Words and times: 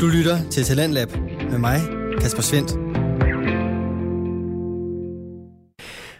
Du 0.00 0.06
lytter 0.06 0.50
til 0.50 0.64
Talentlab 0.64 1.08
med 1.50 1.58
mig, 1.58 1.80
Kasper 2.20 2.42
Svendt. 2.42 2.70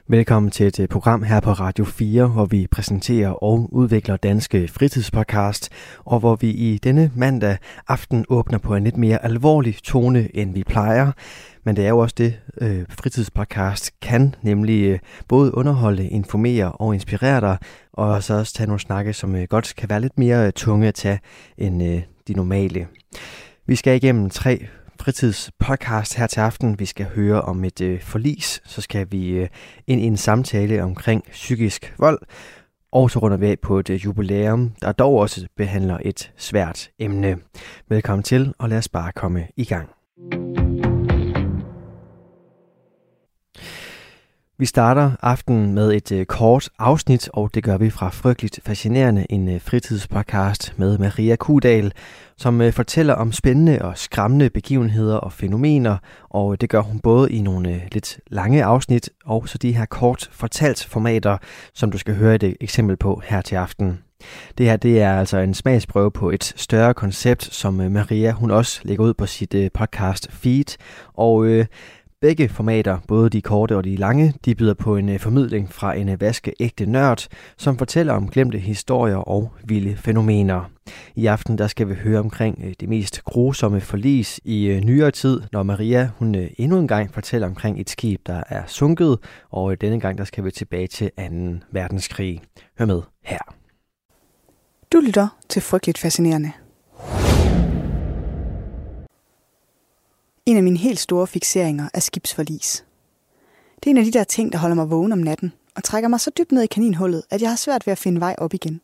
Velkommen 0.09 0.51
til 0.51 0.67
et 0.67 0.81
øh, 0.81 0.89
program 0.89 1.23
her 1.23 1.41
på 1.41 1.53
Radio 1.53 1.85
4, 1.85 2.27
hvor 2.27 2.45
vi 2.45 2.67
præsenterer 2.71 3.31
og 3.31 3.69
udvikler 3.73 4.17
danske 4.17 4.69
fritidspodcast, 4.69 5.69
og 6.05 6.21
hvor 6.21 6.37
vi 6.37 6.51
i 6.51 6.79
denne 6.79 7.11
mandag 7.15 7.57
aften 7.89 8.25
åbner 8.29 8.59
på 8.59 8.75
en 8.75 8.85
lidt 8.85 8.97
mere 8.97 9.25
alvorlig 9.25 9.77
tone, 9.83 10.37
end 10.37 10.55
vi 10.55 10.65
plejer. 10.65 11.13
Men 11.65 11.77
det 11.77 11.85
er 11.85 11.89
jo 11.89 11.99
også 11.99 12.15
det, 12.19 12.41
øh, 12.61 12.85
fritidspodcast 12.89 14.01
kan, 14.01 14.35
nemlig 14.43 14.85
øh, 14.85 14.99
både 15.29 15.55
underholde, 15.55 16.09
informere 16.09 16.73
og 16.73 16.95
inspirere 16.95 17.41
dig, 17.41 17.59
og 17.93 18.23
så 18.23 18.35
også 18.35 18.55
tage 18.55 18.67
nogle 18.67 18.81
snakke, 18.81 19.13
som 19.13 19.37
øh, 19.37 19.47
godt 19.51 19.75
kan 19.77 19.91
være 19.91 20.01
lidt 20.01 20.19
mere 20.19 20.47
øh, 20.47 20.53
tunge 20.53 20.89
at 20.89 20.95
tage 20.95 21.21
end 21.59 21.83
øh, 21.83 22.03
de 22.29 22.35
normale. 22.35 22.87
Vi 23.69 23.77
skal 23.77 23.97
igennem 23.97 24.31
tre 24.31 24.67
fritidspodcast 25.01 26.15
her 26.15 26.27
til 26.27 26.41
aften. 26.41 26.79
Vi 26.79 26.87
skal 26.87 27.07
høre 27.07 27.43
om 27.43 27.65
et 27.65 27.81
øh, 27.81 28.01
forlis, 28.03 28.63
så 28.65 28.81
skal 28.81 29.07
vi 29.11 29.29
øh, 29.29 29.49
ind 29.87 30.01
i 30.01 30.05
en 30.05 30.17
samtale 30.17 30.83
omkring 30.83 31.25
psykisk 31.31 31.95
vold, 31.99 32.19
og 32.93 33.11
så 33.11 33.19
runder 33.19 33.37
vi 33.37 33.47
af 33.47 33.59
på 33.59 33.79
et 33.79 33.91
øh, 33.91 34.05
jubilæum, 34.05 34.73
der 34.83 34.93
dog 34.93 35.15
også 35.15 35.47
behandler 35.57 35.99
et 36.03 36.33
svært 36.37 36.91
emne. 36.99 37.37
Velkommen 37.89 38.23
til, 38.23 38.55
og 38.59 38.69
lad 38.69 38.79
os 38.79 38.89
bare 38.89 39.13
komme 39.13 39.47
i 39.57 39.65
gang. 39.65 39.89
Vi 44.59 44.67
starter 44.67 45.11
aftenen 45.23 45.75
med 45.75 45.93
et 45.93 46.13
øh, 46.13 46.27
kort 46.27 46.69
afsnit, 46.79 47.29
og 47.33 47.55
det 47.55 47.65
gør 47.65 47.79
vi 47.79 47.91
fra 47.91 48.09
Frygteligt 48.09 48.61
Fascinerende, 48.65 49.27
en 49.31 49.49
øh, 49.49 49.61
fritidspodcast 49.61 50.75
med 50.77 50.99
Maria 50.99 51.37
Kudal, 51.37 51.93
som 52.39 52.61
øh, 52.61 52.73
fortæller 52.73 53.15
om 53.15 53.33
spændende 53.33 53.83
og 53.83 53.99
skræmmende 53.99 54.51
begivenheder 54.51 55.17
og 55.17 55.33
fænomener, 55.33 55.97
og 56.31 56.61
det 56.61 56.71
gør 56.71 56.81
hun 56.81 57.01
både 57.01 57.33
i 57.33 57.41
nogle 57.41 57.69
øh, 57.69 57.81
lidt 57.93 58.21
lange 58.27 58.65
afsnit, 58.65 59.11
og 59.25 59.49
så 59.49 59.59
de 59.59 59.73
her 59.73 59.85
kort 59.85 60.29
fortalt 60.33 60.85
formater, 60.85 61.39
som 61.75 61.91
du 61.91 61.99
skal 61.99 62.15
høre 62.15 62.35
et 62.35 62.43
øh, 62.43 62.55
eksempel 62.61 62.97
på 62.97 63.23
her 63.25 63.41
til 63.41 63.57
aften. 63.57 63.99
Det 64.59 64.67
her 64.67 64.77
det 64.77 65.03
er 65.03 65.19
altså 65.19 65.39
en 65.39 65.55
smagsprøve 65.55 66.11
på 66.11 66.31
et 66.31 66.45
større 66.45 66.95
koncept, 66.95 67.45
som 67.45 67.81
øh, 67.81 67.91
Maria 67.91 68.33
hun 68.33 68.51
også 68.51 68.81
lægger 68.85 69.05
ud 69.05 69.15
på 69.15 69.27
sit 69.27 69.55
øh, 69.55 69.71
podcast 69.75 70.33
feed, 70.33 70.77
og 71.15 71.47
øh, 71.47 71.67
Begge 72.21 72.49
formater, 72.49 72.99
både 73.09 73.31
de 73.31 73.43
korte 73.43 73.77
og 73.77 73.85
de 73.85 73.97
lange, 73.97 74.35
de 74.45 74.55
byder 74.55 74.75
på 74.75 74.97
en 74.97 75.09
øh, 75.09 75.21
formidling 75.21 75.73
fra 75.73 75.95
en 75.95 76.09
øh, 76.09 76.21
vaskeægte 76.21 76.87
nørd, 76.87 77.27
som 77.57 77.79
fortæller 77.79 78.13
om 78.13 78.29
glemte 78.29 78.59
historier 78.59 79.17
og 79.17 79.53
vilde 79.65 79.97
fænomener. 79.97 80.71
I 81.15 81.27
aften 81.27 81.59
der 81.59 81.67
skal 81.67 81.89
vi 81.89 81.95
høre 81.95 82.21
omkring 82.21 82.63
øh, 82.65 82.75
det 82.81 82.89
mest 82.89 83.25
grusomme 83.25 83.81
forlis 83.81 84.41
i 84.45 84.81
nyere 84.85 85.11
tid, 85.11 85.41
når 85.53 85.63
Maria 85.63 86.11
hun 86.19 86.49
endnu 86.59 86.79
en 86.79 86.89
gang 86.89 87.15
fortæller 87.15 87.47
omkring 87.47 87.81
et 87.81 87.91
skib, 87.91 88.21
der 88.27 88.43
er 88.49 88.63
sunket, 88.67 89.19
og 89.51 89.81
denne 89.81 90.01
gang 90.01 90.19
der 90.19 90.25
skal 90.25 90.45
vi 90.45 90.51
tilbage 90.51 90.87
til 90.87 91.11
2. 91.11 91.23
verdenskrig. 91.73 92.41
Hør 92.79 92.87
med 92.87 93.03
her. 93.25 93.55
Du 94.93 95.01
lytter 95.01 95.29
til 95.49 95.63
Frygteligt 95.63 95.99
Fascinerende. 95.99 96.53
En 100.47 100.57
af 100.57 100.63
mine 100.63 100.79
helt 100.79 101.01
store 101.01 101.27
fixeringer 101.27 101.89
er 101.95 102.01
skibsforlis. 102.01 102.85
Det 103.77 103.87
er 103.87 103.91
en 103.91 103.97
af 103.97 104.05
de 104.05 104.11
der 104.11 104.25
ting, 104.25 104.53
der 104.53 104.59
holder 104.59 104.77
mig 104.77 104.91
vågen 104.91 105.13
om 105.13 105.19
natten 105.19 105.53
og 105.75 105.85
trækker 105.85 106.09
mig 106.09 106.21
så 106.21 106.31
dybt 106.39 106.53
ned 106.53 106.63
i 106.63 106.67
kaninhullet, 106.67 107.23
at 107.31 107.43
jeg 107.43 107.51
har 107.51 107.57
svært 107.57 107.87
ved 107.87 107.93
at 107.93 107.99
finde 107.99 108.21
vej 108.21 108.35
op 108.39 108.55
igen. 108.55 108.81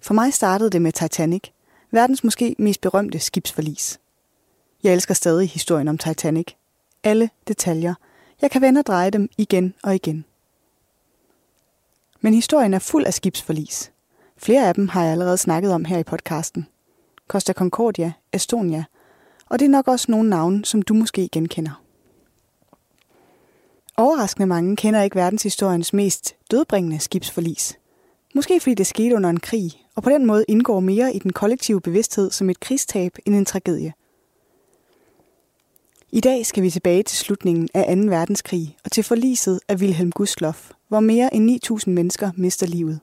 For 0.00 0.14
mig 0.14 0.34
startede 0.34 0.70
det 0.70 0.82
med 0.82 0.92
Titanic, 0.92 1.42
verdens 1.90 2.24
måske 2.24 2.56
mest 2.58 2.80
berømte 2.80 3.18
skibsforlis. 3.18 4.00
Jeg 4.82 4.92
elsker 4.92 5.14
stadig 5.14 5.50
historien 5.50 5.88
om 5.88 5.98
Titanic. 5.98 6.46
Alle 7.04 7.30
detaljer. 7.48 7.94
Jeg 8.40 8.50
kan 8.50 8.62
vende 8.62 8.78
og 8.78 8.86
dreje 8.86 9.10
dem 9.10 9.28
igen 9.38 9.74
og 9.82 9.94
igen. 9.94 10.24
Men 12.20 12.34
historien 12.34 12.74
er 12.74 12.78
fuld 12.78 13.06
af 13.06 13.14
skibsforlis. 13.14 13.92
Flere 14.36 14.68
af 14.68 14.74
dem 14.74 14.88
har 14.88 15.02
jeg 15.02 15.12
allerede 15.12 15.38
snakket 15.38 15.72
om 15.72 15.84
her 15.84 15.98
i 15.98 16.04
podcasten. 16.04 16.66
Costa 17.28 17.52
Concordia, 17.52 18.12
Estonia– 18.32 18.84
og 19.48 19.58
det 19.58 19.64
er 19.64 19.70
nok 19.70 19.88
også 19.88 20.06
nogle 20.10 20.30
navne, 20.30 20.64
som 20.64 20.82
du 20.82 20.94
måske 20.94 21.28
genkender. 21.32 21.82
Overraskende 23.96 24.46
mange 24.46 24.76
kender 24.76 25.02
ikke 25.02 25.16
verdenshistoriens 25.16 25.92
mest 25.92 26.34
dødbringende 26.50 27.00
skibsforlis. 27.00 27.78
Måske 28.34 28.60
fordi 28.60 28.74
det 28.74 28.86
skete 28.86 29.14
under 29.14 29.30
en 29.30 29.40
krig, 29.40 29.72
og 29.94 30.02
på 30.02 30.10
den 30.10 30.26
måde 30.26 30.44
indgår 30.48 30.80
mere 30.80 31.14
i 31.14 31.18
den 31.18 31.32
kollektive 31.32 31.80
bevidsthed 31.80 32.30
som 32.30 32.50
et 32.50 32.60
krigstab 32.60 33.16
end 33.26 33.34
en 33.34 33.44
tragedie. 33.44 33.92
I 36.12 36.20
dag 36.20 36.46
skal 36.46 36.62
vi 36.62 36.70
tilbage 36.70 37.02
til 37.02 37.18
slutningen 37.18 37.68
af 37.74 37.96
2. 37.96 38.02
verdenskrig 38.02 38.76
og 38.84 38.92
til 38.92 39.04
forliset 39.04 39.60
af 39.68 39.76
Wilhelm 39.76 40.12
Gustloff, 40.12 40.70
hvor 40.88 41.00
mere 41.00 41.34
end 41.34 41.50
9.000 41.86 41.90
mennesker 41.90 42.30
mister 42.36 42.66
livet. 42.66 43.00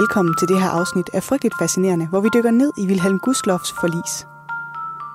Velkommen 0.00 0.34
til 0.38 0.48
det 0.48 0.60
her 0.60 0.68
afsnit 0.68 1.10
af 1.12 1.22
Frygteligt 1.22 1.58
Fascinerende, 1.58 2.06
hvor 2.06 2.20
vi 2.20 2.28
dykker 2.34 2.50
ned 2.50 2.72
i 2.78 2.86
Wilhelm 2.86 3.18
Gustloffs 3.18 3.72
forlis. 3.80 4.26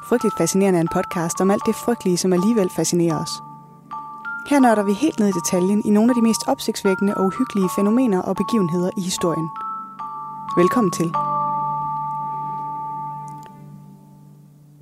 Frygteligt 0.07 0.37
Fascinerende 0.37 0.77
er 0.79 0.81
en 0.81 0.95
podcast 0.97 1.41
om 1.41 1.51
alt 1.51 1.65
det 1.65 1.75
frygtelige, 1.75 2.17
som 2.17 2.33
alligevel 2.33 2.69
fascinerer 2.75 3.17
os. 3.23 3.33
Her 4.49 4.59
nørder 4.59 4.83
vi 4.83 4.93
helt 4.93 5.19
ned 5.19 5.27
i 5.27 5.31
detaljen 5.31 5.81
i 5.85 5.89
nogle 5.89 6.11
af 6.11 6.15
de 6.15 6.21
mest 6.21 6.41
opsigtsvækkende 6.47 7.15
og 7.17 7.25
uhyggelige 7.25 7.69
fænomener 7.75 8.21
og 8.21 8.35
begivenheder 8.35 8.91
i 8.97 9.01
historien. 9.01 9.49
Velkommen 10.57 10.91
til. 10.91 11.09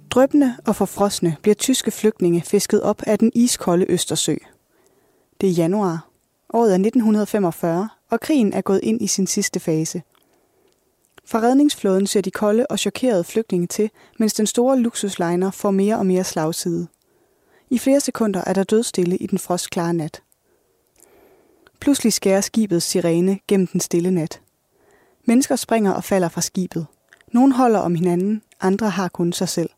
Drøbende 0.10 0.56
og 0.68 0.76
forfrosne 0.76 1.36
bliver 1.42 1.56
tyske 1.56 1.92
flygtninge 1.92 2.42
fisket 2.42 2.82
op 2.82 3.02
af 3.08 3.20
den 3.20 3.32
iskolde 3.36 3.86
Østersø. 3.90 4.36
Det 5.42 5.50
er 5.50 5.54
januar. 5.54 6.08
Året 6.54 6.70
er 6.72 6.80
1945, 6.88 7.90
og 8.10 8.20
krigen 8.20 8.54
er 8.54 8.62
gået 8.62 8.80
ind 8.84 9.02
i 9.02 9.08
sin 9.08 9.28
sidste 9.28 9.60
fase. 9.60 10.02
Fra 11.26 11.40
redningsflåden 11.40 12.08
ser 12.08 12.22
de 12.22 12.32
kolde 12.32 12.66
og 12.70 12.80
chokerede 12.80 13.24
flygtninge 13.24 13.68
til, 13.68 13.90
mens 14.20 14.34
den 14.34 14.48
store 14.48 14.80
luksusliner 14.80 15.52
får 15.52 15.72
mere 15.72 15.98
og 15.98 16.06
mere 16.06 16.24
slagside. 16.24 16.88
I 17.70 17.78
flere 17.78 18.00
sekunder 18.00 18.44
er 18.48 18.54
der 18.54 18.64
dødstille 18.64 19.18
i 19.18 19.28
den 19.28 19.40
frostklare 19.40 19.94
nat. 19.94 20.22
Pludselig 21.80 22.14
skærer 22.14 22.42
skibets 22.42 22.86
sirene 22.86 23.40
gennem 23.48 23.68
den 23.68 23.80
stille 23.80 24.12
nat. 24.12 24.42
Mennesker 25.26 25.56
springer 25.56 25.92
og 25.92 26.04
falder 26.04 26.30
fra 26.30 26.42
skibet. 26.42 26.88
Nogle 27.32 27.54
holder 27.54 27.80
om 27.80 27.96
hinanden, 27.96 28.42
andre 28.62 28.90
har 28.90 29.08
kun 29.08 29.34
sig 29.34 29.50
selv. 29.50 29.70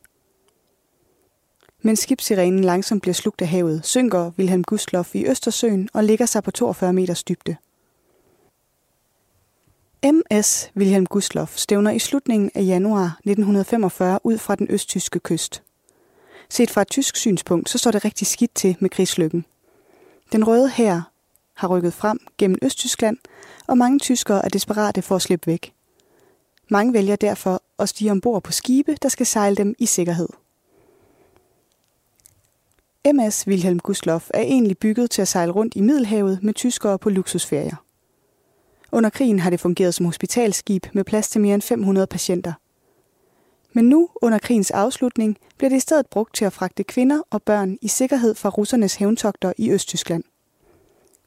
Mens 1.82 2.00
skibssirenen 2.00 2.64
langsomt 2.64 3.02
bliver 3.02 3.14
slugt 3.14 3.42
af 3.42 3.48
havet, 3.48 3.86
synker 3.86 4.32
Wilhelm 4.38 4.64
Gustloff 4.64 5.16
i 5.16 5.26
Østersøen 5.26 5.90
og 5.94 6.04
ligger 6.04 6.26
sig 6.26 6.44
på 6.44 6.52
42 6.52 6.94
meters 6.94 7.24
dybde. 7.24 7.56
MS 10.04 10.72
Wilhelm 10.78 11.06
Gustloff 11.06 11.58
stævner 11.58 11.92
i 11.92 12.00
slutningen 12.00 12.52
af 12.56 12.66
januar 12.66 13.06
1945 13.06 14.20
ud 14.24 14.38
fra 14.38 14.56
den 14.56 14.68
østtyske 14.70 15.20
kyst. 15.20 15.64
Set 16.50 16.70
fra 16.70 16.82
et 16.82 16.88
tysk 16.88 17.16
synspunkt, 17.16 17.70
så 17.70 17.78
står 17.78 17.92
det 17.92 18.06
rigtig 18.06 18.28
skidt 18.28 18.56
til 18.56 18.78
med 18.80 18.90
krigslykken. 18.90 19.46
Den 20.32 20.48
røde 20.48 20.70
hær 20.70 21.12
har 21.54 21.68
rykket 21.68 21.94
frem 21.94 22.20
gennem 22.38 22.58
Østtyskland, 22.62 23.18
og 23.68 23.78
mange 23.78 24.00
tyskere 24.00 24.46
er 24.46 24.50
desperate 24.50 25.02
for 25.02 25.16
at 25.16 25.22
slippe 25.22 25.48
væk. 25.48 25.74
Mange 26.70 26.94
vælger 26.94 27.16
derfor 27.16 27.62
at 27.80 27.90
stige 27.90 28.12
ombord 28.12 28.44
på 28.44 28.52
skibe, 28.52 28.98
der 29.02 29.10
skal 29.10 29.26
sejle 29.26 29.56
dem 29.56 29.76
i 29.80 29.86
sikkerhed. 29.86 30.30
MS 33.14 33.48
Wilhelm 33.48 33.80
Gustloff 33.80 34.30
er 34.34 34.42
egentlig 34.42 34.78
bygget 34.78 35.12
til 35.12 35.22
at 35.22 35.28
sejle 35.28 35.52
rundt 35.52 35.76
i 35.76 35.82
Middelhavet 35.82 36.44
med 36.44 36.54
tyskere 36.54 37.00
på 37.00 37.10
luksusferier. 37.10 37.76
Under 38.92 39.10
krigen 39.10 39.40
har 39.40 39.50
det 39.50 39.60
fungeret 39.60 39.94
som 39.94 40.06
hospitalskib 40.06 40.86
med 40.94 41.04
plads 41.04 41.30
til 41.30 41.42
mere 41.42 41.54
end 41.54 41.62
500 41.62 42.08
patienter. 42.08 42.54
Men 43.74 43.90
nu, 43.90 44.10
under 44.16 44.38
krigens 44.38 44.72
afslutning, 44.72 45.38
bliver 45.58 45.70
det 45.70 45.78
i 45.78 45.80
stedet 45.80 46.08
brugt 46.08 46.36
til 46.36 46.46
at 46.46 46.54
fragte 46.54 46.84
kvinder 46.84 47.22
og 47.30 47.44
børn 47.44 47.78
i 47.82 47.88
sikkerhed 47.88 48.36
fra 48.36 48.50
russernes 48.50 48.96
hævntogter 48.96 49.54
i 49.58 49.72
Østtyskland. 49.72 50.24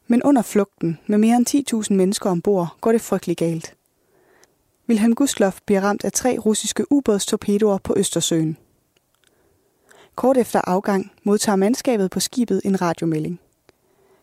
Men 0.07 0.23
under 0.23 0.41
flugten, 0.41 0.99
med 1.07 1.17
mere 1.17 1.35
end 1.35 1.85
10.000 1.89 1.93
mennesker 1.93 2.29
ombord, 2.29 2.77
går 2.81 2.91
det 2.91 3.01
frygteligt 3.01 3.39
galt. 3.39 3.75
Wilhelm 4.89 5.15
Gustloff 5.15 5.59
bliver 5.65 5.81
ramt 5.81 6.05
af 6.05 6.11
tre 6.11 6.37
russiske 6.37 6.91
ubådstorpedoer 6.91 7.77
på 7.77 7.93
Østersøen. 7.97 8.57
Kort 10.15 10.37
efter 10.37 10.61
afgang 10.63 11.11
modtager 11.23 11.55
mandskabet 11.55 12.11
på 12.11 12.19
skibet 12.19 12.61
en 12.65 12.81
radiomelding. 12.81 13.39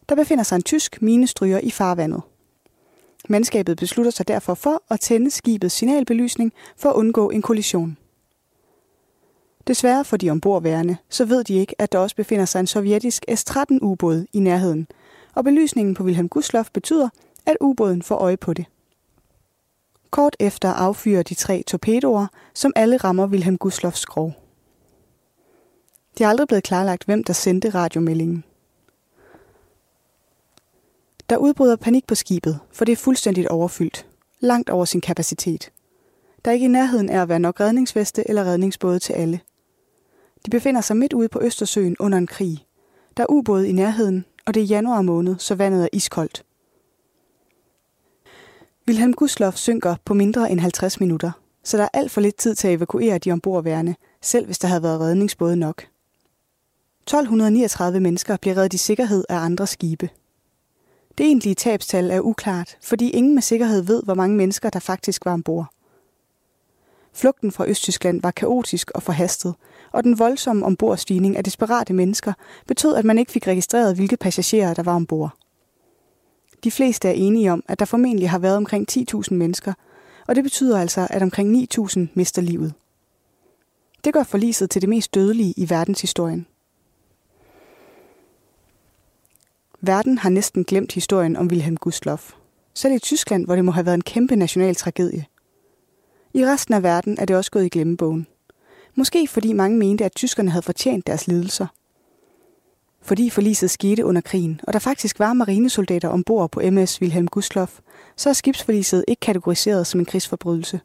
Der 0.08 0.14
befinder 0.14 0.44
sig 0.44 0.56
en 0.56 0.62
tysk 0.62 1.02
minestryger 1.02 1.58
i 1.58 1.70
farvandet. 1.70 2.22
Mandskabet 3.30 3.76
beslutter 3.76 4.10
sig 4.12 4.28
derfor 4.28 4.54
for 4.54 4.82
at 4.90 5.00
tænde 5.00 5.30
skibets 5.30 5.74
signalbelysning 5.74 6.52
for 6.76 6.90
at 6.90 6.94
undgå 6.94 7.30
en 7.30 7.42
kollision. 7.42 7.96
Desværre 9.66 10.04
for 10.04 10.16
de 10.16 10.30
ombordværende, 10.30 10.96
så 11.08 11.24
ved 11.24 11.44
de 11.44 11.54
ikke, 11.54 11.80
at 11.80 11.92
der 11.92 11.98
også 11.98 12.16
befinder 12.16 12.44
sig 12.44 12.60
en 12.60 12.66
sovjetisk 12.66 13.24
S-13-ubåd 13.34 14.26
i 14.32 14.40
nærheden, 14.40 14.86
og 15.34 15.44
belysningen 15.44 15.94
på 15.94 16.04
Wilhelm 16.04 16.28
Gustloff 16.28 16.70
betyder, 16.70 17.08
at 17.46 17.56
ubåden 17.60 18.02
får 18.02 18.16
øje 18.16 18.36
på 18.36 18.52
det. 18.52 18.64
Kort 20.10 20.36
efter 20.40 20.68
affyrer 20.68 21.22
de 21.22 21.34
tre 21.34 21.62
torpedoer, 21.66 22.26
som 22.54 22.72
alle 22.76 22.96
rammer 22.96 23.26
Wilhelm 23.26 23.58
Gustloffs 23.58 24.00
skrog. 24.00 24.32
Det 26.18 26.24
er 26.24 26.28
aldrig 26.28 26.48
blevet 26.48 26.64
klarlagt, 26.64 27.04
hvem 27.04 27.24
der 27.24 27.32
sendte 27.32 27.70
radiomeldingen. 27.70 28.44
Der 31.30 31.36
udbryder 31.36 31.76
panik 31.76 32.06
på 32.06 32.14
skibet, 32.14 32.58
for 32.72 32.84
det 32.84 32.92
er 32.92 32.96
fuldstændigt 32.96 33.48
overfyldt. 33.48 34.06
Langt 34.40 34.70
over 34.70 34.84
sin 34.84 35.00
kapacitet. 35.00 35.72
Der 36.44 36.50
er 36.50 36.52
ikke 36.52 36.64
i 36.64 36.68
nærheden 36.68 37.08
af 37.08 37.22
at 37.22 37.28
være 37.28 37.38
nok 37.38 37.60
redningsveste 37.60 38.28
eller 38.28 38.44
redningsbåde 38.44 38.98
til 38.98 39.12
alle. 39.12 39.40
De 40.46 40.50
befinder 40.50 40.80
sig 40.80 40.96
midt 40.96 41.12
ude 41.12 41.28
på 41.28 41.40
Østersøen 41.42 41.96
under 41.98 42.18
en 42.18 42.26
krig. 42.26 42.66
Der 43.16 43.22
er 43.22 43.30
ubåde 43.30 43.68
i 43.68 43.72
nærheden, 43.72 44.24
og 44.46 44.54
det 44.54 44.62
er 44.62 44.64
januar 44.64 45.02
måned, 45.02 45.38
så 45.38 45.54
vandet 45.54 45.84
er 45.84 45.88
iskoldt. 45.92 46.44
Wilhelm 48.88 49.12
Gustloff 49.12 49.56
synker 49.56 49.96
på 50.04 50.14
mindre 50.14 50.50
end 50.50 50.60
50 50.60 51.00
minutter, 51.00 51.30
så 51.64 51.76
der 51.76 51.84
er 51.84 51.88
alt 51.92 52.10
for 52.10 52.20
lidt 52.20 52.36
tid 52.36 52.54
til 52.54 52.68
at 52.68 52.74
evakuere 52.74 53.18
de 53.18 53.32
ombordværende, 53.32 53.94
selv 54.22 54.46
hvis 54.46 54.58
der 54.58 54.68
havde 54.68 54.82
været 54.82 55.00
redningsbåde 55.00 55.56
nok. 55.56 55.86
1239 57.02 58.00
mennesker 58.00 58.36
bliver 58.36 58.56
reddet 58.56 58.74
i 58.74 58.78
sikkerhed 58.78 59.24
af 59.28 59.36
andre 59.36 59.66
skibe. 59.66 60.08
Det 61.20 61.26
egentlige 61.26 61.54
tabstal 61.54 62.10
er 62.10 62.20
uklart, 62.20 62.76
fordi 62.82 63.10
ingen 63.10 63.34
med 63.34 63.42
sikkerhed 63.42 63.82
ved, 63.82 64.02
hvor 64.02 64.14
mange 64.14 64.36
mennesker 64.36 64.70
der 64.70 64.78
faktisk 64.78 65.24
var 65.24 65.32
ombord. 65.32 65.66
Flugten 67.12 67.52
fra 67.52 67.66
Østtyskland 67.68 68.22
var 68.22 68.30
kaotisk 68.30 68.90
og 68.90 69.02
forhastet, 69.02 69.54
og 69.92 70.04
den 70.04 70.18
voldsomme 70.18 70.66
ombordstigning 70.66 71.36
af 71.36 71.44
desperate 71.44 71.92
mennesker 71.92 72.32
betød, 72.66 72.94
at 72.94 73.04
man 73.04 73.18
ikke 73.18 73.32
fik 73.32 73.46
registreret, 73.46 73.94
hvilke 73.94 74.16
passagerer 74.16 74.74
der 74.74 74.82
var 74.82 74.94
ombord. 74.94 75.30
De 76.64 76.70
fleste 76.70 77.08
er 77.08 77.12
enige 77.12 77.52
om, 77.52 77.62
at 77.68 77.78
der 77.78 77.84
formentlig 77.84 78.30
har 78.30 78.38
været 78.38 78.56
omkring 78.56 78.86
10.000 78.92 79.34
mennesker, 79.34 79.72
og 80.28 80.34
det 80.34 80.44
betyder 80.44 80.80
altså, 80.80 81.06
at 81.10 81.22
omkring 81.22 81.68
9.000 81.78 82.00
mister 82.14 82.42
livet. 82.42 82.74
Det 84.04 84.12
gør 84.12 84.22
forliset 84.22 84.70
til 84.70 84.82
det 84.82 84.88
mest 84.88 85.14
dødelige 85.14 85.54
i 85.56 85.70
verdenshistorien. 85.70 86.46
Verden 89.82 90.18
har 90.18 90.30
næsten 90.30 90.64
glemt 90.64 90.92
historien 90.92 91.36
om 91.36 91.46
Wilhelm 91.46 91.76
Gustloff. 91.76 92.32
Selv 92.74 92.94
i 92.94 92.98
Tyskland, 92.98 93.44
hvor 93.44 93.54
det 93.54 93.64
må 93.64 93.72
have 93.72 93.86
været 93.86 93.94
en 93.94 94.02
kæmpe 94.02 94.36
national 94.36 94.74
tragedie. 94.74 95.26
I 96.34 96.46
resten 96.46 96.74
af 96.74 96.82
verden 96.82 97.16
er 97.18 97.24
det 97.24 97.36
også 97.36 97.50
gået 97.50 97.64
i 97.64 97.68
glemmebogen. 97.68 98.26
Måske 98.94 99.28
fordi 99.28 99.52
mange 99.52 99.78
mente, 99.78 100.04
at 100.04 100.14
tyskerne 100.14 100.50
havde 100.50 100.62
fortjent 100.62 101.06
deres 101.06 101.26
lidelser. 101.26 101.66
Fordi 103.02 103.30
forliset 103.30 103.70
skete 103.70 104.04
under 104.04 104.20
krigen, 104.20 104.60
og 104.62 104.72
der 104.72 104.78
faktisk 104.78 105.18
var 105.18 105.32
marinesoldater 105.32 106.08
ombord 106.08 106.50
på 106.50 106.60
MS 106.70 107.00
Wilhelm 107.00 107.28
Gustloff, 107.28 107.78
så 108.16 108.28
er 108.28 108.32
skibsforliset 108.32 109.04
ikke 109.08 109.20
kategoriseret 109.20 109.86
som 109.86 110.00
en 110.00 110.06
krigsforbrydelse. 110.06 110.80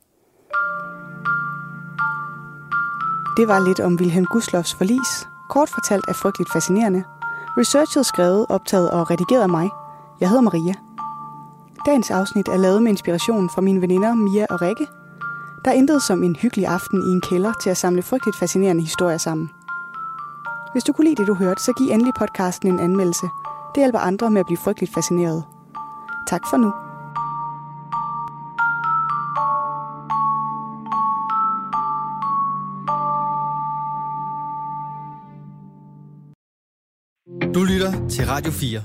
Det 3.37 3.47
var 3.47 3.67
lidt 3.67 3.79
om 3.79 3.95
Wilhelm 3.95 4.25
Gustloffs 4.25 4.73
forlis. 4.73 5.27
Kort 5.49 5.69
fortalt 5.69 6.05
er 6.07 6.13
frygteligt 6.13 6.51
fascinerende– 6.53 7.03
Researchet 7.57 8.05
skrevet, 8.05 8.45
optaget 8.49 8.91
og 8.91 9.11
redigeret 9.11 9.41
af 9.41 9.49
mig. 9.49 9.69
Jeg 10.19 10.29
hedder 10.29 10.41
Maria. 10.41 10.73
Dagens 11.85 12.11
afsnit 12.11 12.47
er 12.47 12.57
lavet 12.57 12.83
med 12.83 12.91
inspiration 12.91 13.49
fra 13.49 13.61
mine 13.61 13.81
veninder 13.81 14.13
Mia 14.13 14.45
og 14.49 14.61
Rikke. 14.61 14.87
Der 15.65 15.71
er 15.71 15.75
intet 15.75 16.01
som 16.01 16.23
en 16.23 16.35
hyggelig 16.35 16.67
aften 16.67 17.01
i 17.01 17.11
en 17.11 17.21
kælder 17.21 17.53
til 17.63 17.69
at 17.69 17.77
samle 17.77 18.01
frygteligt 18.01 18.37
fascinerende 18.39 18.81
historier 18.83 19.17
sammen. 19.17 19.49
Hvis 20.71 20.83
du 20.83 20.93
kunne 20.93 21.05
lide 21.05 21.15
det, 21.15 21.27
du 21.27 21.33
hørte, 21.33 21.63
så 21.63 21.73
giv 21.73 21.91
endelig 21.91 22.13
podcasten 22.13 22.67
en 22.69 22.79
anmeldelse. 22.79 23.27
Det 23.75 23.81
hjælper 23.81 23.99
andre 23.99 24.31
med 24.31 24.39
at 24.39 24.45
blive 24.45 24.57
frygteligt 24.57 24.93
fascineret. 24.93 25.43
Tak 26.27 26.41
for 26.49 26.57
nu. 26.57 26.84
Radio 38.35 38.51
4. 38.51 38.81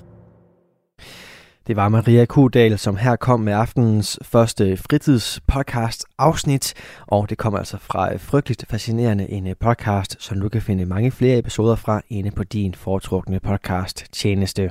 Det 1.67 1.77
var 1.77 1.89
Maria 1.89 2.25
Kudal, 2.25 2.79
som 2.79 2.97
her 2.97 3.17
kom 3.17 3.41
med 3.41 3.53
aftenens 3.53 4.19
første 4.23 4.77
fritidspodcast 4.77 6.05
afsnit, 6.19 6.75
og 7.07 7.31
det 7.31 7.39
kommer 7.39 7.59
altså 7.59 7.79
fra 7.79 8.13
øh, 8.13 8.21
Frygteligt 8.21 8.67
Fascinerende, 8.71 9.31
en 9.31 9.47
øh, 9.47 9.55
podcast, 9.61 10.17
som 10.19 10.41
du 10.41 10.49
kan 10.49 10.63
finde 10.63 10.87
mange 10.87 11.11
flere 11.11 11.39
episoder 11.39 11.77
fra 11.77 12.01
inde 12.09 12.31
på 12.31 12.45
din 12.45 12.75
foretrukne 12.75 13.41
podcast 13.41 14.05
tjeneste. 14.13 14.71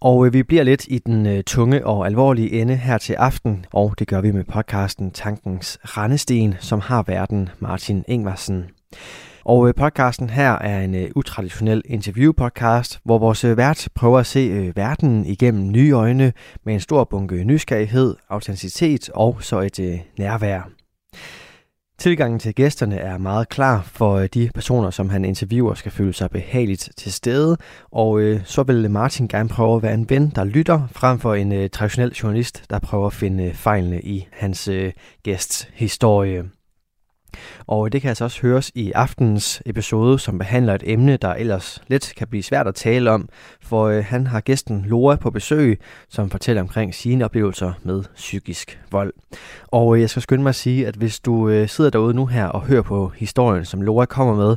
Og 0.00 0.26
øh, 0.26 0.32
vi 0.32 0.42
bliver 0.42 0.62
lidt 0.62 0.84
i 0.88 0.98
den 0.98 1.44
tunge 1.44 1.86
og 1.86 2.06
alvorlige 2.06 2.60
ende 2.60 2.76
her 2.76 2.98
til 2.98 3.14
aften, 3.14 3.66
og 3.72 3.94
det 3.98 4.08
gør 4.08 4.20
vi 4.20 4.30
med 4.30 4.44
podcasten 4.44 5.10
Tankens 5.10 5.78
Randesten, 5.84 6.54
som 6.58 6.80
har 6.80 7.02
verden 7.02 7.48
Martin 7.58 8.04
Ingvarsen. 8.08 8.64
Og 9.50 9.68
øh, 9.68 9.74
podcasten 9.74 10.30
her 10.30 10.52
er 10.52 10.80
en 10.80 10.94
øh, 10.94 11.10
utraditionel 11.16 11.82
interview-podcast, 11.86 12.98
hvor 13.04 13.18
vores 13.18 13.44
øh, 13.44 13.56
vært 13.56 13.88
prøver 13.94 14.18
at 14.18 14.26
se 14.26 14.72
verden 14.76 15.26
igennem 15.26 15.70
nye 15.70 15.90
øjne 15.90 16.32
med 16.64 16.74
en 16.74 16.80
stor 16.80 17.04
bunke 17.04 17.44
nysgerrighed, 17.44 18.16
autenticitet 18.28 19.10
og 19.14 19.36
så 19.40 19.60
et 19.60 20.02
nærvær. 20.18 20.70
Tilgangen 21.98 22.38
til 22.38 22.54
gæsterne 22.54 22.96
er 22.96 23.18
meget 23.18 23.48
klar 23.48 23.82
for 23.82 24.18
de 24.18 24.50
personer, 24.54 24.90
som 24.90 25.10
han 25.10 25.24
interviewer, 25.24 25.74
skal 25.74 25.92
føle 25.92 26.12
sig 26.12 26.30
behageligt 26.30 26.88
til 26.96 27.12
stede, 27.12 27.56
og 27.90 28.20
øh, 28.20 28.40
så 28.44 28.62
vil 28.62 28.90
Martin 28.90 29.28
gerne 29.28 29.48
prøve 29.48 29.76
at 29.76 29.82
være 29.82 29.94
en 29.94 30.10
ven, 30.10 30.32
der 30.34 30.44
lytter, 30.44 30.88
frem 30.92 31.18
for 31.18 31.34
en 31.34 31.52
øh, 31.52 31.70
traditionel 31.70 32.12
journalist, 32.12 32.64
der 32.70 32.78
prøver 32.78 33.06
at 33.06 33.12
finde 33.12 33.54
fejlene 33.54 34.00
i 34.00 34.26
hans 34.32 34.68
øh, 34.68 34.92
gæsts 35.22 35.68
historie. 35.74 36.44
Og 37.66 37.92
det 37.92 38.00
kan 38.00 38.08
altså 38.08 38.24
også 38.24 38.42
høres 38.42 38.70
i 38.74 38.92
aftenens 38.92 39.62
episode, 39.66 40.18
som 40.18 40.38
behandler 40.38 40.74
et 40.74 40.82
emne, 40.86 41.16
der 41.16 41.34
ellers 41.34 41.82
let 41.88 42.12
kan 42.16 42.28
blive 42.28 42.42
svært 42.42 42.66
at 42.66 42.74
tale 42.74 43.10
om, 43.10 43.28
for 43.62 43.84
øh, 43.84 44.04
han 44.04 44.26
har 44.26 44.40
gæsten 44.40 44.84
Laura 44.88 45.16
på 45.16 45.30
besøg, 45.30 45.80
som 46.08 46.30
fortæller 46.30 46.62
omkring 46.62 46.94
sine 46.94 47.24
oplevelser 47.24 47.72
med 47.82 48.04
psykisk 48.14 48.80
vold. 48.90 49.12
Og 49.66 49.94
øh, 49.94 50.00
jeg 50.00 50.10
skal 50.10 50.22
skynde 50.22 50.42
mig 50.42 50.50
at 50.50 50.54
sige, 50.54 50.86
at 50.86 50.94
hvis 50.94 51.20
du 51.20 51.48
øh, 51.48 51.68
sidder 51.68 51.90
derude 51.90 52.14
nu 52.14 52.26
her 52.26 52.46
og 52.46 52.60
hører 52.60 52.82
på 52.82 53.12
historien, 53.16 53.64
som 53.64 53.82
Laura 53.82 54.06
kommer 54.06 54.34
med, 54.34 54.56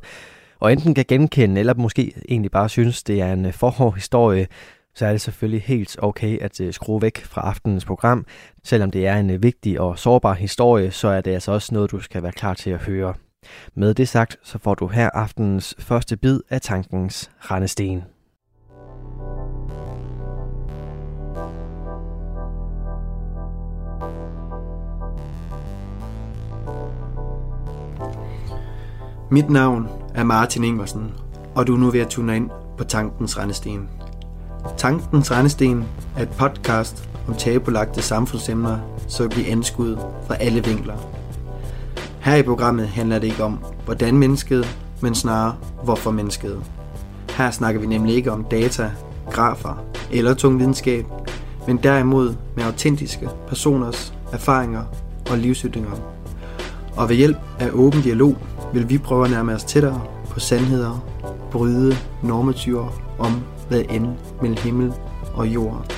og 0.60 0.72
enten 0.72 0.94
kan 0.94 1.06
genkende, 1.08 1.60
eller 1.60 1.74
måske 1.74 2.14
egentlig 2.30 2.52
bare 2.52 2.70
synes, 2.70 3.04
det 3.04 3.22
er 3.22 3.34
en 3.34 3.46
øh, 3.46 3.54
forhård 3.54 3.96
historie, 3.96 4.48
så 4.96 5.06
er 5.06 5.12
det 5.12 5.22
selvfølgelig 5.22 5.62
helt 5.62 5.96
okay 6.00 6.40
at 6.40 6.62
øh, 6.62 6.74
skrue 6.74 7.02
væk 7.02 7.26
fra 7.26 7.42
aftenens 7.42 7.86
program. 7.86 8.26
Selvom 8.64 8.92
det 8.92 9.08
er 9.08 9.16
en 9.16 9.30
øh, 9.30 9.44
vigtig 9.44 9.80
og 9.80 10.00
sårbar 10.00 10.34
historie, 10.34 10.92
så 10.92 11.08
er 11.08 11.22
det 11.22 11.32
altså 11.32 11.52
også 11.52 11.74
noget, 11.74 11.92
du 11.92 12.00
skal 12.00 12.24
være 12.24 12.32
klar 12.32 12.54
til 12.54 12.70
at 12.70 12.80
høre. 12.80 13.14
Med 13.76 13.94
det 13.94 14.10
sagt, 14.10 14.38
så 14.44 14.58
får 14.58 14.76
du 14.76 14.88
her 14.88 15.10
aftenens 15.10 15.76
første 15.80 16.18
bid 16.18 16.40
af 16.50 16.62
tankens 16.62 17.32
rendesten. 17.40 18.04
Mit 29.32 29.50
navn 29.50 29.88
er 30.16 30.24
Martin 30.24 30.64
Ingvarsen, 30.64 31.14
og 31.56 31.68
du 31.68 31.76
er 31.76 31.80
nu 31.80 31.90
ved 31.90 32.00
at 32.00 32.08
tune 32.08 32.36
ind 32.36 32.50
på 32.78 32.84
Tankens 32.84 33.38
Rendesten. 33.38 34.03
Tankens 34.78 35.32
Rendesten 35.32 35.86
er 36.18 36.22
et 36.22 36.30
podcast 36.30 37.10
om 37.28 37.34
tabulagte 37.34 38.02
samfundsemner, 38.02 38.78
så 39.08 39.30
bliver 39.30 39.52
anskud 39.52 39.98
fra 40.28 40.36
alle 40.36 40.66
vinkler. 40.66 40.94
Her 42.20 42.36
i 42.36 42.44
programmet 42.44 42.88
handler 42.88 43.20
det 43.20 43.28
ikke 43.28 43.44
om, 43.44 43.60
hvordan 43.86 44.18
mennesket, 44.18 44.78
men 45.02 45.16
snarere, 45.16 45.56
hvorfor 45.84 46.12
mennesket. 46.12 46.64
Her 47.30 47.52
snakker 47.52 47.82
vi 47.82 47.88
nemlig 47.88 48.16
ikke 48.16 48.32
om 48.32 48.44
data, 48.44 48.92
grafer 49.32 49.84
eller 50.12 50.34
tung 50.34 50.60
videnskab, 50.60 51.06
men 51.68 51.78
derimod 51.78 52.34
med 52.56 52.64
autentiske 52.64 53.30
personers 53.48 54.14
erfaringer 54.32 54.84
og 55.32 55.38
livsytringer. 55.38 55.92
Og 56.96 57.10
ved 57.10 57.16
hjælp 57.16 57.38
af 57.60 57.70
åben 57.74 58.02
dialog 58.02 58.38
vil 58.74 58.90
vi 58.90 58.98
prøve 58.98 59.26
at 59.26 59.32
nærme 59.32 59.54
os 59.54 59.64
tættere 59.64 60.02
på 60.30 60.40
sandheder, 60.40 61.04
bryde 61.52 61.96
normativer 62.24 62.88
om, 63.20 63.44
hvad 63.74 63.86
end 63.90 64.18
mellem 64.42 64.58
himmel 64.58 64.94
og 65.34 65.48
jord. 65.48 65.94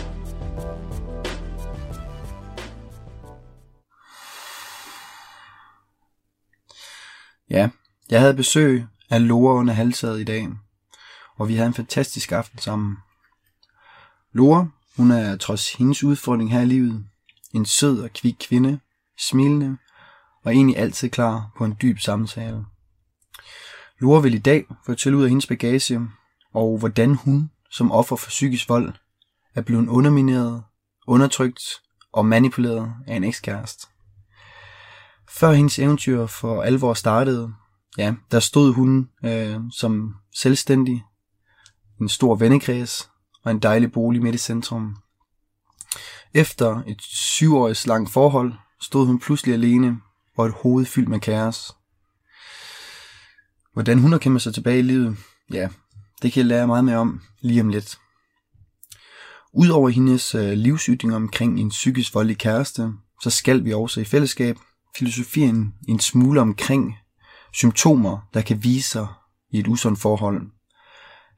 Ja, 7.50 7.70
jeg 8.10 8.20
havde 8.20 8.34
besøg 8.34 8.86
af 9.10 9.28
Lore 9.28 9.56
under 9.56 9.74
halvtaget 9.74 10.22
i 10.22 10.24
dag, 10.24 10.50
og 11.38 11.48
vi 11.48 11.56
havde 11.56 11.68
en 11.68 11.74
fantastisk 11.74 12.32
aften 12.32 12.60
sammen. 12.60 12.98
Lore, 14.34 14.72
hun 14.98 15.12
er 15.12 15.38
trods 15.38 15.74
hendes 15.74 16.04
udfordring 16.04 16.52
her 16.52 16.62
i 16.62 16.66
livet, 16.66 17.06
en 17.54 17.66
sød 17.66 18.02
og 18.02 18.10
kvik 18.14 18.36
kvinde, 18.40 18.80
smilende 19.18 19.78
og 20.44 20.54
egentlig 20.54 20.78
altid 20.78 21.10
klar 21.10 21.52
på 21.58 21.66
en 21.66 21.76
dyb 21.82 22.00
samtale. 22.00 22.66
Lore 24.00 24.24
vil 24.24 24.34
i 24.34 24.40
dag 24.40 24.66
fortælle 24.86 25.18
ud 25.18 25.24
af 25.24 25.30
hendes 25.30 25.48
bagage, 25.48 26.02
og 26.54 26.78
hvordan 26.78 27.16
hun 27.16 27.50
som 27.76 27.92
offer 27.92 28.16
for 28.16 28.30
psykisk 28.30 28.70
vold 28.70 28.94
er 29.56 29.62
blevet 29.62 29.88
undermineret 29.88 30.64
undertrykt 31.08 31.62
og 32.12 32.26
manipuleret 32.26 32.94
af 33.08 33.16
en 33.16 33.24
ekskæreste. 33.24 33.88
Før 35.30 35.52
hendes 35.52 35.80
eventyr 35.80 36.26
for 36.26 36.64
alvor 36.64 36.94
startede, 36.94 37.54
ja, 37.98 38.14
der 38.32 38.40
stod 38.40 38.74
hun 38.74 39.10
øh, 39.26 39.60
som 39.72 40.16
selvstændig, 40.36 41.04
en 42.02 42.10
stor 42.10 42.36
vennekreds 42.36 43.10
og 43.44 43.52
en 43.52 43.60
dejlig 43.60 43.92
bolig 43.92 44.22
midt 44.22 44.36
i 44.36 44.38
centrum. 44.38 44.96
Efter 46.34 46.84
et 46.88 47.02
syvårigt 47.02 47.88
langt 47.88 48.12
forhold 48.12 48.54
stod 48.82 49.06
hun 49.06 49.20
pludselig 49.20 49.54
alene 49.54 50.02
og 50.38 50.46
et 50.46 50.54
hoved 50.54 50.86
fyldt 50.86 51.10
med 51.10 51.20
kaos. 51.20 51.72
Hvordan 53.74 54.00
hun 54.00 54.12
har 54.12 54.20
kæmpet 54.20 54.42
sig 54.42 54.54
tilbage 54.54 54.80
i 54.80 54.82
livet, 54.82 55.18
ja, 55.54 55.70
det 56.22 56.34
kan 56.34 56.40
jeg 56.40 56.46
lære 56.46 56.68
meget 56.68 56.86
mere 56.86 56.98
om 56.98 57.22
lige 57.42 57.62
om 57.62 57.70
lidt. 57.70 57.98
Udover 59.54 59.90
hendes 59.90 60.36
øh, 60.36 61.16
omkring 61.16 61.60
en 61.60 61.70
psykisk 61.70 62.16
voldelig 62.16 62.38
kæreste, 62.38 62.94
så 63.24 63.30
skal 63.30 63.66
vi 63.66 63.74
også 63.74 64.02
i 64.02 64.06
fællesskab 64.06 64.58
filosofien 64.98 65.74
en 65.88 66.00
smule 66.00 66.42
omkring 66.42 66.96
symptomer, 67.54 68.30
der 68.34 68.42
kan 68.42 68.64
vise 68.64 68.90
sig 68.90 69.08
i 69.52 69.60
et 69.60 69.68
usundt 69.68 70.00
forhold. 70.00 70.42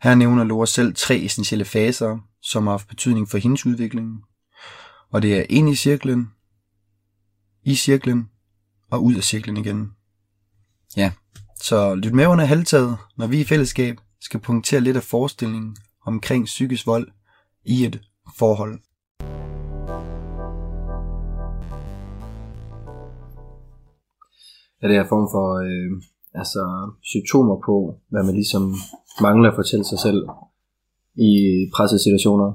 Her 0.02 0.16
nævner 0.16 0.44
Laura 0.44 0.66
selv 0.66 0.96
tre 0.96 1.18
essentielle 1.18 1.66
faser, 1.66 2.18
som 2.42 2.64
har 2.64 2.74
haft 2.74 2.88
betydning 2.88 3.30
for 3.30 3.38
hendes 3.38 3.66
udvikling. 3.66 4.24
Og 5.12 5.22
det 5.22 5.38
er 5.38 5.46
ind 5.50 5.70
i 5.70 5.76
cirklen, 5.76 6.32
i 7.64 7.76
cirklen 7.76 8.30
og 8.92 9.04
ud 9.04 9.16
af 9.16 9.24
cirklen 9.24 9.58
igen. 9.58 9.92
Ja, 10.98 11.12
så 11.62 11.96
lyt 11.96 12.14
med 12.14 12.28
under 12.28 12.46
halvtaget, 12.46 12.98
når 13.18 13.28
vi 13.28 13.40
i 13.40 13.44
fællesskab 13.44 13.98
skal 14.20 14.40
punktere 14.40 14.82
lidt 14.82 14.98
af 14.98 15.04
forestillingen 15.04 15.78
omkring 16.06 16.46
psykisk 16.46 16.88
vold 16.88 17.08
i 17.66 17.86
et 17.86 18.02
forhold. 18.38 18.80
Er 24.82 24.88
det 24.88 24.98
her 24.98 25.08
form 25.14 25.28
for 25.36 25.48
øh, 25.68 25.92
altså, 26.42 26.62
symptomer 27.12 27.58
på, 27.68 27.76
hvad 28.12 28.24
man 28.24 28.36
ligesom 28.36 28.64
mangler 29.22 29.50
at 29.50 29.56
fortælle 29.56 29.86
sig 29.86 30.00
selv 30.00 30.22
i 31.16 31.32
pressede 31.76 32.04
situationer? 32.04 32.50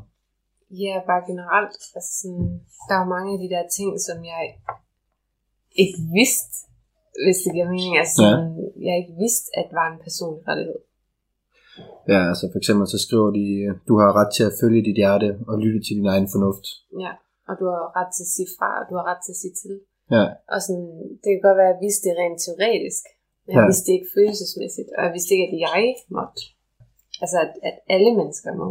Ja, 0.85 0.95
bare 1.11 1.23
generelt. 1.31 1.79
Altså 1.97 2.13
sådan, 2.21 2.47
der 2.89 2.97
er 3.03 3.13
mange 3.15 3.31
af 3.35 3.39
de 3.43 3.49
der 3.55 3.65
ting, 3.77 3.91
som 4.07 4.19
jeg 4.33 4.43
ikke 5.83 5.99
vidste, 6.19 6.55
hvis 7.25 7.39
det 7.45 7.51
giver 7.55 7.69
mening. 7.75 7.93
Altså 8.01 8.17
sådan, 8.21 8.45
ja. 8.59 8.87
jeg 8.87 8.95
ikke 9.01 9.15
vidste, 9.23 9.47
at 9.61 9.67
var 9.79 9.87
en 9.93 10.01
personlig 10.07 10.43
rettighed. 10.49 10.79
Ja, 12.13 12.21
altså 12.31 12.45
for 12.53 12.59
eksempel 12.63 12.85
så 12.95 12.99
skriver 13.07 13.31
de, 13.39 13.45
du 13.89 13.95
har 14.03 14.11
ret 14.19 14.31
til 14.37 14.45
at 14.49 14.57
følge 14.61 14.83
dit 14.89 14.99
hjerte 15.03 15.29
og 15.51 15.55
lytte 15.65 15.81
til 15.87 15.95
din 15.99 16.09
egen 16.15 16.29
fornuft. 16.33 16.67
Ja, 17.05 17.13
og 17.49 17.55
du 17.61 17.65
har 17.75 17.83
ret 17.99 18.11
til 18.17 18.25
at 18.27 18.33
sige 18.37 18.49
fra, 18.57 18.69
og 18.81 18.85
du 18.91 18.95
har 18.99 19.05
ret 19.11 19.21
til 19.27 19.33
at 19.37 19.41
sige 19.43 19.55
til. 19.63 19.73
Ja, 20.17 20.25
Og 20.55 20.59
sådan, 20.65 20.89
det 21.23 21.29
kan 21.33 21.43
godt 21.49 21.59
være, 21.61 21.71
at 21.71 21.75
jeg 21.75 21.83
vidste 21.87 22.03
det 22.09 22.15
rent 22.23 22.39
teoretisk, 22.47 23.03
men 23.45 23.51
jeg 23.55 23.63
Ja. 23.63 23.69
vidste 23.71 23.87
det 23.89 23.95
ikke 23.99 24.15
følelsesmæssigt, 24.19 24.89
og 24.97 25.01
jeg 25.07 25.13
vidste 25.17 25.31
ikke, 25.35 25.47
at 25.49 25.55
jeg 25.69 25.85
måtte. 26.19 26.41
Altså, 27.23 27.37
at, 27.45 27.53
at 27.69 27.77
alle 27.95 28.11
mennesker 28.19 28.51
må. 28.63 28.69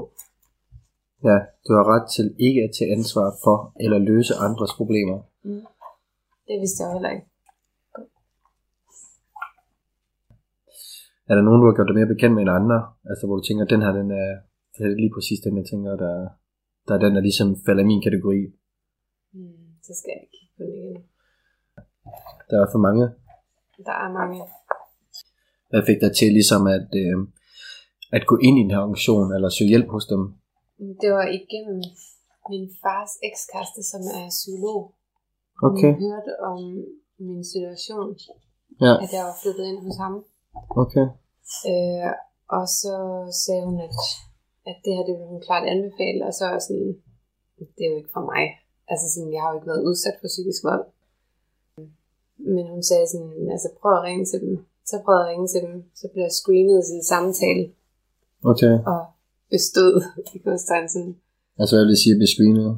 ja, 1.29 1.37
du 1.65 1.69
har 1.77 1.85
ret 1.93 2.05
til 2.15 2.27
ikke 2.47 2.61
at 2.67 2.71
tage 2.77 2.91
ansvar 2.97 3.27
for 3.43 3.57
eller 3.83 3.99
løse 4.11 4.33
andres 4.47 4.73
problemer. 4.79 5.17
Det 6.47 6.55
vidste 6.63 6.77
jeg 6.81 6.87
jo 6.89 6.93
heller 6.97 7.11
ikke. 7.15 7.27
Er 11.31 11.35
der 11.35 11.43
nogen, 11.47 11.59
du 11.61 11.67
har 11.67 11.75
gjort 11.77 11.89
dig 11.89 11.97
mere 11.99 12.13
bekendt 12.13 12.35
med 12.35 12.43
end 12.45 12.57
andre? 12.59 12.77
Altså 13.09 13.23
hvor 13.25 13.35
du 13.37 13.43
tænker, 13.45 13.65
den 13.73 13.81
her, 13.85 13.91
den 13.99 14.09
er, 14.23 14.29
det 14.73 14.81
er 14.85 15.01
lige 15.03 15.13
præcis 15.15 15.39
den, 15.45 15.53
jeg 15.59 15.67
tænker, 15.71 15.91
der, 16.05 16.15
der 16.87 16.93
er 16.95 17.01
den, 17.05 17.13
der 17.15 17.23
ligesom 17.27 17.47
falder 17.65 17.83
i 17.83 17.91
min 17.91 18.05
kategori. 18.07 18.39
Hmm, 19.33 19.67
så 19.87 19.91
skal 19.99 20.11
jeg 20.17 20.27
kigge 20.35 20.53
på 20.57 20.63
det 20.69 20.75
igen. 20.83 20.97
Der 22.49 22.57
er 22.63 22.67
for 22.73 22.81
mange. 22.87 23.05
Der 23.87 23.95
er 24.05 24.09
mange. 24.19 24.39
Hvad 25.69 25.83
fik 25.89 25.99
dig 26.03 26.11
til 26.19 26.29
ligesom 26.39 26.61
at, 26.77 26.89
øh, 27.03 27.17
at 28.17 28.23
gå 28.31 28.35
ind 28.47 28.55
i 28.57 28.63
den 28.63 28.71
her 28.73 28.81
organisation, 28.85 29.27
eller 29.35 29.49
søge 29.49 29.71
hjælp 29.73 29.89
hos 29.95 30.05
dem? 30.11 30.21
Det 31.01 31.09
var 31.17 31.25
igennem 31.39 31.79
min 32.51 32.65
fars 32.83 33.13
ekskæreste, 33.29 33.81
som 33.91 34.01
er 34.19 34.25
psykolog. 34.37 34.79
Okay, 35.67 35.91
Hun 35.93 36.03
hørte 36.07 36.33
om 36.49 36.59
min 37.27 37.43
situation, 37.53 38.09
ja, 38.85 38.93
at 39.03 39.09
jeg 39.15 39.23
var 39.29 39.35
flyttet 39.41 39.65
ind 39.71 39.79
hos 39.85 39.97
ham. 40.03 40.13
okay. 40.83 41.05
Øh, 41.71 42.11
og 42.57 42.65
så 42.79 42.95
sagde 43.43 43.63
hun, 43.69 43.77
at, 43.87 43.95
at 44.69 44.77
det 44.83 44.91
her 44.95 45.03
det 45.07 45.13
ville 45.15 45.31
hun 45.33 45.47
klart 45.47 45.65
anbefale, 45.73 46.19
og 46.27 46.33
så 46.39 46.43
er 46.53 46.59
sådan, 46.59 46.89
det 47.75 47.83
er 47.85 47.91
jo 47.91 47.97
ikke 48.01 48.15
for 48.17 48.25
mig. 48.33 48.43
Altså 48.91 49.05
sådan, 49.13 49.33
jeg 49.33 49.41
har 49.41 49.49
jo 49.51 49.57
ikke 49.57 49.71
været 49.71 49.87
udsat 49.89 50.15
for 50.19 50.27
psykisk 50.33 50.61
vold. 50.69 50.85
Men 52.55 52.65
hun 52.73 52.83
sagde 52.89 53.07
sådan, 53.13 53.33
altså 53.55 53.69
prøv 53.79 53.93
at 53.97 54.05
ringe 54.09 54.25
til 54.31 54.39
dem. 54.45 54.53
Så 54.89 54.95
prøvede 55.03 55.21
jeg 55.21 55.27
at 55.27 55.31
ringe 55.33 55.47
til 55.53 55.61
dem. 55.65 55.75
Så 55.99 56.05
blev 56.11 56.23
jeg 56.27 56.39
screenet 56.41 56.77
i 56.81 56.89
sin 56.91 57.03
samtale, 57.13 57.63
Okay. 58.51 58.75
og 58.93 59.01
bestod 59.53 59.93
i 60.35 60.37
sådan. 60.95 61.13
Altså 61.59 61.73
hvad 61.75 61.83
vil 61.85 61.93
det 61.93 62.03
sige 62.03 62.13
at 62.15 62.19
blive 62.21 62.33
screenet? 62.35 62.69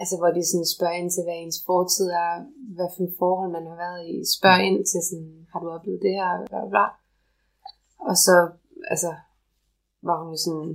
Altså 0.00 0.14
hvor 0.20 0.30
de 0.36 0.42
sådan 0.50 0.72
spørger 0.74 0.98
ind 1.00 1.10
til, 1.12 1.22
hvad 1.26 1.38
ens 1.38 1.58
fortid 1.68 2.06
er, 2.24 2.32
hvad 2.76 2.88
for 2.92 3.00
en 3.04 3.14
forhold 3.20 3.50
man 3.56 3.64
har 3.70 3.78
været 3.84 4.02
i. 4.12 4.14
Spørger 4.36 4.62
ind 4.68 4.78
til 4.90 5.00
sådan, 5.08 5.32
har 5.50 5.58
du 5.62 5.68
oplevet 5.76 6.00
det 6.06 6.14
her, 6.20 6.30
bla 6.50 6.60
bla. 6.72 6.84
Og 8.08 8.16
så, 8.24 8.34
altså, 8.92 9.10
var 10.08 10.16
hun 10.22 10.30
jo 10.34 10.38
sådan, 10.46 10.70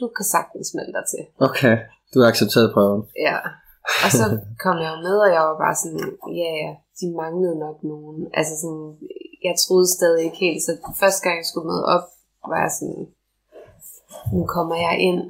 du 0.00 0.06
kan 0.16 0.26
sagtens 0.34 0.68
melde 0.76 0.92
dig 0.98 1.04
til. 1.12 1.22
Okay, 1.48 1.74
du 2.10 2.16
har 2.20 2.28
accepteret 2.32 2.74
prøven. 2.74 3.02
Ja. 3.26 3.36
Og 4.04 4.10
så 4.18 4.24
kom 4.64 4.76
jeg 4.82 4.90
jo 4.94 4.98
med, 5.08 5.16
og 5.24 5.30
jeg 5.36 5.42
var 5.48 5.56
bare 5.64 5.76
sådan, 5.82 6.06
ja, 6.40 6.50
ja, 6.62 6.70
de 7.00 7.06
manglede 7.22 7.56
nok 7.66 7.78
nogen. 7.92 8.18
Altså 8.38 8.54
sådan, 8.62 8.86
jeg 9.46 9.54
troede 9.64 9.88
stadig 9.96 10.22
ikke 10.24 10.40
helt, 10.46 10.62
så 10.66 10.72
første 11.00 11.20
gang 11.24 11.36
jeg 11.40 11.48
skulle 11.50 11.68
møde 11.72 11.84
op, 11.94 12.06
var 12.52 12.60
jeg 12.66 12.72
sådan, 12.78 13.02
nu 14.34 14.42
kommer 14.56 14.76
jeg 14.86 14.94
ind, 15.08 15.22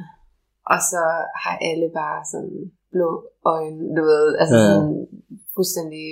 og 0.72 0.78
så 0.90 1.02
har 1.42 1.56
alle 1.68 1.88
bare 2.00 2.20
sådan 2.32 2.58
blå 2.92 3.10
øjne, 3.54 3.82
du 3.96 4.02
ved, 4.12 4.26
altså 4.40 4.56
Ja, 4.56 4.62
ja. 4.62 4.68
sådan 4.72 5.06
fuldstændig 5.54 6.04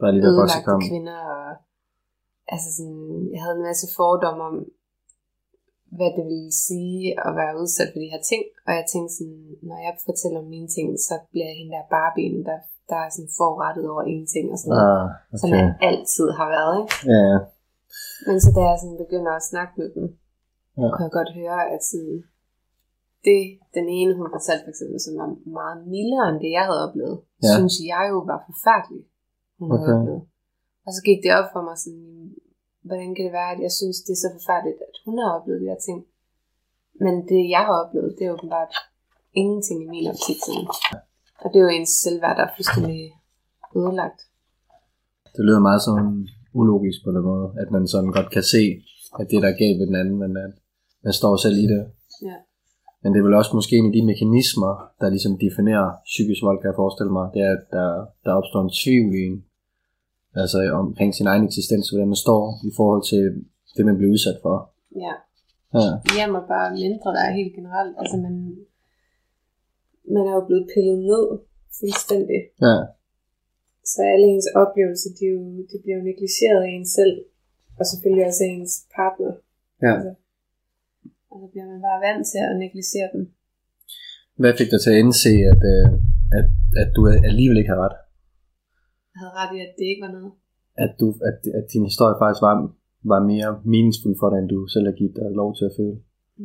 Bare 0.00 0.12
lige 0.12 0.26
ødelagte 0.26 0.88
kvinder, 0.88 1.18
og 1.36 1.46
altså 2.54 2.68
sådan, 2.76 3.06
jeg 3.34 3.40
havde 3.42 3.56
en 3.60 3.68
masse 3.70 3.86
fordomme 3.98 4.42
om, 4.50 4.56
hvad 5.96 6.10
det 6.16 6.24
ville 6.32 6.52
sige 6.66 7.00
at 7.26 7.32
være 7.40 7.58
udsat 7.62 7.88
for 7.92 7.98
de 8.02 8.12
her 8.14 8.22
ting, 8.30 8.42
og 8.66 8.72
jeg 8.78 8.84
tænkte 8.92 9.12
sådan, 9.18 9.42
når 9.68 9.78
jeg 9.86 9.92
fortæller 10.08 10.38
om 10.44 10.48
mine 10.56 10.68
ting, 10.76 10.86
så 11.08 11.14
bliver 11.30 11.46
jeg 11.50 11.56
hende 11.60 11.72
der 11.76 11.92
Barbien, 11.96 12.36
der, 12.48 12.58
der 12.90 12.98
er 13.06 13.10
sådan 13.14 13.32
forrettet 13.40 13.84
over 13.92 14.02
ingenting 14.12 14.46
og 14.52 14.58
sådan 14.60 14.72
noget, 14.74 14.88
Ah, 15.02 15.06
som 15.40 15.48
okay. 15.50 15.58
jeg 15.58 15.68
altid 15.90 16.26
har 16.38 16.48
været, 16.56 16.74
ikke? 16.82 16.94
Ja, 17.12 17.18
ja. 17.32 17.38
Men 18.28 18.36
så 18.44 18.48
da 18.56 18.60
jeg 18.70 18.78
sådan 18.82 19.00
begynder 19.04 19.32
at 19.36 19.48
snakke 19.52 19.72
med 19.80 19.88
dem, 19.96 20.06
Ja. 20.80 20.86
kunne 20.92 21.06
jeg 21.08 21.14
godt 21.20 21.32
høre, 21.40 21.60
at 21.74 21.80
sådan, 21.90 22.16
det, 23.26 23.40
den 23.76 23.86
ene 23.98 24.12
hun 24.18 24.28
fortalte 24.36 24.64
for 24.66 24.72
eksempel, 24.74 24.98
som 25.04 25.12
var 25.20 25.28
meget 25.58 25.78
mildere 25.94 26.26
end 26.30 26.38
det, 26.44 26.50
jeg 26.58 26.64
havde 26.68 26.82
oplevet, 26.86 27.16
Ja. 27.44 27.50
synes 27.56 27.74
jeg 27.92 28.02
jo 28.12 28.18
var 28.30 28.38
forfærdeligt, 28.48 29.06
hun. 29.58 29.68
Okay. 29.74 29.78
havde 29.86 29.98
oplevet. 30.00 30.22
Og 30.88 30.92
så 30.96 31.00
gik 31.08 31.20
det 31.24 31.32
op 31.38 31.48
for 31.54 31.62
mig 31.68 31.76
sådan, 31.84 32.08
hvordan 32.88 33.10
kan 33.14 33.24
det 33.26 33.38
være, 33.40 33.52
at 33.54 33.60
jeg 33.66 33.72
synes, 33.78 33.98
det 34.06 34.12
er 34.14 34.22
så 34.24 34.30
forfærdeligt, 34.38 34.80
at 34.88 34.94
hun 35.04 35.16
har 35.22 35.30
oplevet 35.36 35.62
de 35.62 35.70
her 35.72 35.80
ting. 35.88 35.98
Men 37.04 37.14
det, 37.30 37.40
jeg 37.54 37.62
har 37.68 37.76
oplevet, 37.82 38.16
det 38.18 38.24
er 38.24 38.34
åbenbart 38.36 38.74
ingenting 39.40 39.78
i 39.84 39.88
min 39.94 40.06
optik. 40.12 40.38
Sådan. 40.46 40.66
Og 41.42 41.46
det 41.50 41.56
er 41.58 41.66
jo 41.66 41.74
ens 41.78 41.92
selvværd, 42.04 42.36
der 42.38 42.44
er 42.46 42.54
fuldstændig 42.56 43.00
ødelagt. 43.78 44.20
Det 45.34 45.42
lyder 45.46 45.66
meget 45.68 45.82
sådan 45.86 46.12
ulogisk 46.60 46.98
på 47.04 47.10
den 47.16 47.24
måde, 47.30 47.46
at 47.62 47.68
man 47.74 47.84
sådan 47.92 48.12
godt 48.18 48.30
kan 48.36 48.44
se, 48.54 48.62
at 49.20 49.26
det 49.30 49.42
der 49.42 49.50
er 49.50 49.60
galt 49.62 49.78
ved 49.78 49.86
den 49.90 50.00
anden, 50.02 50.16
men 50.22 50.32
at 50.46 50.54
man 51.04 51.14
står 51.20 51.32
selv 51.44 51.56
i 51.64 51.66
det. 51.72 51.82
Ja. 52.28 52.36
Men 53.02 53.08
det 53.10 53.18
er 53.18 53.26
vel 53.28 53.40
også 53.40 53.52
måske 53.58 53.74
en 53.76 53.90
af 53.90 53.94
de 53.96 54.08
mekanismer, 54.12 54.72
der 55.00 55.08
ligesom 55.14 55.34
definerer 55.44 55.86
psykisk 56.12 56.40
vold, 56.46 56.58
kan 56.60 56.70
jeg 56.70 56.80
forestille 56.82 57.12
mig, 57.18 57.26
det 57.34 57.42
er, 57.48 57.52
at 57.58 57.64
der, 57.76 57.88
der 58.24 58.32
opstår 58.38 58.62
en 58.62 58.76
tvivl 58.82 59.12
i 59.20 59.22
en, 59.30 59.36
altså 60.34 60.58
omkring 60.82 61.14
sin 61.14 61.26
egen 61.26 61.44
eksistens, 61.48 61.90
hvordan 61.90 62.08
man 62.08 62.22
står 62.26 62.42
i 62.70 62.70
forhold 62.78 63.02
til 63.12 63.22
det, 63.76 63.84
man 63.86 63.96
bliver 63.98 64.12
udsat 64.14 64.38
for. 64.44 64.54
Ja. 65.04 65.14
Ja, 65.78 65.88
hjem 66.16 66.34
og 66.40 66.44
bare 66.54 66.68
mindre 66.82 67.08
der 67.16 67.22
er 67.28 67.32
helt 67.40 67.54
generelt. 67.58 67.94
Altså 68.00 68.16
man, 68.24 68.34
man 70.14 70.24
er 70.30 70.34
jo 70.38 70.44
blevet 70.48 70.66
pillet 70.74 70.98
ned 71.10 71.24
fuldstændig. 71.80 72.40
ja, 72.66 72.76
Så 73.92 73.98
alle 74.12 74.26
ens 74.34 74.48
oplevelser, 74.62 75.10
de, 75.18 75.24
jo, 75.34 75.40
de 75.70 75.76
bliver 75.82 75.96
jo 75.98 76.04
negligeret 76.10 76.60
af 76.66 76.70
en 76.78 76.86
selv. 76.98 77.14
Og 77.78 77.84
selvfølgelig 77.90 78.24
også 78.28 78.42
af 78.46 78.50
ens 78.56 78.74
partner. 78.96 79.32
ja. 79.86 79.94
Altså, 79.94 80.12
og 81.32 81.36
så 81.42 81.46
bliver 81.52 81.66
man 81.72 81.80
bare 81.88 82.00
vant 82.06 82.24
til 82.30 82.40
at 82.48 82.56
negligere 82.64 83.08
dem. 83.14 83.22
Hvad 84.40 84.52
fik 84.58 84.70
dig 84.72 84.80
til 84.82 84.92
at 84.94 85.00
indse, 85.04 85.32
at, 85.52 85.62
øh, 85.74 85.88
at, 86.38 86.46
at 86.82 86.88
du 86.96 87.00
alligevel 87.30 87.58
ikke 87.60 87.72
har 87.74 87.80
ret? 87.86 87.96
Jeg 89.18 89.26
havde 89.26 89.38
ret 89.40 89.52
i, 89.56 89.58
at 89.66 89.72
det 89.78 89.86
ikke 89.92 90.04
var 90.06 90.12
noget. 90.16 90.32
At, 90.84 90.92
du, 91.00 91.06
at, 91.28 91.38
at 91.58 91.64
din 91.72 91.84
historie 91.90 92.16
faktisk 92.22 92.42
var, 92.48 92.54
var 93.12 93.20
mere 93.32 93.50
meningsfuld 93.74 94.16
for 94.20 94.28
dig, 94.30 94.38
end 94.40 94.48
du 94.54 94.58
selv 94.74 94.86
har 94.90 94.96
givet 95.00 95.14
dig 95.18 95.28
lov 95.40 95.50
til 95.58 95.64
at 95.70 95.76
føle? 95.78 95.96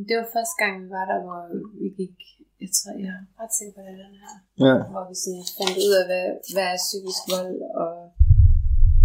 Det 0.10 0.16
var 0.20 0.28
første 0.36 0.56
gang, 0.62 0.74
vi 0.84 0.88
var 0.98 1.06
der, 1.12 1.20
hvor 1.26 1.40
vi 1.82 1.88
gik, 2.00 2.16
jeg 2.64 2.70
tror, 2.76 2.92
jeg 3.06 3.14
er 3.20 3.24
ret 3.42 3.54
sikker 3.58 3.74
på, 3.76 3.82
det 3.88 3.96
den 4.06 4.16
her, 4.24 4.34
Ja. 4.66 4.76
hvor 4.94 5.04
vi 5.10 5.16
sådan 5.24 5.46
fandt 5.58 5.78
ud 5.86 5.94
af, 6.00 6.06
hvad, 6.10 6.26
hvad 6.54 6.68
er 6.74 6.80
psykisk 6.86 7.22
vold, 7.34 7.58
og, 7.84 7.94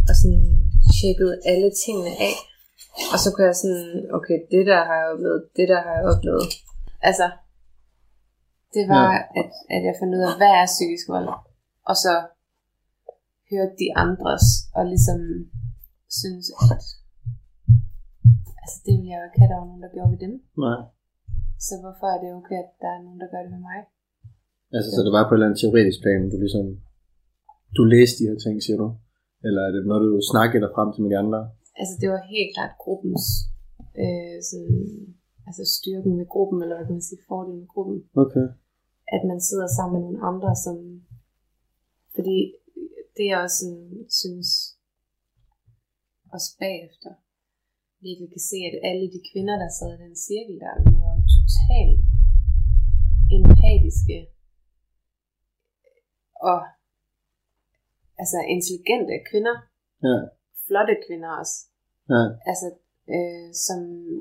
og 0.08 0.14
sådan 0.20 0.46
tjekkede 0.96 1.34
alle 1.50 1.70
tingene 1.84 2.12
af. 2.28 2.34
Og 3.12 3.18
så 3.22 3.28
kunne 3.30 3.48
jeg 3.50 3.58
sådan, 3.62 3.88
okay, 4.18 4.38
det 4.52 4.62
der 4.70 4.80
har 4.88 4.96
jeg 5.00 5.08
oplevet, 5.12 5.40
det 5.58 5.66
der 5.72 5.80
har 5.86 5.92
jeg 5.98 6.04
oplevet. 6.12 6.46
Altså, 7.08 7.26
det 8.74 8.84
var, 8.92 9.06
ja. 9.14 9.18
at, 9.40 9.48
at 9.74 9.80
jeg 9.88 9.94
fandt 10.00 10.12
ud 10.16 10.22
af, 10.28 10.32
hvad 10.40 10.52
er 10.60 10.66
psykisk 10.74 11.06
vold? 11.14 11.28
Og 11.90 11.96
så 12.04 12.12
hørte 13.50 13.74
de 13.82 13.88
andres, 14.04 14.46
og 14.76 14.82
ligesom 14.92 15.20
synes, 16.20 16.46
at 16.72 16.84
altså 18.62 18.78
det 18.84 18.92
ville 18.96 19.10
jeg 19.12 19.20
jo 19.20 19.26
ikke 19.28 19.40
have, 19.40 19.50
der 19.52 19.60
var 19.60 19.68
nogen, 19.70 19.84
der 19.84 19.94
gjorde 19.94 20.12
ved 20.14 20.20
dem. 20.26 20.34
Nej. 20.66 20.80
Så 21.66 21.72
hvorfor 21.82 22.06
er 22.14 22.18
det 22.22 22.30
okay, 22.40 22.58
at 22.64 22.70
der 22.82 22.90
er 22.96 23.00
nogen, 23.06 23.20
der 23.22 23.28
gør 23.32 23.42
det 23.44 23.52
ved 23.56 23.62
mig? 23.70 23.80
Altså, 24.76 24.88
så 24.94 25.00
det 25.04 25.12
var 25.16 25.24
på 25.24 25.32
et 25.32 25.36
eller 25.36 25.48
andet 25.48 25.60
teoretisk 25.62 25.98
plan, 26.04 26.30
du 26.32 26.36
ligesom, 26.44 26.66
du 27.76 27.82
læste 27.94 28.16
de 28.18 28.28
her 28.28 28.38
ting, 28.44 28.54
siger 28.66 28.78
du? 28.82 28.88
Eller 29.46 29.62
er 29.68 29.72
det 29.74 29.82
noget, 29.90 30.02
du 30.06 30.20
snakkede 30.32 30.62
dig 30.64 30.72
frem 30.76 30.88
til 30.90 31.02
med 31.02 31.10
de 31.12 31.22
andre? 31.24 31.40
Altså 31.80 31.94
det 32.00 32.08
var 32.14 32.30
helt 32.34 32.50
klart 32.56 32.74
gruppens, 32.84 33.24
øh, 34.02 34.36
sådan, 34.48 34.78
altså 35.48 35.62
styrken 35.76 36.12
med 36.20 36.26
gruppen, 36.34 36.58
eller 36.62 36.76
hvad 36.76 36.86
kan 36.86 36.98
man 36.98 37.08
sige, 37.08 37.26
fordelen 37.28 37.60
med 37.62 37.70
gruppen. 37.74 37.98
Okay. 38.24 38.46
At 39.16 39.22
man 39.30 39.40
sidder 39.48 39.68
sammen 39.76 39.92
med 39.94 40.02
nogle 40.06 40.20
andre, 40.30 40.50
som, 40.64 40.76
fordi 42.16 42.38
det 43.18 43.26
jeg 43.32 43.38
også 43.44 43.56
sådan, 43.62 43.88
synes, 44.20 44.48
også 46.34 46.48
bagefter, 46.64 47.10
virkelig 48.06 48.28
kan 48.34 48.42
se, 48.50 48.58
at 48.68 48.76
alle 48.88 49.06
de 49.14 49.20
kvinder, 49.30 49.56
der 49.62 49.70
sad 49.78 49.90
i 49.94 50.02
den 50.06 50.16
cirkel 50.26 50.56
der, 50.64 50.74
vi 50.86 50.94
var 51.04 51.12
jo 51.18 51.24
totalt 51.38 52.00
empatiske 53.38 54.18
og 56.50 56.58
altså 58.22 58.38
intelligente 58.54 59.14
kvinder, 59.30 59.56
Ja. 60.08 60.18
flotte 60.66 60.94
kvinder 61.06 61.30
også, 61.42 61.56
Ja. 62.14 62.22
altså 62.50 62.66
øh, 63.14 63.48
som 63.66 63.78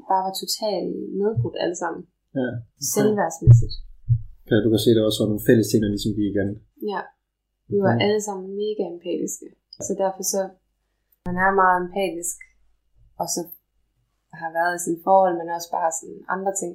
bare 0.10 0.24
var 0.27 0.34
totalt 0.44 0.89
nedbrudt 1.22 1.58
alle 1.63 1.77
sammen, 1.84 2.01
Ja. 2.42 2.50
selvværdsmæssigt. 2.96 3.75
Okay, 4.44 4.60
du 4.66 4.70
kan 4.72 4.80
se, 4.84 4.89
at 4.92 4.98
der 4.98 5.06
også 5.10 5.20
var 5.24 5.30
nogle 5.32 5.48
fælles 5.50 5.68
ting, 5.70 5.80
der 5.84 5.89
ligesom 5.96 6.13
gik 6.18 6.27
igen. 6.34 6.50
Ja, 6.94 7.01
vi 7.72 7.78
var 7.86 7.94
alle 8.06 8.22
sammen 8.28 8.46
mega 8.64 8.84
empatiske, 8.96 9.48
så 9.88 9.92
derfor 10.04 10.24
så, 10.34 10.42
man 11.28 11.36
er 11.46 11.52
meget 11.62 11.78
empatisk, 11.84 12.38
og 13.22 13.28
så 13.36 13.42
har 14.42 14.50
været 14.58 14.74
i 14.78 14.82
sådan 14.84 15.02
forhold, 15.08 15.34
men 15.40 15.48
også 15.58 15.70
bare 15.78 15.92
sådan 16.00 16.22
andre 16.36 16.54
ting, 16.62 16.74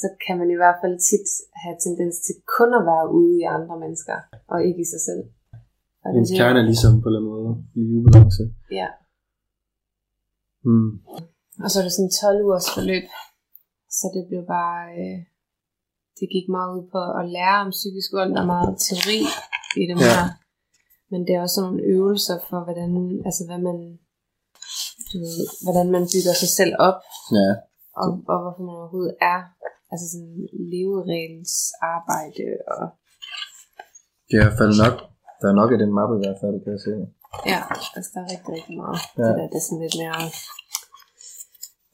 så 0.00 0.06
kan 0.24 0.34
man 0.40 0.48
i 0.54 0.58
hvert 0.60 0.78
fald 0.82 0.96
tit 1.08 1.26
have 1.62 1.76
tendens 1.86 2.16
til 2.26 2.34
kun 2.56 2.70
at 2.78 2.84
være 2.90 3.06
ude 3.18 3.32
i 3.40 3.44
andre 3.56 3.76
mennesker, 3.84 4.16
og 4.52 4.58
ikke 4.68 4.80
i 4.86 4.90
sig 4.94 5.02
selv. 5.08 5.22
Og 6.04 6.08
det 6.12 6.18
Ens 6.20 6.30
det- 6.30 6.38
kerne 6.40 6.58
er 6.62 6.66
ligesom 6.72 6.92
på 7.02 7.06
en 7.08 7.10
eller 7.10 7.20
anden 7.20 7.32
måde 7.34 7.50
i 7.80 7.82
ubalance. 7.98 8.44
Ja, 8.80 8.88
Mm. 10.70 10.90
og 11.64 11.68
så 11.70 11.76
er 11.80 11.84
det 11.86 11.92
sådan 11.96 12.14
12 12.22 12.44
ugers 12.44 12.68
forløb, 12.76 13.04
så 13.98 14.04
det 14.14 14.22
blev 14.30 14.42
bare, 14.56 14.80
øh, 15.00 15.18
det 16.18 16.26
gik 16.34 16.46
meget 16.56 16.70
ud 16.76 16.84
på 16.94 17.00
at 17.20 17.24
lære 17.36 17.56
om 17.64 17.70
psykisk 17.78 18.08
vold, 18.16 18.30
er 18.40 18.46
meget 18.54 18.72
teori 18.88 19.18
i 19.82 19.84
dem 19.90 19.98
Ja. 19.98 20.04
her, 20.08 20.20
men 21.10 21.20
det 21.26 21.32
er 21.34 21.40
også 21.44 21.54
sådan 21.56 21.66
nogle 21.68 21.82
øvelser 21.94 22.36
for, 22.48 22.58
hvordan, 22.66 22.90
altså 23.28 23.42
hvad 23.48 23.60
man, 23.68 23.78
du 25.10 25.16
ved, 25.24 25.38
hvordan 25.64 25.86
man 25.96 26.04
bygger 26.12 26.34
sig 26.42 26.50
selv 26.58 26.72
op, 26.88 26.98
Ja. 27.38 27.50
og, 28.02 28.08
og 28.32 28.36
hvorfor 28.42 28.62
man 28.68 28.74
overhovedet 28.80 29.14
er, 29.34 29.40
altså 29.92 30.06
sådan 30.12 30.36
leveregels 30.72 31.54
arbejde, 31.96 32.44
og 32.74 32.84
Det 34.28 34.34
er 34.36 34.42
i 34.42 34.46
hvert 34.46 34.60
fald 34.62 34.74
nok. 34.84 34.96
Der 35.40 35.46
er 35.52 35.56
nok 35.60 35.70
af 35.74 35.78
den 35.84 35.92
mappe 35.98 36.14
i 36.18 36.22
hvert 36.24 36.40
fald, 36.42 36.56
kan 36.64 36.72
jeg 36.76 36.82
se. 36.88 36.92
ja, 37.52 37.60
altså 37.96 38.08
der 38.14 38.20
er 38.24 38.28
rigtig, 38.34 38.50
rigtig 38.56 38.74
meget. 38.82 38.98
Ja. 39.18 39.24
Det, 39.26 39.34
der, 39.38 39.46
det 39.52 39.58
er 39.60 39.66
sådan 39.68 39.82
lidt 39.86 39.96
mere 40.02 40.18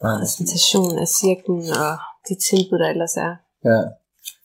præsentation 0.02 0.92
af 1.04 1.08
cirklen, 1.20 1.62
og 1.84 1.92
de 2.26 2.34
tilbud, 2.48 2.78
der 2.82 2.88
ellers 2.94 3.16
er. 3.26 3.32
ja. 3.70 3.78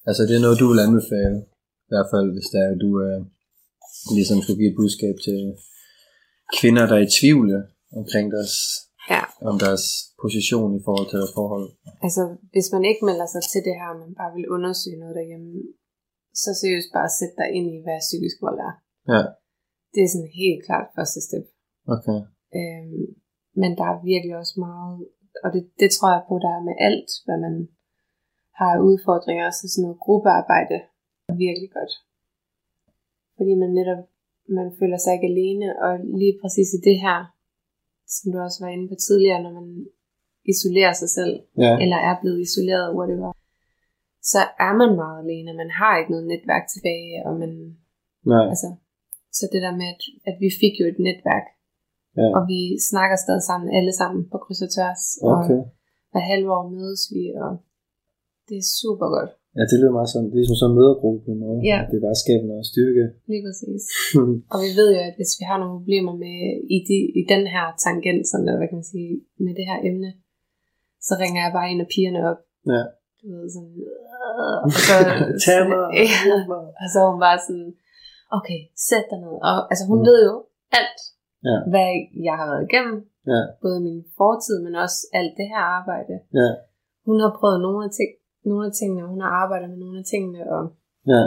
Altså, 0.10 0.22
det 0.28 0.34
er 0.36 0.44
noget, 0.46 0.60
du 0.62 0.68
vil 0.72 0.80
anbefale. 0.88 1.38
I 1.90 1.92
hvert 1.94 2.10
fald, 2.14 2.28
hvis 2.36 2.50
der 2.54 2.62
er, 2.68 2.74
du 2.86 2.90
øh, 3.08 3.20
ligesom 4.18 4.38
skulle 4.42 4.60
give 4.62 4.72
et 4.74 4.80
budskab 4.82 5.16
til 5.28 5.40
kvinder, 6.58 6.84
der 6.90 6.96
er 6.98 7.06
i 7.08 7.16
tvivl 7.20 7.48
omkring 8.00 8.26
deres, 8.36 8.54
Ja. 9.16 9.24
om 9.50 9.56
deres 9.66 9.86
position 10.24 10.70
i 10.80 10.82
forhold 10.88 11.08
til 11.10 11.18
deres 11.22 11.36
forhold. 11.40 11.68
Altså, 12.06 12.24
hvis 12.54 12.70
man 12.76 12.84
ikke 12.90 13.04
melder 13.10 13.28
sig 13.34 13.44
til 13.54 13.62
det 13.68 13.76
her, 13.82 13.92
men 14.02 14.10
bare 14.20 14.32
vil 14.38 14.52
undersøge 14.56 15.02
noget 15.04 15.16
derhjemme, 15.20 15.50
så 16.44 16.50
seriøst 16.62 16.90
bare 16.98 17.10
sæt 17.20 17.34
dig 17.42 17.50
ind 17.58 17.68
i, 17.76 17.78
hvad 17.86 18.00
psykisk 18.08 18.38
vold 18.46 18.60
er. 18.70 18.74
Ja. 19.14 19.22
Det 19.94 20.02
er 20.04 20.10
sådan 20.14 20.40
helt 20.44 20.62
klart 20.68 20.88
første 20.98 21.20
step. 21.28 21.46
Okay. 21.96 22.20
Øhm, 22.60 23.06
men 23.62 23.72
der 23.80 23.86
er 23.92 24.06
virkelig 24.12 24.36
også 24.42 24.56
meget, 24.68 24.96
og 25.44 25.50
det, 25.56 25.64
det 25.82 25.90
tror 25.96 26.10
jeg 26.16 26.24
på, 26.30 26.36
der 26.46 26.52
er 26.58 26.64
med 26.70 26.76
alt, 26.88 27.10
hvad 27.26 27.38
man 27.46 27.56
har 28.60 28.74
udfordringer, 28.90 29.48
så 29.50 29.64
sådan 29.68 29.84
noget 29.86 30.04
gruppearbejde 30.06 30.78
virkelig 31.38 31.70
godt. 31.78 31.94
Fordi 33.38 33.54
man 33.62 33.70
netop, 33.80 34.02
man 34.58 34.68
føler 34.80 34.98
sig 34.98 35.14
ikke 35.14 35.28
alene, 35.34 35.68
og 35.86 35.92
lige 36.22 36.36
præcis 36.42 36.70
i 36.78 36.80
det 36.90 36.98
her, 37.06 37.18
som 38.16 38.32
du 38.32 38.38
også 38.40 38.60
var 38.64 38.72
inde 38.72 38.88
på 38.90 38.96
tidligere, 39.08 39.44
når 39.44 39.54
man 39.60 39.68
isolerer 40.54 40.94
sig 41.02 41.10
selv, 41.18 41.34
Ja. 41.64 41.72
eller 41.84 41.98
er 42.10 42.16
blevet 42.22 42.40
isoleret, 42.48 42.96
whatever, 42.98 43.32
så 44.32 44.42
er 44.66 44.74
man 44.82 44.92
meget 45.02 45.18
alene. 45.24 45.54
Man 45.54 45.72
har 45.80 45.94
ikke 46.00 46.12
noget 46.12 46.28
netværk 46.34 46.64
tilbage, 46.74 47.14
og 47.28 47.34
man, 47.42 47.52
Nej. 48.32 48.46
altså, 48.54 48.70
så 49.38 49.44
det 49.54 49.62
der 49.66 49.74
med, 49.80 49.88
at, 49.96 50.02
at 50.30 50.36
vi 50.44 50.50
fik 50.62 50.74
jo 50.82 50.86
et 50.94 51.00
netværk, 51.10 51.46
Ja. 52.18 52.28
og 52.38 52.42
vi 52.52 52.60
snakker 52.92 53.18
stadig 53.26 53.44
sammen, 53.50 53.68
alle 53.78 53.94
sammen 54.02 54.22
på 54.32 54.38
kryds 54.44 54.62
og 54.62 54.72
tværs, 54.76 55.04
Okay. 55.24 55.60
og 55.60 55.70
hver 56.12 56.24
halve 56.32 56.50
år 56.58 56.66
mødes 56.70 57.04
vi, 57.16 57.24
og 57.46 57.52
det 58.48 58.58
er 58.58 58.68
super 58.82 59.08
godt. 59.16 59.32
Ja, 59.58 59.64
det 59.70 59.76
lyder 59.80 59.96
meget 59.98 60.12
sådan. 60.14 60.30
Det 60.34 60.40
er 60.42 60.48
som 60.50 60.60
sådan 60.62 60.72
en 60.74 60.78
mødergruppe 60.80 61.20
på 61.26 61.30
en 61.36 61.42
måde. 61.46 61.60
Ja. 61.72 61.80
Det 61.90 61.96
er 61.98 62.06
bare 62.08 62.22
skaber 62.24 62.48
noget 62.52 62.66
styrke. 62.72 63.04
Lige 63.32 63.44
præcis. 63.48 63.82
Og 64.54 64.58
vi 64.66 64.70
ved 64.80 64.88
jo, 64.96 65.00
at 65.10 65.16
hvis 65.20 65.34
vi 65.40 65.44
har 65.50 65.58
nogle 65.60 65.76
problemer 65.80 66.14
med 66.26 66.38
i, 66.76 66.78
de, 66.90 66.98
i 67.20 67.22
den 67.34 67.44
her 67.54 67.66
tangent, 67.86 68.24
sådan, 68.30 68.46
eller 68.48 68.60
hvad 68.62 68.70
kan 68.72 68.80
man 68.82 68.92
sige, 68.96 69.12
med 69.46 69.54
det 69.60 69.66
her 69.72 69.80
emne, 69.90 70.10
så 71.08 71.14
ringer 71.22 71.40
jeg 71.46 71.52
bare 71.58 71.68
en 71.74 71.84
af 71.86 71.90
pigerne 71.94 72.22
op. 72.32 72.40
Ja. 72.74 72.82
Du 73.20 73.26
ved, 73.36 73.46
sådan, 73.56 73.74
"Øh", 73.86 74.58
og 74.66 74.70
så, 74.88 74.96
Tag 75.46 75.60
mig. 75.72 75.84
ja, 76.00 76.08
og 76.82 76.88
så 76.92 76.98
er 77.04 77.10
hun 77.14 77.22
bare 77.28 77.40
sådan, 77.48 77.70
okay, 78.38 78.60
sæt 78.88 79.06
dig 79.12 79.20
ned. 79.26 79.36
Og 79.50 79.56
altså, 79.72 79.84
hun 79.92 80.00
mm. 80.02 80.08
ved 80.10 80.20
jo 80.30 80.36
alt, 80.80 81.00
Ja. 81.50 81.58
hvad 81.72 81.90
jeg 82.28 82.36
har 82.40 82.48
været 82.52 82.64
igennem, 82.70 82.98
Ja. 83.34 83.42
både 83.64 83.78
min 83.88 84.00
fortid, 84.20 84.58
men 84.66 84.74
også 84.84 84.98
alt 85.20 85.34
det 85.40 85.48
her 85.54 85.64
arbejde. 85.80 86.16
Ja. 86.40 86.50
Hun 87.08 87.18
har 87.24 87.32
prøvet 87.40 87.60
nogle 87.66 87.80
af, 87.88 87.92
ting, 88.00 88.10
nogle 88.46 88.64
af 88.68 88.74
tingene, 88.80 89.04
og 89.04 89.10
hun 89.14 89.22
har 89.26 89.32
arbejdet 89.44 89.70
med 89.70 89.80
nogle 89.84 89.98
af 90.02 90.06
tingene, 90.14 90.42
og 90.56 90.64
Ja. 91.14 91.24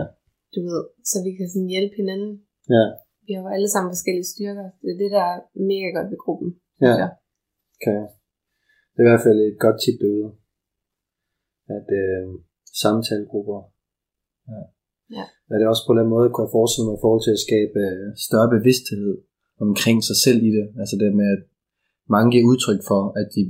du 0.54 0.60
ved, 0.68 0.82
så 1.10 1.16
vi 1.26 1.30
kan 1.38 1.48
sådan 1.52 1.72
hjælpe 1.74 1.94
hinanden. 2.00 2.32
Ja. 2.76 2.84
Vi 3.26 3.30
har 3.34 3.42
jo 3.44 3.48
alle 3.56 3.70
sammen 3.72 3.90
forskellige 3.94 4.30
styrker. 4.34 4.66
Det 4.82 4.88
er 4.94 4.98
det, 5.02 5.10
der 5.16 5.24
er 5.32 5.38
mega 5.70 5.88
godt 5.96 6.08
ved 6.12 6.20
gruppen. 6.24 6.50
Ja. 6.84 6.92
jeg. 7.02 7.10
Okay. 7.76 8.02
Det 8.92 8.98
er 9.00 9.06
i 9.06 9.10
hvert 9.10 9.24
fald 9.26 9.38
et 9.40 9.58
godt 9.64 9.78
tip 9.82 9.96
derude. 10.02 10.28
At 11.76 11.88
øh, 12.02 12.24
samtalegrupper. 12.82 13.60
Ja. 14.52 14.62
Ja. 15.16 15.24
Er 15.52 15.56
det 15.58 15.66
også 15.72 15.84
på 15.88 15.94
den 15.98 16.08
måde, 16.14 16.26
kunne 16.30 16.46
jeg 16.46 16.56
forestille 16.58 16.86
mig 16.88 16.96
i 16.98 17.02
forhold 17.04 17.22
til 17.24 17.36
at 17.36 17.44
skabe 17.46 17.78
øh, 17.88 18.06
større 18.26 18.48
bevidsthed 18.56 19.08
omkring 19.66 19.98
sig 20.08 20.16
selv 20.24 20.40
i 20.48 20.50
det. 20.58 20.66
Altså 20.80 20.94
det 21.00 21.08
med, 21.20 21.28
at 21.36 21.42
mange 22.14 22.28
giver 22.32 22.48
udtryk 22.50 22.80
for, 22.90 23.02
at 23.20 23.26
de, 23.34 23.40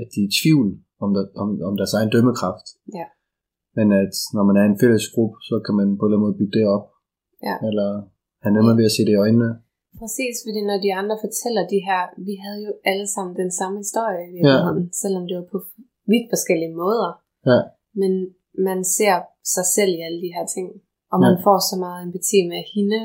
at 0.00 0.06
de 0.12 0.18
er 0.22 0.28
i 0.30 0.34
tvivl 0.40 0.68
om, 1.04 1.10
der, 1.16 1.24
om, 1.42 1.48
om 1.68 1.74
deres 1.80 1.94
egen 1.98 2.10
dømmekraft. 2.14 2.66
Ja. 2.98 3.06
Men 3.78 3.86
at 4.02 4.14
når 4.36 4.44
man 4.48 4.56
er 4.58 4.64
i 4.64 4.70
en 4.74 4.80
fælles 4.82 5.06
gruppe, 5.14 5.36
så 5.48 5.54
kan 5.64 5.74
man 5.80 5.88
på 5.98 6.02
en 6.04 6.08
eller 6.08 6.16
anden 6.16 6.26
måde 6.26 6.38
bygge 6.40 6.54
det 6.58 6.64
op. 6.76 6.86
Ja. 7.48 7.56
Eller 7.68 7.88
have 8.42 8.52
nemmere 8.56 8.76
ved 8.78 8.88
at 8.90 8.94
se 8.96 9.02
det 9.08 9.14
i 9.16 9.22
øjnene. 9.26 9.50
Præcis, 10.02 10.36
fordi 10.46 10.60
når 10.70 10.78
de 10.86 10.90
andre 11.00 11.16
fortæller 11.24 11.62
de 11.74 11.80
her, 11.88 12.02
vi 12.28 12.34
havde 12.44 12.60
jo 12.68 12.72
alle 12.90 13.06
sammen 13.14 13.32
den 13.42 13.50
samme 13.60 13.76
historie 13.84 14.22
i 14.28 14.32
virkeligheden, 14.36 14.84
ja. 14.90 14.96
selvom 15.02 15.24
det 15.28 15.34
var 15.40 15.46
på 15.54 15.58
vidt 16.12 16.26
forskellige 16.34 16.74
måder. 16.82 17.10
Ja. 17.50 17.60
Men 18.00 18.12
man 18.68 18.78
ser 18.98 19.16
sig 19.54 19.66
selv 19.76 19.92
i 19.98 20.00
alle 20.06 20.20
de 20.26 20.34
her 20.36 20.46
ting, 20.56 20.66
og 21.12 21.18
man 21.26 21.34
Ja. 21.36 21.42
får 21.46 21.58
så 21.70 21.76
meget 21.84 22.00
empati 22.06 22.38
med 22.52 22.62
hende 22.74 23.02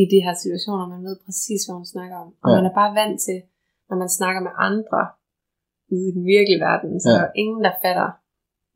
i 0.00 0.02
de 0.12 0.18
her 0.24 0.34
situationer, 0.42 0.84
man 0.94 1.02
ved 1.08 1.16
præcis, 1.26 1.60
hvad 1.64 1.76
hun 1.80 1.88
snakker 1.94 2.16
om. 2.24 2.30
Og 2.42 2.48
Ja. 2.50 2.54
man 2.56 2.66
er 2.70 2.74
bare 2.80 2.92
vant 3.00 3.18
til, 3.26 3.38
når 3.88 3.96
man 4.02 4.10
snakker 4.18 4.40
med 4.46 4.54
andre 4.68 5.00
ude 5.94 6.06
i 6.10 6.12
den 6.16 6.24
virkelige 6.34 6.60
verden, 6.68 6.90
så 7.02 7.08
Ja. 7.10 7.16
er 7.16 7.20
der 7.24 7.30
ingen, 7.42 7.60
der 7.66 7.74
fatter, 7.84 8.08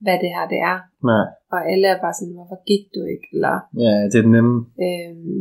hvad 0.04 0.16
det 0.22 0.30
her 0.36 0.44
det 0.52 0.60
er. 0.72 0.78
Nej. 1.10 1.26
Og 1.54 1.60
alle 1.72 1.86
er 1.92 1.98
bare 2.04 2.16
sådan, 2.18 2.36
hvorfor 2.38 2.58
gik 2.70 2.84
du 2.94 3.00
ikke? 3.14 3.26
Eller, 3.34 3.54
Ja, 3.84 3.94
det 4.10 4.16
er 4.18 4.24
den 4.26 4.34
nemme. 4.38 4.54
øhm, 4.86 5.38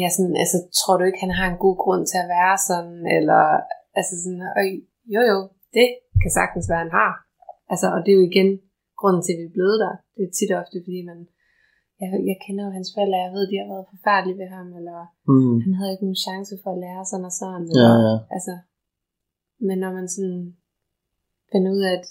ja, 0.00 0.06
sådan, 0.16 0.36
altså, 0.42 0.56
tror 0.78 0.96
du 0.98 1.04
ikke, 1.08 1.24
han 1.26 1.34
har 1.38 1.46
en 1.50 1.62
god 1.66 1.76
grund 1.84 2.02
til 2.10 2.18
at 2.24 2.28
være 2.36 2.56
sådan? 2.70 2.98
Eller, 3.16 3.42
altså 3.98 4.14
sådan, 4.22 4.42
og 4.58 4.62
jo 5.14 5.20
jo, 5.32 5.38
det 5.76 5.86
kan 6.22 6.30
sagtens 6.38 6.66
være, 6.70 6.84
han 6.86 6.96
har. 7.00 7.12
Altså, 7.72 7.86
og 7.94 7.98
det 8.04 8.10
er 8.12 8.18
jo 8.20 8.26
igen 8.32 8.50
grunden 9.00 9.22
til, 9.24 9.32
at 9.34 9.40
vi 9.42 9.46
er 9.50 9.56
blevet 9.56 9.76
der. 9.84 9.94
Det 10.16 10.22
er 10.26 10.32
tit 10.38 10.52
ofte, 10.60 10.76
fordi 10.86 11.00
man, 11.10 11.18
jeg, 12.00 12.08
jeg 12.30 12.36
kender 12.44 12.62
jo 12.66 12.72
hans 12.78 12.88
forældre, 12.94 13.18
jeg 13.26 13.32
ved, 13.36 13.44
de 13.50 13.56
har 13.60 13.68
været 13.72 13.90
forfærdelige 13.94 14.38
ved 14.42 14.48
ham, 14.56 14.66
eller 14.78 14.98
Mm. 15.32 15.56
han 15.64 15.72
havde 15.78 15.92
ikke 15.92 16.06
nogen 16.06 16.24
chance 16.28 16.52
for 16.62 16.70
at 16.74 16.80
lære 16.84 17.02
sådan 17.10 17.28
og 17.30 17.34
sådan. 17.42 17.64
Ja, 17.68 17.72
Eller, 17.76 17.92
ja. 18.08 18.14
Altså, 18.36 18.52
men 19.66 19.76
når 19.82 19.92
man 19.98 20.06
sådan 20.14 20.40
finder 21.52 21.70
ud 21.76 21.82
af, 21.88 21.92
at 21.98 22.06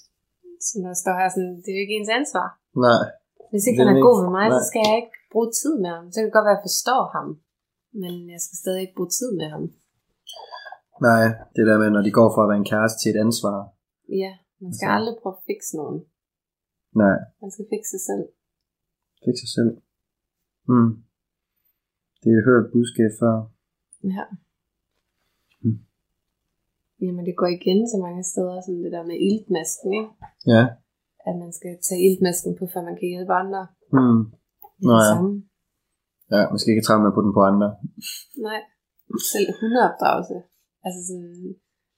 sådan 0.68 0.86
der 0.90 0.96
står 1.04 1.16
her 1.22 1.30
sådan, 1.36 1.56
det 1.64 1.70
er 1.72 1.78
jo 1.78 1.84
ikke 1.86 1.98
ens 2.00 2.14
ansvar. 2.20 2.48
Nej. 2.86 3.04
Hvis 3.52 3.66
ikke 3.68 3.80
er 3.82 3.86
han 3.86 3.94
er 3.94 3.98
ikke- 4.00 4.08
god 4.10 4.18
med 4.26 4.32
mig, 4.38 4.46
så 4.50 4.60
nej. 4.62 4.70
skal 4.70 4.82
jeg 4.88 4.96
ikke 5.02 5.16
bruge 5.34 5.50
tid 5.62 5.74
med 5.84 5.90
ham. 5.96 6.06
Så 6.12 6.16
kan 6.18 6.26
det 6.28 6.38
godt 6.38 6.48
være, 6.48 6.58
at 6.58 6.60
jeg 6.62 6.68
forstår 6.70 7.02
ham, 7.16 7.28
men 8.02 8.14
jeg 8.34 8.40
skal 8.46 8.58
stadig 8.64 8.82
ikke 8.84 8.98
bruge 8.98 9.14
tid 9.20 9.30
med 9.42 9.48
ham. 9.56 9.64
Nej, 11.08 11.24
det 11.56 11.64
der 11.70 11.78
med, 11.82 11.90
når 11.96 12.04
de 12.08 12.12
går 12.20 12.30
fra 12.34 12.44
at 12.46 12.50
være 12.52 12.62
en 12.64 12.70
kæreste 12.74 12.98
til 13.02 13.10
et 13.14 13.20
ansvar. 13.28 13.58
Ja, 14.24 14.32
man 14.64 14.72
skal 14.74 14.88
Altså. 14.88 14.96
aldrig 14.98 15.16
prøve 15.22 15.36
at 15.38 15.44
fikse 15.50 15.72
nogen. 15.80 16.00
Nej, 17.04 17.18
Man 17.42 17.50
skal 17.54 17.66
fikse 17.74 17.90
sig 17.96 18.02
selv. 18.10 18.24
fik 19.26 19.38
sig 19.44 19.52
selv. 19.58 19.72
Mm. 20.72 20.90
Det 22.22 22.30
er 22.32 22.38
et 22.42 22.48
hørt 22.50 22.66
budskab 22.76 23.12
før. 23.22 23.36
Ja. 24.16 24.26
Jamen, 27.06 27.24
det 27.28 27.36
går 27.42 27.50
igen 27.58 27.80
så 27.94 27.98
mange 28.06 28.24
steder, 28.32 28.58
som 28.66 28.74
det 28.84 28.92
der 28.96 29.04
med 29.12 29.18
iltmasken, 29.30 29.90
ikke? 30.00 30.12
Ja. 30.54 30.64
At 31.28 31.36
man 31.44 31.52
skal 31.58 31.74
tage 31.88 32.02
iltmasken 32.08 32.52
på, 32.60 32.64
for 32.72 32.80
man 32.88 32.96
kan 33.00 33.08
hjælpe 33.14 33.34
andre. 33.44 33.62
Mm. 33.98 34.22
Det 34.80 34.86
Nå 34.88 34.94
det 34.98 35.06
ja. 35.06 35.12
samme. 35.14 35.32
Ja, 36.34 36.42
man 36.52 36.60
skal 36.60 36.72
ikke 36.74 36.88
træmme 36.88 37.04
med 37.06 37.14
på 37.18 37.22
den 37.26 37.34
på 37.38 37.42
andre. 37.52 37.70
Nej. 38.48 38.62
Selv 39.32 39.48
hundeopdragelse. 39.60 40.38
Altså 40.86 41.00
sådan, 41.10 41.36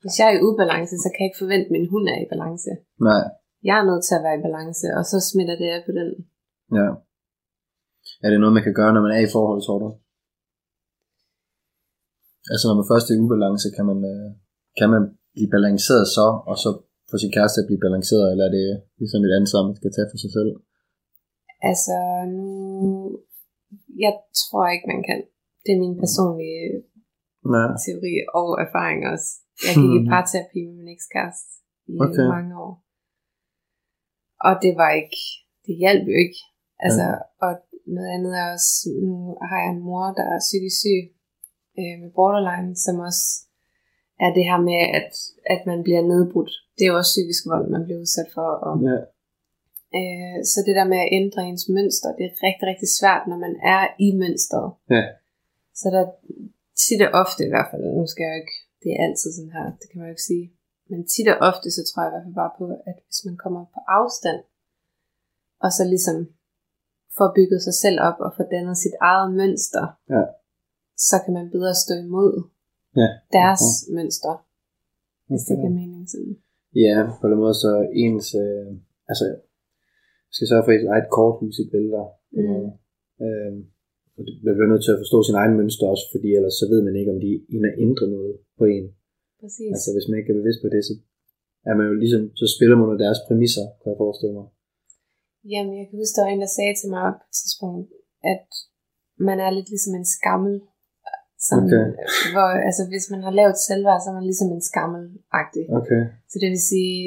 hvis 0.01 0.15
jeg 0.19 0.25
er 0.27 0.35
i 0.37 0.45
ubalance, 0.47 0.95
så 1.03 1.07
kan 1.09 1.21
jeg 1.21 1.29
ikke 1.29 1.43
forvente, 1.43 1.67
at 1.67 1.75
min 1.75 1.89
hund 1.91 2.05
er 2.13 2.19
i 2.21 2.31
balance. 2.33 2.71
Nej. 3.09 3.23
Jeg 3.67 3.75
er 3.79 3.85
nødt 3.89 4.03
til 4.05 4.17
at 4.17 4.25
være 4.25 4.37
i 4.39 4.45
balance, 4.47 4.85
og 4.97 5.03
så 5.11 5.17
smitter 5.29 5.55
det 5.61 5.69
af 5.75 5.81
på 5.87 5.91
den. 5.99 6.09
Ja. 6.79 6.87
Er 8.23 8.29
det 8.29 8.39
noget, 8.39 8.57
man 8.57 8.65
kan 8.67 8.77
gøre, 8.79 8.93
når 8.93 9.03
man 9.05 9.15
er 9.17 9.21
i 9.27 9.33
forhold, 9.35 9.61
tror 9.61 9.79
du? 9.83 9.89
Altså, 12.51 12.63
når 12.67 12.77
man 12.79 12.89
først 12.91 13.07
er 13.07 13.15
i 13.15 13.23
ubalance, 13.25 13.67
kan 13.77 13.85
man, 13.91 13.99
øh, 14.13 14.29
kan 14.79 14.89
man 14.93 15.03
blive 15.35 15.53
balanceret 15.55 16.05
så, 16.17 16.27
og 16.49 16.55
så 16.63 16.69
få 17.09 17.15
sin 17.23 17.35
kæreste 17.37 17.61
at 17.61 17.67
blive 17.69 17.83
balanceret, 17.85 18.25
eller 18.31 18.45
er 18.45 18.53
det 18.59 18.67
ligesom 19.01 19.21
et 19.27 19.33
ansvar, 19.39 19.67
man 19.69 19.79
skal 19.79 19.91
tage 19.93 20.09
for 20.11 20.19
sig 20.23 20.31
selv? 20.37 20.51
Altså, 21.69 21.97
nu... 22.35 22.49
Jeg 24.05 24.13
tror 24.41 24.65
ikke, 24.73 24.87
man 24.93 25.01
kan. 25.09 25.19
Det 25.63 25.71
er 25.73 25.83
min 25.85 25.97
personlige 26.03 26.65
Nej. 27.55 27.69
teori 27.83 28.13
og 28.39 28.49
erfaring 28.65 28.99
også. 29.13 29.29
Jeg 29.65 29.73
gik 29.81 29.93
i 29.99 30.01
parterapi 30.13 30.59
med 30.67 30.75
min 30.79 30.93
ekskæreste 30.95 31.51
i 31.93 31.95
Okay. 32.05 32.27
mange 32.35 32.53
år. 32.65 32.73
Og 34.47 34.53
det 34.63 34.73
var 34.81 34.91
ikke, 35.01 35.21
det 35.65 35.73
hjalp 35.83 36.03
jo 36.11 36.15
ikke. 36.25 36.39
Altså, 36.85 37.05
og 37.45 37.51
noget 37.95 38.09
andet 38.15 38.33
er 38.41 38.47
også, 38.55 38.73
nu 39.07 39.15
har 39.49 39.57
jeg 39.63 39.71
en 39.75 39.85
mor, 39.87 40.05
der 40.19 40.25
er 40.33 40.45
psykisk 40.47 40.77
syg 40.83 41.03
øh, 41.79 41.95
med 42.01 42.09
borderline, 42.17 42.71
som 42.85 42.95
også 43.07 43.25
er 44.25 44.29
det 44.37 44.43
her 44.49 44.59
med, 44.69 44.81
at, 44.99 45.11
at 45.53 45.61
man 45.69 45.79
bliver 45.85 46.03
nedbrudt. 46.11 46.53
Det 46.75 46.83
er 46.83 46.91
jo 46.91 46.97
også 47.01 47.13
psykisk 47.15 47.43
vold, 47.53 47.65
man 47.75 47.83
bliver 47.85 47.99
udsat 48.05 48.29
for. 48.37 48.49
Og, 48.67 48.73
Ja. 48.89 48.97
øh, 49.99 50.37
så 50.51 50.57
det 50.67 50.75
der 50.79 50.87
med 50.93 50.99
at 51.05 51.09
ændre 51.19 51.41
ens 51.49 51.65
mønster, 51.77 52.09
det 52.17 52.23
er 52.29 52.33
rigtig, 52.47 52.65
rigtig 52.71 52.89
svært, 52.99 53.23
når 53.31 53.37
man 53.45 53.53
er 53.75 53.83
i 54.07 54.09
mønstret. 54.21 54.67
Ja. 54.95 55.03
Så 55.79 55.85
der 55.95 56.03
tit 56.83 57.01
og 57.07 57.11
ofte 57.23 57.41
i 57.45 57.51
hvert 57.53 57.69
fald, 57.71 57.83
nu 57.99 58.05
skal 58.11 58.23
jeg 58.25 58.33
jo 58.35 58.39
ikke, 58.43 58.55
det 58.81 58.89
er 58.93 58.99
altid 59.07 59.29
sådan 59.37 59.55
her, 59.57 59.65
det 59.79 59.85
kan 59.89 59.97
man 59.99 60.07
jo 60.07 60.13
ikke 60.15 60.29
sige, 60.31 60.45
men 60.89 60.99
tit 61.13 61.27
og 61.33 61.37
ofte, 61.49 61.67
så 61.77 61.81
tror 61.87 62.01
jeg 62.03 62.09
i 62.09 62.13
hvert 62.13 62.25
fald 62.27 62.39
bare 62.43 62.53
på, 62.59 62.65
at 62.89 62.97
hvis 63.07 63.21
man 63.27 63.37
kommer 63.43 63.61
på 63.75 63.79
afstand, 63.99 64.39
og 65.63 65.69
så 65.77 65.83
ligesom 65.93 66.17
får 67.17 67.29
bygget 67.37 67.61
sig 67.67 67.75
selv 67.83 67.97
op 68.09 68.17
og 68.25 68.29
får 68.37 68.45
dannet 68.55 68.77
sit 68.83 68.95
eget 69.09 69.29
mønster, 69.39 69.85
Ja. 70.15 70.23
så 71.09 71.15
kan 71.23 71.33
man 71.37 71.51
bedre 71.55 71.73
stå 71.83 71.93
imod 72.07 72.33
Ja. 73.01 73.07
deres 73.37 73.63
mønster, 73.97 74.33
hvis 75.29 75.43
det 75.47 75.55
giver 75.61 75.75
mening. 75.81 76.03
Sådan. 76.13 76.35
Ja, 76.85 76.97
på 77.21 77.25
den 77.29 77.37
måde 77.43 77.57
så 77.65 77.71
ens, 78.03 78.27
øh, 78.43 78.67
altså, 79.11 79.25
skal 80.35 80.47
sørge 80.47 80.65
for 80.65 80.73
et 80.77 80.85
eget 80.93 81.07
korthus 81.15 81.57
i 81.63 81.65
billeder. 81.73 82.05
Mm. 82.37 82.67
Øh, 83.25 83.53
og 84.17 84.21
det 84.25 84.33
man 84.45 84.53
bliver 84.55 84.71
nødt 84.71 84.83
til 84.85 84.95
at 84.95 85.01
forstå 85.03 85.17
sin 85.27 85.39
egen 85.41 85.55
mønster 85.59 85.85
også, 85.93 86.05
fordi 86.13 86.29
ellers 86.37 86.55
så 86.61 86.65
ved 86.71 86.81
man 86.87 86.95
ikke, 86.99 87.13
om 87.15 87.19
de 87.25 87.31
ender 87.55 87.71
ændrer 87.85 88.09
noget 88.15 88.33
på 88.59 88.65
en. 88.75 88.85
Præcis. 89.41 89.71
Altså 89.75 89.89
hvis 89.95 90.07
man 90.07 90.17
ikke 90.17 90.31
er 90.33 90.39
bevidst 90.41 90.61
på 90.63 90.69
det, 90.73 90.81
så 90.89 90.93
er 91.69 91.75
man 91.79 91.85
jo 91.89 91.95
ligesom, 92.03 92.21
så 92.41 92.45
spiller 92.55 92.75
man 92.75 92.85
under 92.85 92.99
deres 93.05 93.19
præmisser, 93.27 93.65
kan 93.79 93.87
jeg 93.91 93.99
forestille 94.03 94.35
mig. 94.39 94.47
Jamen, 95.53 95.73
jeg 95.79 95.85
kan 95.87 95.99
huske, 96.01 96.15
der 96.15 96.23
var 96.25 96.31
en, 96.33 96.43
der 96.45 96.51
sagde 96.57 96.75
til 96.77 96.89
mig 96.95 97.07
på 97.19 97.25
et 97.29 97.35
tidspunkt, 97.39 97.87
at 98.33 98.47
man 99.27 99.37
er 99.45 99.49
lidt 99.57 99.69
ligesom 99.73 99.93
en 99.99 100.09
skammel. 100.17 100.53
Sådan, 101.47 101.67
Okay. 101.67 101.85
hvor, 102.33 102.49
altså, 102.67 102.83
hvis 102.91 103.05
man 103.13 103.21
har 103.27 103.33
lavet 103.39 103.57
selvværd, 103.67 103.99
så 104.01 104.07
er 104.11 104.17
man 104.19 104.27
ligesom 104.29 104.49
en 104.57 104.63
skammel-agtig. 104.71 105.65
Okay. 105.79 106.01
Så 106.31 106.35
det 106.41 106.49
vil 106.53 106.63
sige, 106.73 106.97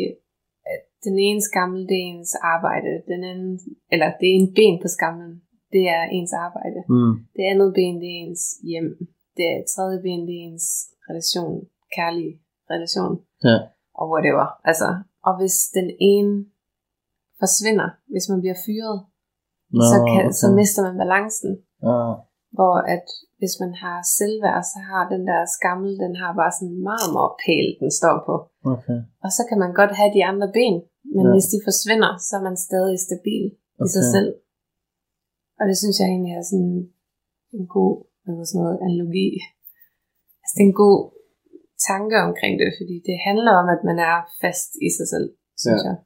at 0.72 0.83
den 1.07 1.16
ene 1.27 1.42
skammel, 1.51 1.81
det 1.90 1.96
er 2.01 2.07
ens 2.12 2.35
arbejde. 2.55 2.90
Den 3.12 3.20
anden, 3.31 3.53
eller 3.92 4.09
det 4.20 4.29
ene 4.35 4.48
ben 4.59 4.77
på 4.83 4.88
skamlen, 4.96 5.35
det 5.74 5.85
er 5.96 6.03
ens 6.16 6.33
arbejde. 6.46 6.81
Mm. 6.94 7.12
Det 7.37 7.44
andet 7.53 7.70
ben, 7.79 7.94
det 8.03 8.09
er 8.14 8.20
ens 8.24 8.44
hjem. 8.70 8.88
Det 9.38 9.51
tredje 9.72 9.98
ben, 10.05 10.20
det 10.29 10.35
er 10.38 10.44
ens 10.51 10.68
relation, 11.11 11.57
kærlig 11.96 12.29
relation. 12.72 13.14
Ja. 13.48 13.57
Og 14.01 14.07
whatever. 14.12 14.46
Altså, 14.70 14.88
og 15.27 15.33
hvis 15.40 15.57
den 15.79 15.88
ene 16.12 16.35
forsvinder, 17.42 17.88
hvis 18.12 18.27
man 18.31 18.40
bliver 18.40 18.59
fyret, 18.66 18.96
Nå, 19.79 19.85
så, 19.92 19.96
kan, 20.11 20.24
okay. 20.27 20.38
så 20.40 20.46
mister 20.61 20.81
man 20.87 20.96
balancen. 21.03 21.51
Ah, 21.90 22.14
Hvor 22.57 22.74
at 22.94 23.07
hvis 23.40 23.55
man 23.62 23.72
har 23.83 23.98
selvværd, 24.18 24.62
så 24.72 24.79
har 24.90 25.03
den 25.14 25.22
der 25.31 25.40
skammel, 25.57 25.90
den 26.05 26.12
har 26.22 26.31
bare 26.40 26.53
sådan 26.57 26.72
en 26.74 26.83
marmorpæl, 26.88 27.68
den 27.83 27.90
står 28.01 28.16
på. 28.29 28.35
okay. 28.74 28.98
Og 29.24 29.31
så 29.37 29.42
kan 29.48 29.59
man 29.64 29.72
godt 29.81 29.92
have 30.01 30.12
de 30.16 30.22
andre 30.31 30.48
ben, 30.59 30.77
men 31.16 31.24
Ja. 31.27 31.33
hvis 31.35 31.48
de 31.53 31.59
forsvinder, 31.68 32.11
så 32.27 32.33
er 32.38 32.44
man 32.48 32.57
stadig 32.68 32.96
stabil 33.09 33.44
okay. 33.81 33.87
i 33.87 33.88
sig 33.96 34.05
selv. 34.14 34.31
Og 35.61 35.64
det 35.70 35.77
synes 35.83 35.96
jeg 36.01 36.09
egentlig 36.14 36.33
er 36.40 36.44
sådan 36.53 36.74
en 37.59 37.66
god 37.79 37.94
hedder 38.27 38.48
sådan 38.51 38.62
noget, 38.64 38.79
analogi. 38.87 39.29
Altså 40.42 40.53
det 40.57 40.62
er 40.64 40.70
en 40.72 40.83
god 40.87 41.01
tanke 41.90 42.16
omkring 42.29 42.55
det, 42.62 42.70
fordi 42.79 42.94
det 43.09 43.16
handler 43.29 43.53
om, 43.61 43.66
at 43.74 43.81
man 43.88 43.98
er 44.11 44.16
fast 44.42 44.70
i 44.87 44.88
sig 44.96 45.07
selv, 45.12 45.29
synes 45.62 45.83
Ja. 45.85 45.88
jeg. 45.88 45.96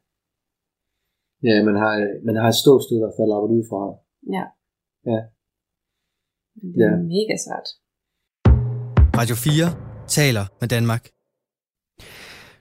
Ja, 1.48 1.54
man 1.68 1.76
har, 1.82 1.92
man 2.28 2.36
har 2.40 2.48
et 2.52 2.58
ståsted 2.62 2.94
i 2.96 3.02
hvert 3.02 3.18
fald 3.18 3.30
arbejdet 3.36 3.56
ud 3.58 3.64
fra. 3.70 3.80
Ja. 4.36 4.44
Ja. 5.12 5.20
Men 6.56 6.72
det 6.72 6.82
er 6.82 6.90
Ja. 6.90 6.96
mega 7.14 7.34
svært. 7.44 7.68
Radio 9.20 9.34
4 9.36 9.66
taler 10.08 10.44
med 10.60 10.68
Danmark. 10.68 11.08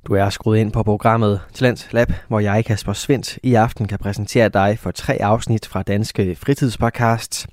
Du 0.08 0.14
er 0.14 0.30
skruet 0.30 0.58
ind 0.58 0.72
på 0.72 0.84
programmet 0.84 1.42
Talent 1.54 1.90
Lab, 1.92 2.12
hvor 2.28 2.40
jeg, 2.40 2.66
Kasper 2.66 2.94
Svendt, 2.94 3.40
i 3.44 3.54
aften 3.54 3.88
kan 3.88 4.00
præsentere 4.00 4.50
dig 4.50 4.80
for 4.80 4.92
tre 4.92 5.22
afsnit 5.22 5.66
fra 5.68 5.84
Danske 5.84 6.36
Fritidspodcast. 6.36 7.48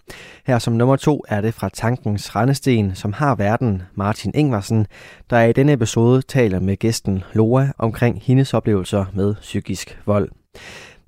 Her 0.47 0.59
som 0.59 0.73
nummer 0.75 0.97
to 0.97 1.25
er 1.29 1.41
det 1.41 1.55
fra 1.55 1.69
Tankens 1.69 2.37
Rendesten, 2.37 2.95
som 2.95 3.13
har 3.13 3.35
verden 3.35 3.83
Martin 3.95 4.33
Ingvarsen, 4.35 4.87
der 5.31 5.43
i 5.43 5.53
denne 5.53 5.73
episode 5.73 6.23
taler 6.23 6.61
med 6.61 6.77
gæsten 6.77 7.23
Loa 7.33 7.67
omkring 7.79 8.23
hendes 8.23 8.55
oplevelser 8.55 9.05
med 9.15 9.35
psykisk 9.41 9.99
vold. 10.07 10.31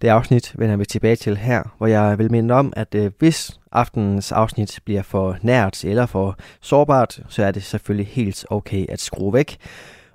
Det 0.01 0.09
afsnit 0.09 0.55
vender 0.59 0.77
vi 0.77 0.85
tilbage 0.85 1.17
til 1.17 1.37
her, 1.37 1.75
hvor 1.79 1.87
jeg 1.87 2.19
vil 2.19 2.31
minde 2.31 2.55
om, 2.55 2.73
at 2.77 2.95
øh, 2.95 3.11
hvis 3.19 3.61
aftenens 3.73 4.33
afsnit 4.33 4.81
bliver 4.85 5.03
for 5.03 5.37
nært 5.43 5.85
eller 5.85 6.07
for 6.07 6.37
sårbart, 6.61 7.23
så 7.29 7.45
er 7.45 7.53
det 7.53 7.63
selvfølgelig 7.63 8.07
helt 8.07 8.47
okay 8.51 8.87
at 8.89 9.01
skrue 9.01 9.33
væk. 9.33 9.57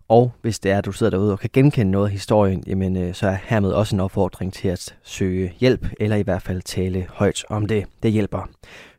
Og 0.08 0.32
hvis 0.42 0.60
det 0.60 0.72
er, 0.72 0.78
at 0.78 0.86
du 0.86 0.92
sidder 0.92 1.10
derude 1.10 1.32
og 1.32 1.40
kan 1.40 1.50
genkende 1.54 1.92
noget 1.92 2.06
af 2.06 2.12
historien, 2.12 2.64
jamen, 2.68 2.98
øh, 2.98 3.14
så 3.14 3.28
er 3.28 3.38
hermed 3.44 3.72
også 3.72 3.96
en 3.96 4.00
opfordring 4.00 4.54
til 4.54 4.68
at 4.68 4.96
søge 5.04 5.54
hjælp, 5.60 5.88
eller 6.00 6.16
i 6.16 6.22
hvert 6.22 6.42
fald 6.42 6.62
tale 6.62 7.08
højt 7.10 7.46
om 7.50 7.66
det. 7.66 7.86
Det 8.04 8.12
hjælper. 8.12 8.50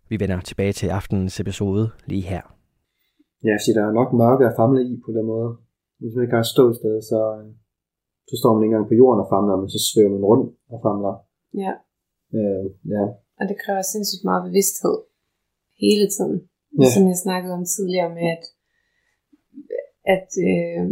Vi 0.08 0.20
vender 0.20 0.40
tilbage 0.40 0.72
til 0.72 0.88
aftenens 0.88 1.40
episode 1.40 1.90
lige 2.06 2.22
her. 2.22 2.42
Ja, 3.44 3.54
fordi 3.62 3.72
der 3.78 3.86
er 3.88 3.92
nok 3.92 4.12
mørke 4.12 4.44
at 4.46 4.54
famle 4.56 4.82
i 4.82 5.00
på 5.06 5.12
den 5.12 5.26
måde. 5.26 5.56
Hvis 6.00 6.12
man 6.14 6.24
ikke 6.24 6.34
har 6.34 6.40
et 6.40 6.46
ståsted, 6.46 7.02
så, 7.02 7.20
øh, 7.38 7.65
så 8.30 8.34
står 8.40 8.50
man 8.54 8.60
ikke 8.62 8.72
engang 8.72 8.88
på 8.90 8.96
jorden 9.02 9.20
og 9.24 9.28
famler, 9.34 9.56
men 9.60 9.68
så 9.74 9.80
svæver 9.88 10.12
man 10.16 10.24
rundt 10.30 10.48
og 10.72 10.78
famler. 10.86 11.14
Ja. 11.62 11.72
Øh, 12.38 12.64
ja. 12.94 13.04
Og 13.40 13.44
det 13.50 13.56
kræver 13.64 13.82
sindssygt 13.82 14.24
meget 14.28 14.42
bevidsthed 14.48 14.96
hele 15.84 16.06
tiden. 16.16 16.36
Ja. 16.82 16.88
Som 16.94 17.02
jeg 17.12 17.18
snakkede 17.26 17.54
om 17.58 17.64
tidligere 17.74 18.10
med, 18.18 18.26
at, 18.36 18.44
at 20.14 20.28
øh, 20.48 20.82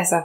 altså, 0.00 0.18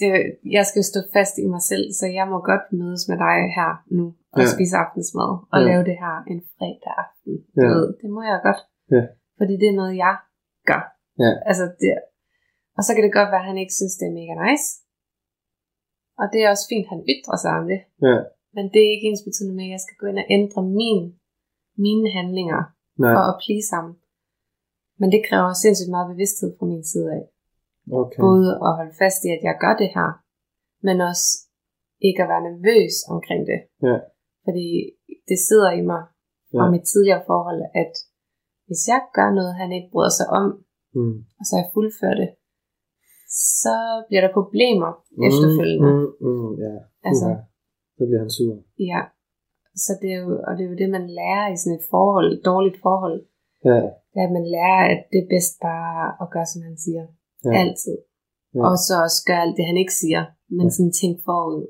det, 0.00 0.10
jeg 0.56 0.64
skal 0.70 0.82
stå 0.90 1.00
fast 1.16 1.34
i 1.44 1.46
mig 1.54 1.62
selv, 1.70 1.86
så 1.98 2.06
jeg 2.18 2.26
må 2.32 2.36
godt 2.50 2.66
mødes 2.80 3.02
med 3.10 3.16
dig 3.26 3.36
her 3.58 3.70
nu 3.98 4.04
og 4.36 4.40
Ja. 4.42 4.48
spise 4.54 4.74
aftensmad 4.84 5.30
og 5.52 5.58
Ja. 5.60 5.66
lave 5.68 5.82
det 5.90 5.96
her 6.04 6.14
en 6.32 6.40
fredag 6.56 6.94
aften. 7.04 7.32
Du 7.54 7.60
Ja. 7.62 7.68
ved, 7.74 7.86
det 8.02 8.08
må 8.16 8.20
jeg 8.30 8.38
godt. 8.48 8.60
Ja. 8.94 9.02
Fordi 9.38 9.54
det 9.60 9.68
er 9.72 9.76
noget, 9.80 9.94
jeg 10.06 10.14
gør. 10.70 10.82
Ja. 11.22 11.30
Altså, 11.50 11.64
det, 11.80 11.90
og 12.76 12.82
så 12.86 12.90
kan 12.94 13.04
det 13.04 13.16
godt 13.18 13.30
være, 13.32 13.42
at 13.44 13.50
han 13.50 13.58
ikke 13.62 13.78
synes, 13.78 13.94
det 14.00 14.06
er 14.08 14.18
mega 14.20 14.34
nice. 14.46 14.68
Og 16.20 16.26
det 16.32 16.38
er 16.42 16.48
også 16.54 16.66
fint, 16.72 16.86
at 16.86 16.92
han 16.94 17.02
ytrer 17.14 17.36
sig 17.44 17.52
om 17.60 17.64
det. 17.72 17.80
Ja. 18.08 18.16
Men 18.56 18.64
det 18.72 18.80
er 18.82 18.90
ikke 18.94 19.08
ens 19.10 19.26
betydende 19.28 19.56
med, 19.58 19.66
at 19.68 19.74
jeg 19.76 19.82
skal 19.84 19.98
gå 20.00 20.04
ind 20.10 20.18
og 20.22 20.28
ændre 20.38 20.60
min, 20.80 21.00
mine 21.86 22.08
handlinger 22.18 22.60
Nej. 23.04 23.12
for 23.14 23.22
at 23.30 23.38
please 23.44 23.68
ham. 23.76 23.86
Men 25.00 25.08
det 25.14 25.20
kræver 25.28 25.52
sindssygt 25.62 25.94
meget 25.94 26.10
bevidsthed 26.12 26.50
fra 26.58 26.66
min 26.72 26.84
side 26.92 27.08
af. 27.18 27.24
Okay. 28.02 28.20
Både 28.26 28.48
at 28.66 28.72
holde 28.78 28.94
fast 29.02 29.20
i, 29.26 29.28
at 29.36 29.42
jeg 29.48 29.56
gør 29.64 29.74
det 29.82 29.90
her, 29.96 30.08
men 30.86 30.96
også 31.10 31.26
ikke 32.08 32.20
at 32.24 32.30
være 32.32 32.46
nervøs 32.48 32.94
omkring 33.14 33.42
det. 33.50 33.60
Ja. 33.88 33.96
Fordi 34.46 34.66
det 35.30 35.38
sidder 35.48 35.70
i 35.80 35.82
mig 35.92 36.02
Ja. 36.54 36.58
om 36.62 36.68
mit 36.74 36.86
tidligere 36.92 37.22
forhold, 37.30 37.60
at 37.82 37.92
hvis 38.68 38.82
jeg 38.92 39.00
gør 39.16 39.28
noget, 39.38 39.52
han 39.60 39.70
ikke 39.76 39.90
bryder 39.94 40.14
sig 40.20 40.28
om, 40.40 40.46
Mm. 40.98 41.16
og 41.38 41.44
så 41.48 41.52
jeg 41.60 41.70
fuldfører 41.74 42.16
det, 42.22 42.30
så 43.28 43.76
bliver 44.08 44.22
der 44.26 44.32
problemer 44.38 44.90
efterfølgende. 45.28 45.90
Mm, 45.92 46.06
mm, 46.24 46.38
mm, 46.42 46.52
ja. 46.66 46.74
Altså. 47.08 47.26
Uha. 47.26 47.36
Så 47.96 48.02
bliver 48.08 48.22
han 48.24 48.32
sur. 48.38 48.54
Ja. 48.90 49.00
Så 49.84 49.92
det 50.02 50.10
er 50.14 50.20
jo, 50.24 50.30
og 50.46 50.52
det 50.56 50.62
er 50.64 50.70
jo 50.72 50.76
det, 50.82 50.90
man 50.98 51.06
lærer 51.20 51.46
i 51.54 51.56
sådan 51.60 51.78
et 51.78 51.86
forhold, 51.94 52.28
et 52.32 52.42
dårligt 52.50 52.78
forhold. 52.86 53.18
Ja. 53.68 53.78
Det 54.10 54.18
er, 54.22 54.26
at 54.30 54.36
man 54.38 54.46
lærer, 54.56 54.82
at 54.94 55.00
det 55.12 55.18
er 55.22 55.28
bedst 55.34 55.54
bare 55.68 56.00
at 56.22 56.26
gøre, 56.34 56.48
som 56.52 56.60
han 56.68 56.76
siger. 56.84 57.04
Ja. 57.44 57.50
Ja. 57.52 57.58
Altid. 57.62 57.96
Ja. 58.54 58.58
Ja. 58.58 58.62
Og 58.68 58.74
så 58.86 58.94
også 59.04 59.18
gøre 59.28 59.42
alt 59.44 59.56
det, 59.58 59.64
han 59.70 59.78
ikke 59.82 59.96
siger. 60.02 60.22
Men 60.58 60.66
Ja. 60.66 60.70
ja. 60.70 60.74
sådan 60.76 60.94
tænk 61.00 61.16
forud. 61.28 61.64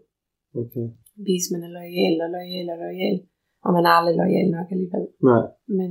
Okay. 0.63 0.87
Vis, 1.29 1.45
man 1.53 1.63
er 1.67 1.71
lojal 1.79 2.17
og 2.25 2.29
lojal 2.37 2.67
og 2.75 2.79
lojal. 2.85 3.17
Og 3.65 3.71
man 3.77 3.85
er 3.89 3.93
aldrig 3.99 4.17
lojal 4.23 4.49
nok 4.57 4.69
alligevel. 4.75 5.07
Nej. 5.31 5.45
Men, 5.79 5.91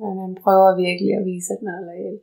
men 0.00 0.12
man 0.22 0.32
prøver 0.44 0.68
virkelig 0.86 1.12
at 1.18 1.24
vise, 1.32 1.48
at 1.56 1.62
man 1.66 1.74
er 1.78 1.84
lojal. 1.90 2.16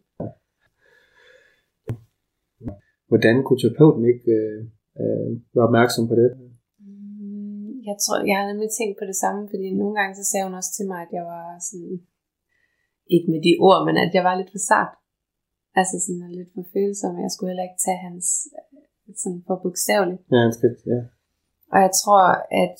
Hvordan 3.10 3.36
kunne 3.46 3.60
terapeuten 3.62 4.04
ikke 4.12 4.32
øh, 4.40 4.60
øh, 5.02 5.30
være 5.54 5.68
opmærksom 5.70 6.04
på 6.12 6.16
det? 6.22 6.30
Mm, 6.86 7.70
Jeg 7.90 7.96
tror, 8.04 8.18
jeg 8.30 8.38
har 8.40 8.48
nemlig 8.52 8.70
tænkt 8.80 8.96
på 9.00 9.06
det 9.10 9.18
samme, 9.24 9.42
fordi 9.52 9.68
nogle 9.82 9.96
gange 10.00 10.14
så 10.20 10.24
sagde 10.28 10.46
hun 10.48 10.60
også 10.60 10.72
til 10.78 10.86
mig, 10.92 11.00
at 11.06 11.12
jeg 11.18 11.26
var 11.34 11.46
sådan, 11.68 11.96
ikke 13.16 13.28
med 13.34 13.42
de 13.48 13.54
ord, 13.68 13.80
men 13.88 13.96
at 14.06 14.12
jeg 14.18 14.24
var 14.28 14.36
lidt 14.36 14.52
for 14.56 14.64
sart. 14.72 14.94
Altså 15.80 15.96
sådan 16.06 16.38
lidt 16.40 16.52
for 16.56 16.66
følsom, 16.76 17.14
jeg 17.26 17.32
skulle 17.32 17.52
heller 17.52 17.68
ikke 17.70 17.84
tage 17.86 18.04
hans 18.08 18.26
sådan 19.22 19.44
for 19.48 19.56
bogstaveligt. 19.64 20.22
Ja, 20.32 20.40
han 20.46 20.54
skal, 20.58 20.72
ja. 20.94 21.00
Og 21.74 21.78
jeg 21.86 21.92
tror, 22.02 22.24
at 22.64 22.78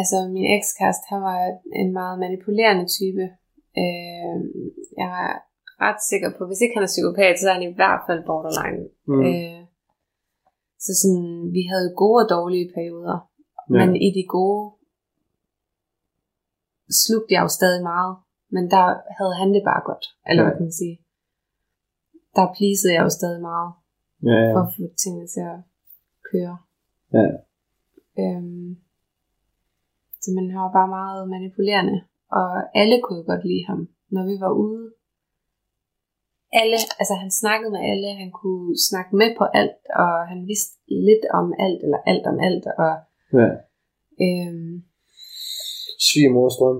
altså, 0.00 0.16
min 0.34 0.46
ekskæreste, 0.56 1.04
han 1.12 1.22
var 1.28 1.38
en 1.82 1.90
meget 2.00 2.16
manipulerende 2.24 2.86
type. 2.98 3.24
Øh, 3.82 4.36
jeg 5.00 5.10
ret 5.86 6.00
sikker 6.10 6.30
på, 6.38 6.42
hvis 6.48 6.60
ikke 6.62 6.74
han 6.76 6.86
er 6.86 6.92
psykopat, 6.94 7.34
så 7.38 7.44
er 7.50 7.54
han 7.58 7.68
i 7.70 7.74
hvert 7.78 8.00
fald 8.06 8.20
borderline. 8.28 8.82
Mm. 9.10 9.20
Øh, 9.28 9.60
så 10.84 10.90
sådan, 11.02 11.32
vi 11.56 11.62
havde 11.72 11.88
gode 12.02 12.18
og 12.24 12.28
dårlige 12.36 12.68
perioder. 12.76 13.18
Ja. 13.70 13.78
Men 13.80 13.88
i 14.06 14.08
de 14.18 14.24
gode 14.36 14.64
slugte 17.02 17.34
jeg 17.34 17.42
jo 17.46 17.50
stadig 17.58 17.82
meget. 17.92 18.12
Men 18.54 18.64
der 18.74 18.84
havde 19.18 19.34
han 19.40 19.48
det 19.56 19.62
bare 19.70 19.82
godt. 19.90 20.04
Eller 20.28 20.42
Ja. 20.42 20.46
hvad 20.48 20.56
kan 20.58 20.66
man 20.68 20.78
sige. 20.82 20.96
Der 22.36 22.54
pleasede 22.58 22.92
jeg 22.96 23.02
jo 23.06 23.10
stadig 23.18 23.40
meget 23.50 23.70
Ja, 24.28 24.36
ja. 24.44 24.50
for 24.52 24.60
at 24.66 24.72
få 24.76 24.82
tingene 25.02 25.26
til 25.34 25.42
at 25.54 25.58
køre. 26.30 26.56
Ja. 27.16 27.26
Øhm, 28.22 28.70
så 30.22 30.28
man 30.36 30.46
var 30.58 30.72
bare 30.78 30.88
meget 30.98 31.28
manipulerende. 31.34 31.96
Og 32.38 32.46
alle 32.80 32.96
kunne 33.02 33.18
jo 33.18 33.24
godt 33.32 33.44
lide 33.50 33.64
ham, 33.70 33.80
når 34.14 34.24
vi 34.30 34.34
var 34.44 34.52
ude. 34.64 34.84
Alle, 36.52 36.76
altså 37.00 37.14
han 37.22 37.30
snakkede 37.30 37.70
med 37.76 37.82
alle, 37.90 38.08
han 38.22 38.30
kunne 38.40 38.68
snakke 38.88 39.16
med 39.20 39.30
på 39.38 39.44
alt, 39.60 39.80
og 40.02 40.12
han 40.30 40.40
vidste 40.50 40.72
lidt 41.08 41.24
om 41.38 41.46
alt, 41.64 41.80
eller 41.84 42.00
alt 42.06 42.26
om 42.32 42.36
alt. 42.48 42.64
Og 42.84 42.94
ja. 43.40 43.48
øhm, 44.26 44.74
Svigermors 46.06 46.56
drøm. 46.60 46.78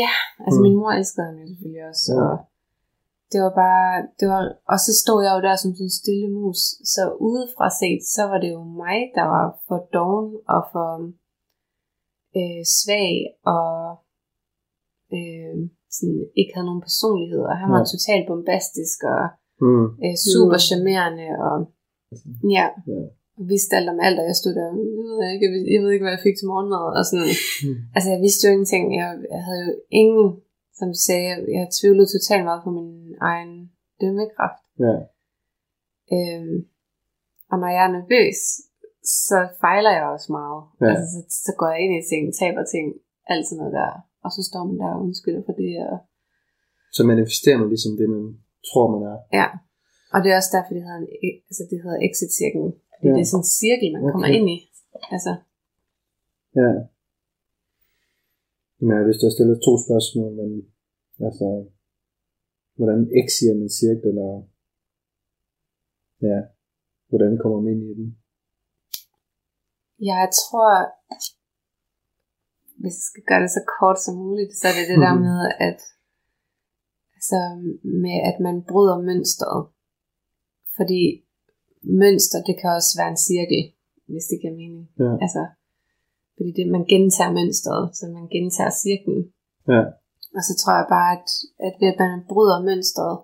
ja, 0.00 0.12
altså 0.44 0.58
Mm. 0.58 0.62
min 0.66 0.76
mor 0.80 0.90
elskede 0.98 1.26
ham 1.26 1.36
jo 1.40 1.46
selvfølgelig 1.50 1.84
også. 1.92 2.12
Ja. 2.12 2.20
Og 2.28 2.36
det 3.32 3.40
var 3.46 3.54
bare, 3.64 3.92
det 4.20 4.26
var, 4.32 4.42
og 4.72 4.78
så 4.86 4.92
stod 5.02 5.18
jeg 5.24 5.32
jo 5.36 5.40
der 5.48 5.56
som 5.56 5.70
sådan 5.74 5.86
en 5.90 6.00
stille 6.02 6.28
mus. 6.38 6.60
Så 6.94 7.02
udefra 7.28 7.66
set, 7.80 8.02
så 8.16 8.22
var 8.30 8.38
det 8.44 8.50
jo 8.56 8.62
mig, 8.82 8.98
der 9.18 9.26
var 9.34 9.46
for 9.68 9.78
doven 9.96 10.28
og 10.54 10.62
for 10.72 10.88
øh, 12.38 12.62
svag 12.78 13.14
og 13.54 13.74
øh, 15.16 15.56
sådan, 15.96 16.20
ikke 16.40 16.52
havde 16.54 16.68
nogen 16.70 16.86
personlighed. 16.88 17.42
Og 17.50 17.56
han 17.62 17.68
var 17.74 17.82
Ja. 17.84 17.90
totalt 17.94 18.24
bombastisk 18.30 18.98
og 19.14 19.22
Mm. 19.66 19.86
øh, 20.04 20.16
super 20.32 20.58
charmerende 20.68 21.26
og 21.48 21.56
ja, 22.56 22.66
Ja. 22.92 23.02
og 23.38 23.42
vidste 23.52 23.72
alt 23.78 23.88
om 23.94 23.98
alt, 24.06 24.18
og 24.20 24.26
jeg 24.30 24.36
stod 24.40 24.52
der, 24.58 24.66
jeg 24.66 24.76
ved, 25.08 25.18
ikke, 25.32 25.44
jeg 25.46 25.52
ved, 25.54 25.62
jeg 25.74 25.80
ved 25.82 25.90
ikke, 25.92 26.04
hvad 26.06 26.16
jeg 26.16 26.26
fik 26.26 26.36
til 26.38 26.50
morgenmad, 26.52 26.84
og 26.98 27.02
sådan, 27.10 27.30
Mm. 27.64 27.76
altså 27.96 28.08
jeg 28.14 28.20
vidste 28.24 28.42
jo 28.44 28.50
ingenting, 28.54 28.84
jeg, 29.00 29.08
jeg 29.34 29.42
havde 29.48 29.62
jo 29.68 29.74
ingen, 30.02 30.26
som 30.78 30.86
du 30.94 30.98
sagde, 31.08 31.24
jeg, 31.30 31.38
jeg 31.58 31.64
tvivlede 31.78 32.08
totalt 32.14 32.44
meget 32.48 32.62
på 32.66 32.70
min 32.78 32.90
egen 33.30 33.52
dømmekraft, 34.00 34.64
Ja. 34.84 34.94
øhm, 36.16 36.56
og 37.50 37.56
når 37.62 37.70
jeg 37.76 37.82
er 37.88 37.92
nervøs, 37.98 38.38
så 39.26 39.38
fejler 39.64 39.92
jeg 39.98 40.04
også 40.14 40.28
meget, 40.38 40.60
Ja. 40.82 40.86
altså 40.90 41.06
så, 41.14 41.20
så 41.46 41.52
går 41.58 41.68
jeg 41.72 41.80
ind 41.84 41.92
i 42.00 42.02
ting, 42.10 42.22
taber 42.40 42.64
ting, 42.74 42.86
alt 43.32 43.44
sådan 43.46 43.58
noget 43.60 43.74
der, 43.80 43.90
og 44.24 44.30
så 44.36 44.40
står 44.50 44.62
man 44.68 44.76
der 44.80 44.90
og 44.94 45.00
undskylder 45.04 45.42
for 45.46 45.54
det, 45.62 45.72
og 45.90 45.96
Så 46.96 47.02
manifesterer 47.12 47.58
man 47.62 47.68
ligesom 47.74 47.92
det, 48.00 48.06
man 48.14 48.24
tror, 48.68 48.86
man 48.94 49.02
er. 49.12 49.16
Ja, 49.40 49.46
og 50.14 50.18
det 50.22 50.28
er 50.30 50.36
også 50.40 50.52
derfor, 50.56 50.72
det 50.76 50.82
hedder, 50.86 51.00
en, 51.02 51.08
altså 51.50 51.62
det 51.70 51.78
hedder 51.84 51.98
exit-cirklen. 52.08 52.70
Fordi 52.96 53.08
Ja. 53.10 53.14
det 53.16 53.22
er 53.24 53.30
sådan 53.32 53.44
en 53.44 53.52
cirkel, 53.60 53.88
man 53.94 54.02
okay. 54.02 54.12
kommer 54.12 54.28
ind 54.38 54.46
i. 54.56 54.58
Altså, 55.14 55.32
Ja. 56.60 56.70
Jamen, 58.76 58.90
jeg 58.92 58.98
har 59.00 59.08
lyst 59.10 59.20
til 59.20 59.30
at 59.30 59.36
stille 59.36 59.54
to 59.66 59.72
spørgsmål, 59.86 60.30
men 60.40 60.50
altså, 61.28 61.46
hvordan 62.78 63.00
exier 63.20 63.54
man 63.60 63.70
cirklen, 63.80 64.16
og 64.28 64.36
ja, 66.28 66.38
hvordan 67.10 67.32
kommer 67.42 67.58
man 67.60 67.72
ind 67.74 67.82
i 67.92 67.94
den? 68.00 68.08
jeg 70.12 70.28
tror, 70.40 70.70
hvis 72.84 72.96
jeg 73.00 73.06
skal 73.10 73.24
gøre 73.30 73.42
det 73.44 73.52
så 73.58 73.62
kort 73.78 73.98
som 74.04 74.14
muligt, 74.24 74.52
så 74.58 74.64
er 74.70 74.74
det 74.78 74.86
det 74.90 74.98
der 75.06 75.14
Mhm. 75.14 75.24
med, 75.28 75.40
at 75.68 75.78
altså 77.16 77.40
med 78.04 78.16
at 78.30 78.36
man 78.46 78.56
bryder 78.70 78.96
mønstret. 79.10 79.60
Fordi 80.76 81.02
mønster, 82.02 82.38
det 82.48 82.54
kan 82.60 82.70
også 82.78 82.92
være 83.00 83.10
en 83.14 83.22
cirkel, 83.30 83.62
hvis 84.12 84.26
det 84.30 84.36
giver 84.42 84.56
mening. 84.62 84.84
Ja. 85.04 85.12
Altså, 85.24 85.42
fordi 86.34 86.50
det, 86.58 86.66
man 86.76 86.84
gentager 86.92 87.32
mønstret, 87.40 87.82
så 87.98 88.04
man 88.16 88.26
gentager 88.34 88.72
cirklen. 88.84 89.20
Ja. 89.72 89.82
Og 90.36 90.42
så 90.48 90.52
tror 90.60 90.74
jeg 90.80 90.86
bare, 90.96 91.10
at, 91.18 91.28
at 91.66 91.74
ved 91.80 91.88
at 91.92 91.98
man 92.04 92.22
bryder 92.32 92.58
mønstret, 92.70 93.14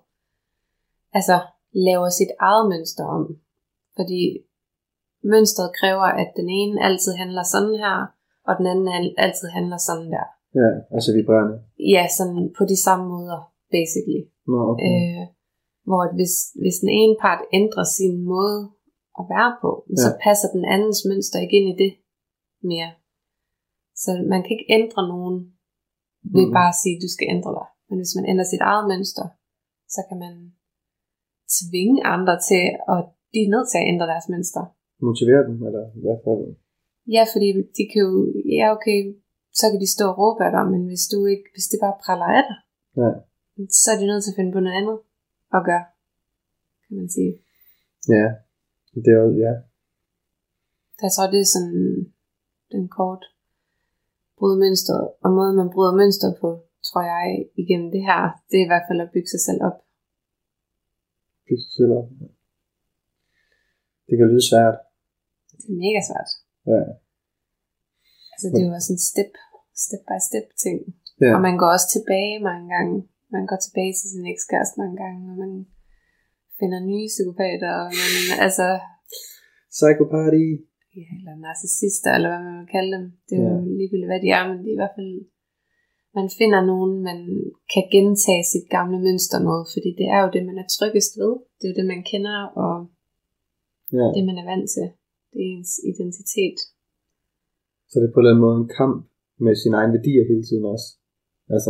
altså 1.17 1.37
laver 1.87 2.09
sit 2.19 2.31
eget 2.47 2.65
mønster 2.73 3.05
om. 3.17 3.23
Fordi 3.97 4.21
mønstret 5.33 5.69
kræver, 5.79 6.07
at 6.21 6.29
den 6.39 6.49
ene 6.59 6.83
altid 6.87 7.13
handler 7.21 7.43
sådan 7.53 7.75
her, 7.85 7.97
og 8.47 8.53
den 8.59 8.65
anden 8.71 8.87
al- 8.97 9.15
altid 9.25 9.47
handler 9.57 9.77
sådan 9.87 10.09
der. 10.15 10.27
Ja, 10.61 10.69
altså 10.95 11.09
vibrerende. 11.17 11.55
Ja, 11.95 12.03
sådan 12.17 12.39
på 12.57 12.63
de 12.71 12.77
samme 12.85 13.05
måder, 13.13 13.39
basically. 13.75 14.21
Nå, 14.51 14.57
okay. 14.71 14.85
Øh, 14.91 15.23
hvor 15.87 16.01
at 16.07 16.13
hvis, 16.19 16.33
hvis 16.61 16.77
den 16.83 16.91
ene 17.01 17.15
part 17.23 17.41
ændrer 17.59 17.85
sin 17.97 18.15
måde 18.33 18.59
at 19.19 19.23
være 19.33 19.51
på, 19.63 19.69
ja. 19.89 19.95
så 20.03 20.09
passer 20.25 20.47
den 20.55 20.63
andens 20.75 21.01
mønster 21.09 21.37
ikke 21.43 21.57
ind 21.59 21.67
i 21.73 21.75
det 21.83 21.91
mere. 22.71 22.91
Så 24.03 24.09
man 24.33 24.39
kan 24.43 24.51
ikke 24.55 24.71
ændre 24.79 25.01
nogen 25.13 25.37
ved 26.35 26.45
Mhm. 26.47 26.55
bare 26.57 26.71
at 26.73 26.79
sige, 26.81 26.95
at 26.97 27.03
du 27.05 27.09
skal 27.15 27.27
ændre 27.35 27.51
dig. 27.59 27.67
Men 27.89 27.97
hvis 27.99 28.15
man 28.17 28.25
ændrer 28.31 28.47
sit 28.53 28.63
eget 28.69 28.85
mønster, 28.91 29.25
så 29.95 30.01
kan 30.09 30.17
man 30.25 30.33
tvinge 31.59 31.97
andre 32.15 32.35
til, 32.49 32.65
og 32.91 32.99
de 33.33 33.39
er 33.45 33.51
nødt 33.53 33.67
til 33.69 33.79
at 33.81 33.89
ændre 33.91 34.05
deres 34.13 34.27
mønster. 34.33 34.63
Motivere 35.09 35.43
dem, 35.49 35.57
eller 35.67 35.83
hvad 36.03 36.17
for 36.25 36.33
det? 36.41 36.49
Ja, 37.15 37.23
fordi 37.33 37.47
de 37.77 37.83
kan 37.91 37.99
jo, 38.07 38.11
ja 38.57 38.65
okay, 38.75 38.99
så 39.59 39.63
kan 39.71 39.79
de 39.83 39.89
stå 39.95 40.05
og 40.11 40.17
råbe 40.21 40.41
af 40.47 40.51
dig, 40.55 40.65
men 40.73 40.81
hvis 40.89 41.05
du 41.11 41.17
ikke, 41.33 41.47
hvis 41.55 41.67
det 41.71 41.79
bare 41.85 42.01
praller 42.05 42.29
af 42.39 42.43
dig, 42.49 42.57
Ja. 43.01 43.11
så 43.81 43.87
er 43.93 43.97
de 44.01 44.05
nødt 44.11 44.23
til 44.23 44.33
at 44.33 44.37
finde 44.39 44.53
på 44.55 44.61
noget 44.63 44.77
andet 44.79 44.97
at 45.57 45.61
gøre, 45.69 45.85
kan 46.85 46.93
man 46.99 47.09
sige. 47.15 47.33
Ja, 48.15 48.25
det 49.03 49.11
er 49.15 49.19
jo, 49.25 49.29
ja. 49.45 49.53
Så 50.97 51.01
jeg 51.07 51.13
tror, 51.15 51.27
det 51.33 51.39
er 51.41 51.49
sådan 51.55 51.81
den 52.73 52.85
kort 52.97 53.23
bryde 54.37 54.59
mønstret. 54.63 55.03
Og 55.23 55.29
måden, 55.37 55.55
man 55.61 55.69
bryder 55.75 55.93
mønstret 56.01 56.33
på, 56.41 56.49
tror 56.87 57.03
jeg, 57.13 57.25
igennem 57.61 57.89
det 57.95 58.01
her, 58.09 58.21
det 58.49 58.55
er 58.59 58.65
i 58.65 58.71
hvert 58.71 58.87
fald 58.89 58.99
at 59.05 59.11
bygge 59.13 59.29
sig 59.33 59.41
selv 59.47 59.61
op. 59.69 59.77
Bygge 61.47 61.63
sig 61.65 61.73
selv 61.79 61.91
op. 61.99 62.07
Det 64.07 64.15
kan 64.17 64.27
lyde 64.31 64.45
svært. 64.51 64.77
Det 65.61 65.69
er 65.73 65.79
mega 65.85 66.01
svært. 66.09 66.29
Ja. 66.71 66.81
Altså, 68.33 68.45
det 68.51 68.59
er 68.61 68.67
jo 68.69 68.73
også 68.79 68.91
en 68.95 69.03
step, 69.11 69.31
step 69.85 70.03
by 70.09 70.17
step 70.29 70.47
ting. 70.65 70.77
Ja. 71.23 71.29
Og 71.35 71.39
man 71.47 71.55
går 71.61 71.69
også 71.75 71.87
tilbage 71.95 72.35
mange 72.49 72.65
gange. 72.75 72.95
Man 73.35 73.45
går 73.49 73.59
tilbage 73.65 73.93
til 73.99 74.07
sin 74.13 74.25
ekskæreste 74.33 74.75
mange 74.81 74.97
gange, 75.03 75.19
og 75.31 75.37
man 75.43 75.53
finder 76.59 76.79
nye 76.91 77.07
psykopater. 77.13 77.71
Og 77.83 77.89
man, 78.01 78.11
altså, 78.45 78.67
Psychopathy. 79.77 80.47
ja, 80.99 81.07
eller 81.19 81.33
narcissister, 81.45 82.11
eller 82.17 82.29
hvad 82.31 82.43
man 82.49 82.57
vil 82.61 82.69
kalde 82.77 82.91
dem. 82.97 83.05
Det 83.27 83.35
er 83.37 83.43
jo 83.51 83.55
Ja. 83.59 83.71
ligegyldigt, 83.79 84.11
hvad 84.11 84.21
de 84.25 84.29
er, 84.37 84.43
men 84.49 84.57
det 84.63 84.69
er 84.71 84.77
i 84.77 84.81
hvert 84.83 84.97
fald, 84.97 85.11
man 86.19 86.27
finder 86.39 86.61
nogen, 86.71 86.93
man 87.09 87.19
kan 87.73 87.83
gentage 87.95 88.43
sit 88.53 88.67
gamle 88.77 88.97
mønster 89.07 89.39
med, 89.49 89.59
fordi 89.73 89.89
det 89.99 90.07
er 90.15 90.19
jo 90.23 90.29
det, 90.35 90.41
man 90.49 90.57
er 90.61 90.67
tryggest 90.75 91.11
ved. 91.21 91.33
Det 91.57 91.63
er 91.65 91.71
jo 91.71 91.77
det, 91.79 91.87
man 91.93 92.01
kender, 92.11 92.37
og 92.63 92.75
Ja. 93.99 94.07
det, 94.15 94.21
man 94.29 94.37
er 94.41 94.45
vant 94.51 94.67
til. 94.75 94.87
Det 95.31 95.39
er 95.45 95.49
ens 95.55 95.71
identitet. 95.91 96.57
Så 97.89 97.95
det 97.99 98.05
er 98.07 98.13
på 98.13 98.19
en 98.19 98.23
eller 98.23 98.33
anden 98.33 98.45
måde 98.47 98.57
en 98.63 98.71
kamp 98.79 98.95
med 99.45 99.53
sine 99.61 99.75
egne 99.79 99.93
værdier 99.95 100.23
hele 100.31 100.43
tiden 100.49 100.65
også. 100.73 100.87
Altså, 101.55 101.69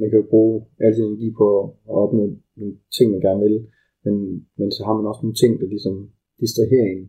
man 0.00 0.08
kan 0.10 0.20
jo 0.22 0.26
bruge 0.32 0.54
al 0.84 0.92
sin 0.94 1.04
energi 1.10 1.28
på 1.40 1.46
at 1.90 1.96
opnå 2.04 2.22
nogle 2.58 2.74
ting, 2.96 3.06
man 3.14 3.20
gerne 3.26 3.42
vil, 3.46 3.56
men, 4.04 4.14
men 4.58 4.68
så 4.76 4.80
har 4.86 4.94
man 4.96 5.06
også 5.10 5.22
nogle 5.22 5.40
ting, 5.42 5.52
der 5.60 5.66
ligesom 5.74 5.94
distraherer 6.42 6.88
en. 6.94 7.02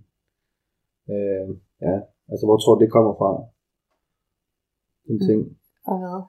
Øh, 1.13 1.47
ja, 1.87 1.95
altså 2.31 2.43
hvor 2.47 2.57
tror 2.59 2.73
du, 2.75 2.79
det 2.83 2.91
kommer 2.97 3.13
fra? 3.21 3.31
Den 5.07 5.17
Mm. 5.19 5.25
ting. 5.27 5.39
Og 5.91 5.95
hvad? 6.01 6.19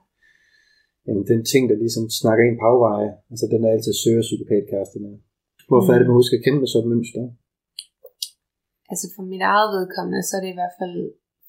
Jamen, 1.07 1.23
den 1.31 1.41
ting, 1.51 1.63
der 1.71 1.77
ligesom 1.83 2.05
snakker 2.21 2.43
en 2.43 2.57
på 2.61 2.65
afveje, 2.71 3.09
altså 3.31 3.45
den, 3.51 3.59
der 3.63 3.69
altid 3.75 3.93
søger 4.03 4.23
psykopatkæresterne. 4.27 5.09
Hvorfor 5.69 5.89
Mm. 5.89 5.93
er 5.95 5.99
det, 5.99 6.07
man 6.09 6.19
husker 6.21 6.35
at 6.37 6.43
kende 6.45 6.59
med 6.61 6.69
sådan 6.71 6.85
et 6.87 6.91
mønster? 6.93 7.23
Altså 8.91 9.05
for 9.15 9.23
mit 9.33 9.43
eget 9.51 9.69
vedkommende, 9.77 10.21
så 10.27 10.31
er 10.37 10.41
det 10.43 10.51
i 10.53 10.59
hvert 10.59 10.75
fald, 10.81 10.97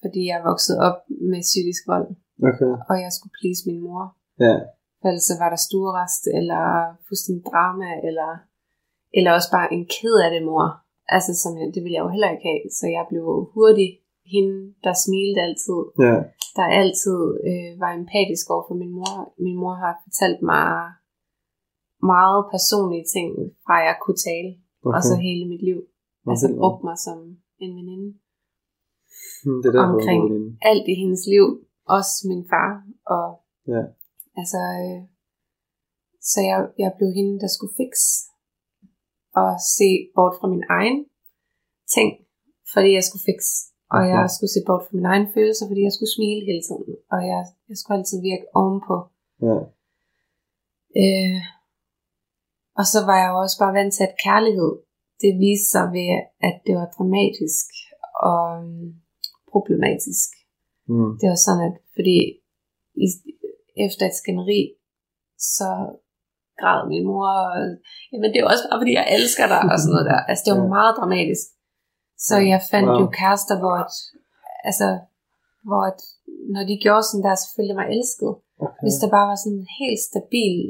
fordi 0.02 0.20
jeg 0.28 0.36
er 0.40 0.48
vokset 0.50 0.76
op 0.86 0.98
med 1.32 1.40
psykisk 1.50 1.82
vold, 1.92 2.08
Okay. 2.50 2.72
og 2.90 2.94
jeg 3.04 3.10
skulle 3.16 3.34
please 3.40 3.60
min 3.68 3.80
mor. 3.86 4.02
Ja, 4.46 4.54
For 5.00 5.06
ellers 5.10 5.26
så 5.30 5.34
var 5.42 5.48
der 5.54 5.60
stuerest, 5.68 6.22
eller 6.38 6.62
fuldstændig 7.08 7.44
drama, 7.52 7.88
eller, 8.08 8.30
eller 9.18 9.30
også 9.36 9.50
bare 9.56 9.68
en 9.76 9.84
ked 9.96 10.16
af 10.24 10.30
det 10.34 10.42
mor. 10.50 10.66
Altså, 11.16 11.32
som 11.42 11.52
jeg, 11.58 11.66
det 11.74 11.80
ville 11.84 11.96
jeg 11.96 12.04
jo 12.06 12.12
heller 12.14 12.30
ikke 12.34 12.48
have. 12.50 12.62
Så 12.78 12.84
jeg 12.96 13.04
blev 13.10 13.24
hurtigt 13.54 13.94
hende, 14.34 14.56
der 14.84 14.94
smilte 15.04 15.40
altid. 15.48 15.78
ja, 16.06 16.14
Der 16.58 16.66
altid 16.82 17.18
øh, 17.48 17.70
var 17.82 17.90
empatisk 18.00 18.44
over 18.54 18.64
for 18.68 18.76
min 18.82 18.92
mor. 18.98 19.14
Min 19.46 19.56
mor 19.62 19.74
har 19.84 19.92
fortalt 20.06 20.40
mig 20.52 20.66
meget 22.12 22.40
personlige 22.54 23.06
ting, 23.16 23.28
fra 23.64 23.74
jeg 23.88 23.96
kunne 24.04 24.20
tale. 24.30 24.50
okay. 24.84 24.94
Og 24.96 25.00
så 25.08 25.14
hele 25.26 25.44
mit 25.52 25.62
liv. 25.68 25.78
Altså 26.30 26.46
brugt 26.60 26.80
mig 26.88 26.96
som 27.06 27.18
en 27.64 27.72
veninde. 27.78 28.08
Hmm, 29.44 29.58
det 29.62 29.68
er 29.68 29.74
derfor, 29.76 29.92
omkring 29.94 30.20
veninde. 30.24 30.50
alt 30.70 30.86
i 30.92 30.94
hendes 31.02 31.22
liv. 31.34 31.46
Også 31.96 32.14
min 32.30 32.42
far. 32.52 32.70
Og 33.14 33.26
Ja. 33.74 33.82
altså, 34.40 34.60
øh, 34.84 35.00
så 36.30 36.38
jeg, 36.50 36.58
jeg 36.82 36.90
blev 36.98 37.10
hende, 37.18 37.34
der 37.42 37.50
skulle 37.56 37.74
fikse 37.82 38.08
og 39.42 39.50
se 39.76 39.88
bort 40.16 40.34
fra 40.38 40.48
min 40.54 40.64
egen 40.78 40.98
ting, 41.94 42.10
fordi 42.72 42.90
jeg 42.98 43.04
skulle 43.08 43.26
fikse. 43.30 43.52
Og 43.94 44.00
Okay. 44.00 44.10
jeg 44.16 44.24
skulle 44.34 44.52
se 44.56 44.62
bort 44.68 44.82
fra 44.84 44.94
mine 44.96 45.08
egne 45.12 45.28
følelser, 45.36 45.64
fordi 45.70 45.82
jeg 45.88 45.94
skulle 45.96 46.14
smile 46.16 46.42
hele 46.50 46.62
tiden. 46.68 46.90
Og 47.14 47.20
jeg, 47.30 47.40
jeg 47.68 47.76
skulle 47.78 47.96
altid 47.98 48.18
virke 48.30 48.46
ovenpå. 48.60 48.96
Ja, 49.48 49.56
Øh, 51.02 51.40
og 52.80 52.84
så 52.92 52.98
var 53.08 53.16
jeg 53.24 53.30
også 53.42 53.56
bare 53.62 53.74
vant 53.78 53.94
til, 53.94 54.04
at 54.08 54.14
kærlighed, 54.26 54.72
det 55.22 55.30
viste 55.44 55.68
sig 55.74 55.86
ved, 55.98 56.10
at 56.48 56.56
det 56.66 56.74
var 56.80 56.88
dramatisk 56.96 57.66
og 58.30 58.42
øhm, 58.56 58.86
problematisk. 59.52 60.28
mm. 60.92 61.10
Det 61.20 61.26
var 61.32 61.38
sådan, 61.46 61.64
at 61.70 61.76
fordi 61.96 62.16
i, 63.04 63.06
efter 63.86 64.02
et 64.06 64.16
skænderi, 64.20 64.62
så 65.56 65.68
græd 66.60 66.80
min 66.92 67.04
mor, 67.10 67.30
og, 67.48 67.58
jamen 68.10 68.28
det 68.32 68.38
er 68.40 68.46
også 68.52 68.64
bare, 68.68 68.80
fordi 68.82 68.94
jeg 69.00 69.06
elsker 69.16 69.46
dig, 69.54 69.62
og 69.72 69.76
sådan 69.80 69.92
noget 69.94 70.06
der. 70.12 70.20
Altså 70.30 70.42
det 70.44 70.52
var 70.58 70.64
Ja. 70.66 70.74
meget 70.78 70.94
dramatisk. 70.98 71.46
Så 72.26 72.34
jeg 72.52 72.60
fandt 72.72 72.88
Wow. 72.90 73.00
jo 73.00 73.06
kærester, 73.20 73.56
hvor 73.62 73.74
at, 73.84 73.92
altså, 74.68 74.88
hvor 75.66 75.82
at, 75.90 76.00
når 76.54 76.62
de 76.70 76.74
gjorde 76.84 77.04
sådan 77.06 77.24
der, 77.26 77.34
så 77.42 77.46
følte 77.54 77.70
jeg 77.72 77.80
mig 77.80 77.88
elsket. 77.96 78.32
okay. 78.64 78.82
Hvis 78.84 78.98
der 79.02 79.08
bare 79.16 79.26
var 79.30 79.38
sådan 79.42 79.58
en 79.62 79.70
helt 79.82 80.00
stabil, 80.10 80.60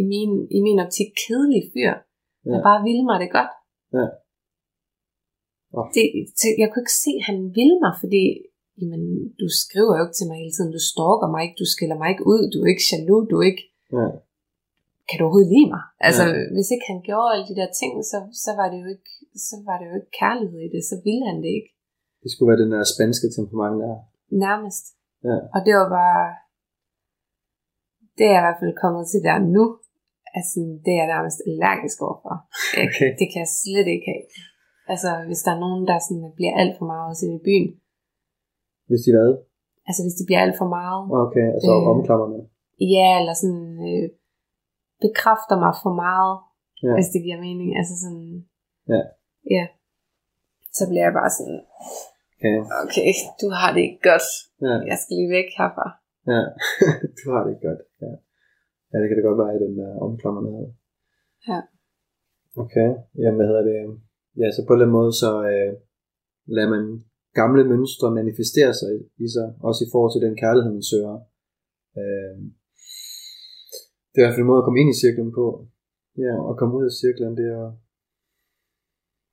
i 0.00 0.02
min, 0.12 0.30
i 0.56 0.58
min 0.66 0.78
optik 0.84 1.08
kedelig 1.22 1.62
fyr, 1.72 1.92
der 1.92 2.07
Ja. 2.50 2.58
bare 2.68 2.80
ville 2.88 3.04
mig 3.10 3.16
det 3.24 3.30
godt. 3.38 3.52
Ja. 3.96 4.06
Åh. 5.76 5.86
Det, 5.94 6.04
det, 6.40 6.50
jeg 6.62 6.68
kunne 6.68 6.84
ikke 6.84 7.00
se, 7.04 7.10
at 7.20 7.26
han 7.30 7.38
ville 7.58 7.76
mig, 7.84 7.92
fordi 8.02 8.22
jamen, 8.80 9.02
du 9.42 9.46
skriver 9.62 9.92
jo 9.96 10.02
ikke 10.04 10.18
til 10.18 10.28
mig 10.28 10.36
hele 10.42 10.54
tiden, 10.56 10.70
du 10.78 10.82
stalker 10.92 11.28
mig 11.32 11.40
ikke, 11.44 11.60
du 11.62 11.68
skiller 11.74 11.96
mig 12.00 12.08
ikke 12.12 12.26
ud, 12.32 12.42
du 12.52 12.56
er 12.62 12.68
ikke 12.72 12.88
jaloux, 12.90 13.22
du 13.30 13.36
er 13.42 13.46
ikke, 13.52 13.64
Ja. 13.98 14.06
kan 15.08 15.16
du 15.16 15.22
overhovedet 15.24 15.52
lide 15.54 15.68
mig? 15.74 15.82
Altså, 16.06 16.24
ja. 16.28 16.34
hvis 16.54 16.68
ikke 16.74 16.86
han 16.92 17.00
gjorde 17.08 17.28
alle 17.32 17.46
de 17.50 17.58
der 17.60 17.70
ting, 17.80 17.92
så, 18.10 18.18
så, 18.44 18.50
var 18.58 18.66
det 18.72 18.78
jo 18.84 18.88
ikke, 18.94 19.10
så 19.48 19.54
var 19.68 19.76
det 19.78 19.86
jo 19.90 19.94
ikke 20.00 20.12
kærlighed 20.22 20.60
i 20.66 20.70
det, 20.74 20.82
så 20.90 20.96
ville 21.06 21.24
han 21.30 21.38
det 21.44 21.50
ikke. 21.58 21.70
Det 22.22 22.28
skulle 22.30 22.48
være 22.50 22.62
den 22.64 22.72
der 22.74 22.82
spanske 22.94 23.26
temperament 23.36 23.76
der. 23.84 23.96
Nærmest. 24.46 24.84
Ja. 25.28 25.36
Og 25.54 25.58
det 25.66 25.72
var 25.80 25.88
bare, 26.00 26.24
det 28.16 28.24
er 28.26 28.32
jeg 28.34 28.42
i 28.42 28.46
hvert 28.46 28.60
fald 28.62 28.82
kommet 28.84 29.04
til 29.12 29.20
der 29.28 29.38
nu, 29.56 29.64
altså 30.38 30.58
det 30.84 30.90
er 30.94 31.00
jeg 31.02 31.12
nærmest 31.14 31.38
allergisk 31.50 31.96
overfor. 32.06 32.34
Okay. 32.84 33.08
Det 33.20 33.26
kan 33.30 33.38
jeg 33.44 33.50
slet 33.62 33.88
ikke 33.94 34.06
have. 34.12 34.24
Altså 34.92 35.10
hvis 35.28 35.42
der 35.44 35.52
er 35.56 35.60
nogen, 35.66 35.82
der 35.90 35.96
sådan 36.06 36.28
bliver 36.38 36.54
alt 36.62 36.74
for 36.78 36.86
meget 36.92 37.04
også 37.10 37.24
i 37.26 37.44
byen, 37.48 37.70
Hvis 38.90 39.02
de 39.06 39.10
hvad? 39.16 39.30
altså 39.88 40.00
hvis 40.04 40.16
de 40.18 40.24
bliver 40.28 40.42
alt 40.46 40.56
for 40.62 40.68
meget, 40.78 41.02
Okay, 41.24 41.46
altså 41.56 41.72
Øh. 41.78 41.90
omklammerne. 41.94 42.38
ja, 42.96 43.08
eller 43.20 43.34
sådan 43.42 43.66
øh, 43.88 44.06
bekræfter 45.04 45.56
mig 45.64 45.72
for 45.84 45.92
meget, 46.06 46.34
ja. 46.84 46.92
hvis 46.96 47.08
det 47.14 47.20
giver 47.26 47.40
mening. 47.46 47.68
Altså 47.80 47.94
sådan, 48.02 48.26
Ja. 48.94 49.02
ja. 49.56 49.64
Så 50.78 50.82
bliver 50.90 51.04
jeg 51.08 51.14
bare 51.20 51.32
sådan, 51.38 51.58
Okay. 52.40 52.56
okay, 52.84 53.10
du 53.42 53.46
har 53.60 53.68
det 53.74 53.80
ikke 53.86 54.02
godt. 54.10 54.26
Ja. 54.66 54.74
Jeg 54.90 54.96
skal 55.02 55.14
lige 55.20 55.32
væk 55.38 55.48
herfra. 55.58 55.86
ja. 56.32 56.40
du 57.18 57.24
har 57.32 57.40
det 57.44 57.50
ikke 57.54 57.66
godt. 57.68 57.82
Ja. 58.04 58.12
Ja, 58.90 58.96
det 59.00 59.08
kan 59.08 59.16
det 59.16 59.28
godt 59.28 59.42
være 59.42 59.56
i 59.56 59.62
den 59.64 59.74
der 59.80 59.90
omklammerne 60.06 60.50
her. 60.56 60.68
Ja. 61.50 61.60
Okay, 62.62 62.88
jamen 63.20 63.38
hvad 63.38 63.48
hedder 63.50 63.66
det? 63.70 63.76
Ja, 64.40 64.46
så 64.54 64.60
på 64.60 64.72
en 64.72 64.76
eller 64.76 64.86
anden 64.86 64.98
måde, 65.00 65.12
så 65.22 65.30
øh, 65.52 65.72
lader 66.54 66.70
man 66.76 66.84
gamle 67.40 67.62
mønstre 67.72 68.16
manifestere 68.20 68.72
sig 68.80 68.92
i 69.26 69.28
sig, 69.34 69.48
også 69.68 69.80
i 69.86 69.90
forhold 69.92 70.12
til 70.12 70.24
den 70.26 70.34
kærlighed, 70.42 70.70
man 70.78 70.88
søger. 70.92 71.16
Øh, 72.00 72.36
det 74.10 74.18
er 74.18 74.22
i 74.22 74.26
hvert 74.26 74.36
fald 74.36 74.46
en 74.46 74.52
måde 74.52 74.62
at 74.62 74.66
komme 74.66 74.80
ind 74.82 74.90
i 74.92 75.00
cirklen 75.02 75.30
på. 75.40 75.46
Ja, 76.24 76.34
og 76.48 76.52
komme 76.58 76.76
ud 76.78 76.84
af 76.90 76.94
cirklen, 77.02 77.32
det 77.40 77.46
er 77.56 77.62
at 77.68 77.74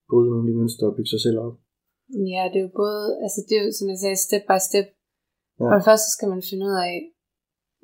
bryde 0.10 0.30
nogle 0.30 0.44
af 0.44 0.50
de 0.50 0.60
mønstre 0.60 0.90
og 0.90 0.96
bygge 0.98 1.12
sig 1.14 1.22
selv 1.26 1.38
op. 1.46 1.56
Ja, 2.34 2.44
det 2.52 2.58
er 2.60 2.66
jo 2.68 2.74
både, 2.84 3.04
altså 3.26 3.40
det 3.48 3.54
er 3.56 3.64
jo, 3.66 3.72
som 3.80 3.88
jeg 3.92 4.00
sagde, 4.02 4.18
step 4.28 4.44
by 4.52 4.58
step. 4.70 4.88
Ja. 5.60 5.66
For 5.70 5.76
det 5.80 5.88
første 5.90 6.10
skal 6.16 6.28
man 6.34 6.42
finde 6.50 6.64
ud 6.70 6.76
af, 6.88 6.94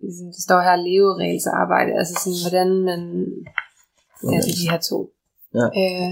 ligesom 0.03 0.27
det 0.35 0.41
står 0.47 0.59
her, 0.67 0.75
leveregelsarbejde, 0.89 1.91
altså 1.99 2.13
sådan, 2.23 2.41
hvordan 2.45 2.69
man, 2.89 3.01
det 4.27 4.33
er 4.37 4.43
de 4.59 4.69
her 4.71 4.79
to. 4.89 4.97
Ja. 5.59 5.65
Øh, 5.81 6.11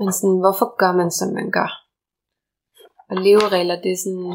men 0.00 0.10
sådan, 0.18 0.38
hvorfor 0.44 0.68
gør 0.82 0.92
man, 1.00 1.10
som 1.18 1.28
man 1.38 1.48
gør? 1.58 1.70
Og 3.10 3.16
leveregler, 3.26 3.76
det 3.82 3.90
er 3.92 4.00
sådan, 4.04 4.32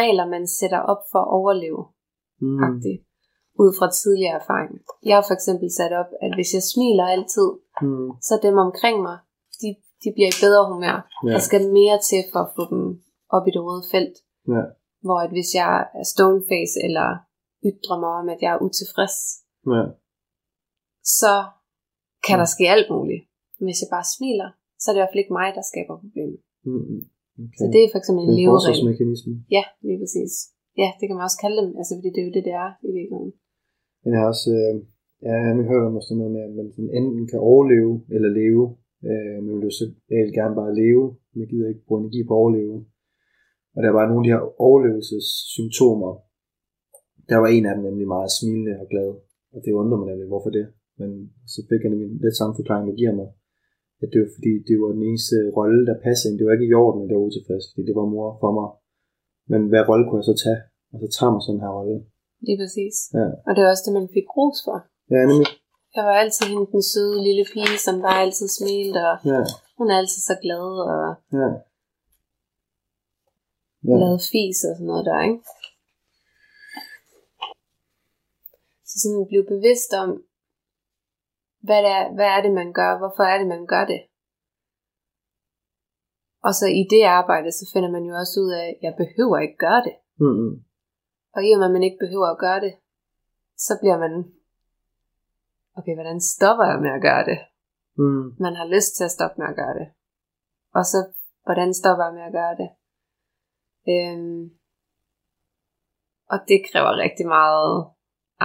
regler, 0.00 0.26
man 0.34 0.44
sætter 0.58 0.80
op 0.92 1.02
for 1.12 1.18
at 1.24 1.30
overleve, 1.38 1.82
Mm. 2.42 2.62
agtigt, 2.68 3.00
ud 3.62 3.70
fra 3.78 3.88
tidligere 4.00 4.36
erfaring. 4.42 4.70
Jeg 5.08 5.14
har 5.16 5.24
for 5.28 5.34
eksempel 5.38 5.68
sat 5.78 5.92
op, 6.00 6.10
at 6.24 6.30
hvis 6.36 6.50
jeg 6.56 6.62
smiler 6.72 7.06
altid, 7.16 7.48
Mm. 7.86 8.10
så 8.28 8.34
dem 8.46 8.56
omkring 8.66 8.96
mig, 9.08 9.18
de, 9.62 9.68
de 10.02 10.08
bliver 10.16 10.30
i 10.34 10.40
bedre 10.44 10.64
humør. 10.72 10.96
Ja. 11.26 11.32
Der 11.34 11.38
skal 11.48 11.62
mere 11.78 11.98
til 12.08 12.20
for 12.32 12.40
at 12.46 12.52
få 12.56 12.62
dem 12.74 12.82
op 13.36 13.44
i 13.48 13.50
det 13.54 13.62
røde 13.66 13.84
felt. 13.94 14.16
Ja. 14.54 14.62
Hvor 15.06 15.18
at 15.24 15.30
hvis 15.36 15.50
jeg 15.60 15.72
er 16.00 16.06
stoneface 16.14 16.76
eller 16.86 17.08
ytrer 17.70 17.96
mig 18.02 18.12
om, 18.20 18.26
at 18.34 18.40
jeg 18.44 18.50
er 18.54 18.60
utilfreds, 18.66 19.16
Ja. 19.74 19.82
så 21.20 21.34
kan 22.26 22.36
Ja. 22.36 22.40
der 22.42 22.48
ske 22.54 22.64
alt 22.74 22.88
muligt. 22.96 23.22
Men 23.58 23.64
hvis 23.68 23.82
jeg 23.82 23.90
bare 23.96 24.06
smiler, 24.14 24.48
så 24.80 24.84
er 24.86 24.92
det 24.92 24.98
i 24.98 25.02
hvert 25.02 25.12
fald 25.12 25.24
ikke 25.24 25.36
mig, 25.40 25.48
der 25.58 25.64
skaber 25.70 25.94
problemet. 26.04 26.38
Mm. 26.68 26.98
Okay. 27.44 27.58
Så 27.58 27.64
det 27.72 27.80
er 27.80 27.88
for 27.92 27.98
eksempel 28.00 28.22
en 28.24 28.30
en 28.32 28.38
leveregel. 28.40 28.76
Ja, 29.56 29.64
lige 29.86 29.98
præcis. 30.02 30.32
Ja, 30.82 30.88
det 30.98 31.04
kan 31.06 31.16
man 31.16 31.26
også 31.28 31.40
kalde 31.44 31.58
dem, 31.60 31.68
altså 31.80 31.92
fordi 31.96 32.08
det 32.14 32.20
er 32.22 32.28
jo 32.28 32.34
det, 32.36 32.44
det 32.48 32.54
er 32.64 32.70
i 32.88 32.90
virkeligheden. 32.98 33.32
Men 34.02 34.10
jeg 34.12 34.20
har 34.22 34.28
også, 34.34 34.48
øh, 34.60 34.74
jeg 35.24 35.32
har 35.46 35.68
hørt 35.72 35.84
om 35.88 35.98
også 36.00 36.12
noget 36.20 36.32
med, 36.36 36.42
at 36.48 36.52
man 36.58 36.66
sådan 36.74 36.90
enten 36.98 37.24
kan 37.32 37.40
overleve 37.50 37.92
eller 38.14 38.30
leve. 38.42 38.64
Øh, 39.08 39.36
men 39.44 39.52
vil 39.56 39.68
jo 39.70 39.74
så 39.80 39.84
reelt 40.12 40.34
gerne 40.38 40.54
bare 40.60 40.72
leve. 40.82 41.04
Man 41.38 41.46
gider 41.50 41.68
ikke 41.72 41.84
bruge 41.86 42.00
energi 42.02 42.20
på 42.26 42.32
at 42.34 42.40
overleve. 42.42 42.76
Og 43.76 43.80
der 43.84 43.92
var 43.96 44.04
nogle 44.04 44.22
af 44.22 44.26
de 44.26 44.34
her 44.34 44.42
overlevelsessymptomer. 44.66 46.12
Der 47.30 47.38
var 47.42 47.48
en 47.56 47.66
af 47.68 47.72
dem 47.74 47.82
nemlig 47.88 48.06
meget 48.16 48.30
smilende 48.38 48.74
og 48.82 48.86
glad. 48.92 49.10
Og 49.54 49.58
det 49.64 49.78
undrer 49.80 49.98
mig 49.98 50.08
nemlig, 50.10 50.28
hvorfor 50.32 50.50
det. 50.58 50.66
Men 51.00 51.10
så 51.52 51.58
fik 51.68 51.80
jeg 51.82 51.90
nemlig 51.92 52.08
lidt 52.24 52.36
samme 52.38 52.54
forklaring, 52.58 52.84
du 52.90 52.94
giver 53.00 53.14
mig. 53.20 53.28
At 54.02 54.08
det 54.12 54.18
var 54.22 54.30
fordi, 54.36 54.52
det 54.68 54.76
var 54.82 54.90
den 54.96 55.04
eneste 55.10 55.36
rolle, 55.58 55.80
der 55.88 56.02
passede 56.06 56.28
ind. 56.28 56.38
Det 56.38 56.46
var 56.46 56.54
ikke 56.56 56.70
i 56.70 56.78
orden, 56.84 57.00
at 57.02 57.08
det 57.08 57.16
var 57.16 57.28
utilfreds, 57.28 57.66
fordi 57.70 57.84
det 57.88 57.96
var 58.00 58.06
mor 58.14 58.28
for 58.42 58.50
mig. 58.58 58.68
Men 59.52 59.60
hvad 59.70 59.82
rolle 59.90 60.04
kunne 60.04 60.20
jeg 60.20 60.30
så 60.32 60.36
tage? 60.44 60.60
Og 60.92 60.96
så 61.02 61.08
tager 61.14 61.32
man 61.34 61.42
sådan 61.46 61.64
her 61.64 61.72
rolle. 61.78 61.96
Lige 62.46 62.58
præcis. 62.62 62.94
Ja. 63.18 63.26
Og 63.46 63.50
det 63.54 63.60
er 63.62 63.68
også 63.72 63.84
det, 63.86 63.94
man 63.98 64.08
fik 64.16 64.26
ros 64.36 64.58
for. 64.66 64.78
Ja, 65.14 65.20
nemlig. 65.30 65.48
Jeg 65.96 66.04
var 66.08 66.16
altid 66.22 66.44
hende 66.50 66.66
den 66.74 66.82
søde 66.92 67.18
lille 67.28 67.44
pige, 67.52 67.76
som 67.86 67.94
bare 68.06 68.18
altid 68.24 68.48
smilte 68.58 69.00
og 69.10 69.16
Ja, 69.32 69.40
Hun 69.78 69.86
er 69.92 69.96
altid 70.02 70.20
så 70.30 70.34
glad 70.44 70.66
og 70.94 71.02
Ja. 71.40 71.48
Ja. 73.88 73.94
Lavet 74.00 74.22
fis 74.32 74.58
og 74.68 74.72
sådan 74.76 74.90
noget 74.90 75.04
der, 75.08 75.20
ikke? 75.28 75.40
Så 78.88 78.94
sådan 79.00 79.26
blive 79.30 79.46
bevidst 79.54 79.90
om, 80.02 80.10
hvad, 81.66 81.80
det 81.84 81.92
er, 81.98 82.04
hvad 82.16 82.28
er 82.36 82.40
det, 82.42 82.52
man 82.60 82.72
gør? 82.72 82.98
Hvorfor 82.98 83.24
er 83.32 83.38
det, 83.38 83.48
man 83.54 83.66
gør 83.66 83.84
det? 83.92 84.00
Og 86.46 86.52
så 86.58 86.66
i 86.80 86.82
det 86.94 87.02
arbejde, 87.18 87.52
så 87.52 87.64
finder 87.72 87.90
man 87.90 88.04
jo 88.08 88.14
også 88.22 88.40
ud 88.44 88.50
af, 88.60 88.66
at 88.68 88.78
jeg 88.82 88.94
behøver 89.02 89.38
ikke 89.38 89.58
gøre 89.66 89.82
det. 89.86 89.94
Mm-hmm. 90.24 90.52
Og 91.34 91.40
i 91.46 91.52
og 91.52 91.58
med, 91.58 91.68
at 91.68 91.76
man 91.76 91.82
ikke 91.82 92.02
behøver 92.04 92.28
at 92.30 92.38
gøre 92.38 92.60
det, 92.60 92.72
så 93.66 93.72
bliver 93.80 93.98
man, 94.04 94.12
okay, 95.78 95.94
hvordan 95.94 96.20
stopper 96.20 96.66
jeg 96.72 96.80
med 96.84 96.92
at 96.96 97.02
gøre 97.08 97.24
det? 97.30 97.38
Mm. 98.00 98.24
Man 98.44 98.54
har 98.58 98.66
lyst 98.74 98.92
til 98.96 99.04
at 99.04 99.14
stoppe 99.16 99.36
med 99.40 99.48
at 99.48 99.56
gøre 99.56 99.74
det. 99.80 99.88
Og 100.78 100.84
så, 100.90 100.98
hvordan 101.44 101.74
stopper 101.74 102.04
jeg 102.04 102.14
med 102.14 102.22
at 102.22 102.32
gøre 102.40 102.56
det? 102.60 102.68
Øhm, 103.90 104.50
og 106.32 106.38
det 106.48 106.58
kræver 106.68 107.02
rigtig 107.04 107.26
meget 107.26 107.86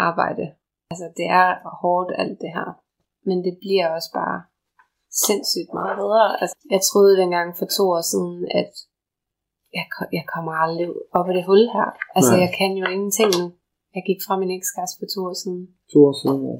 arbejde. 0.07 0.45
Altså, 0.91 1.07
det 1.17 1.27
er 1.41 1.47
hårdt 1.81 2.11
alt 2.21 2.37
det 2.43 2.51
her. 2.57 2.69
Men 3.27 3.37
det 3.45 3.57
bliver 3.63 3.87
også 3.95 4.11
bare 4.13 4.37
sindssygt 5.25 5.71
meget 5.79 5.95
bedre. 6.01 6.25
Altså, 6.41 6.55
jeg 6.75 6.81
troede 6.89 7.17
dengang 7.21 7.47
for 7.59 7.67
to 7.77 7.83
år 7.97 8.03
siden, 8.13 8.37
at 8.61 8.71
jeg, 9.77 9.85
jeg 10.17 10.25
kommer 10.33 10.53
aldrig 10.63 10.87
op 11.17 11.27
af 11.29 11.33
det 11.37 11.45
hul 11.49 11.63
her. 11.77 11.87
Altså, 12.17 12.33
Nej. 12.33 12.41
jeg 12.43 12.51
kan 12.59 12.71
jo 12.81 12.85
ingenting 12.95 13.31
nu. 13.41 13.45
Jeg 13.95 14.03
gik 14.09 14.19
fra 14.25 14.35
min 14.41 14.51
ekskæreste 14.57 14.95
for 14.99 15.07
to 15.13 15.19
år 15.29 15.37
siden. 15.43 15.61
To 15.93 15.99
år 16.07 16.15
siden, 16.21 16.41
ja. 16.51 16.57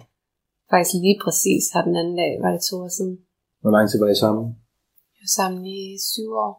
Faktisk 0.72 0.96
lige 1.06 1.20
præcis 1.24 1.64
her 1.74 1.82
den 1.90 1.96
anden 2.02 2.18
dag, 2.24 2.32
var 2.44 2.52
det 2.56 2.62
to 2.70 2.76
år 2.86 2.92
siden. 2.98 3.16
Hvor 3.62 3.72
lang 3.76 3.86
tid 3.90 4.00
var 4.04 4.10
I 4.16 4.18
sammen? 4.24 4.46
Vi 5.14 5.18
var 5.24 5.32
sammen 5.40 5.62
i 5.66 5.80
syv 6.12 6.30
år. 6.46 6.54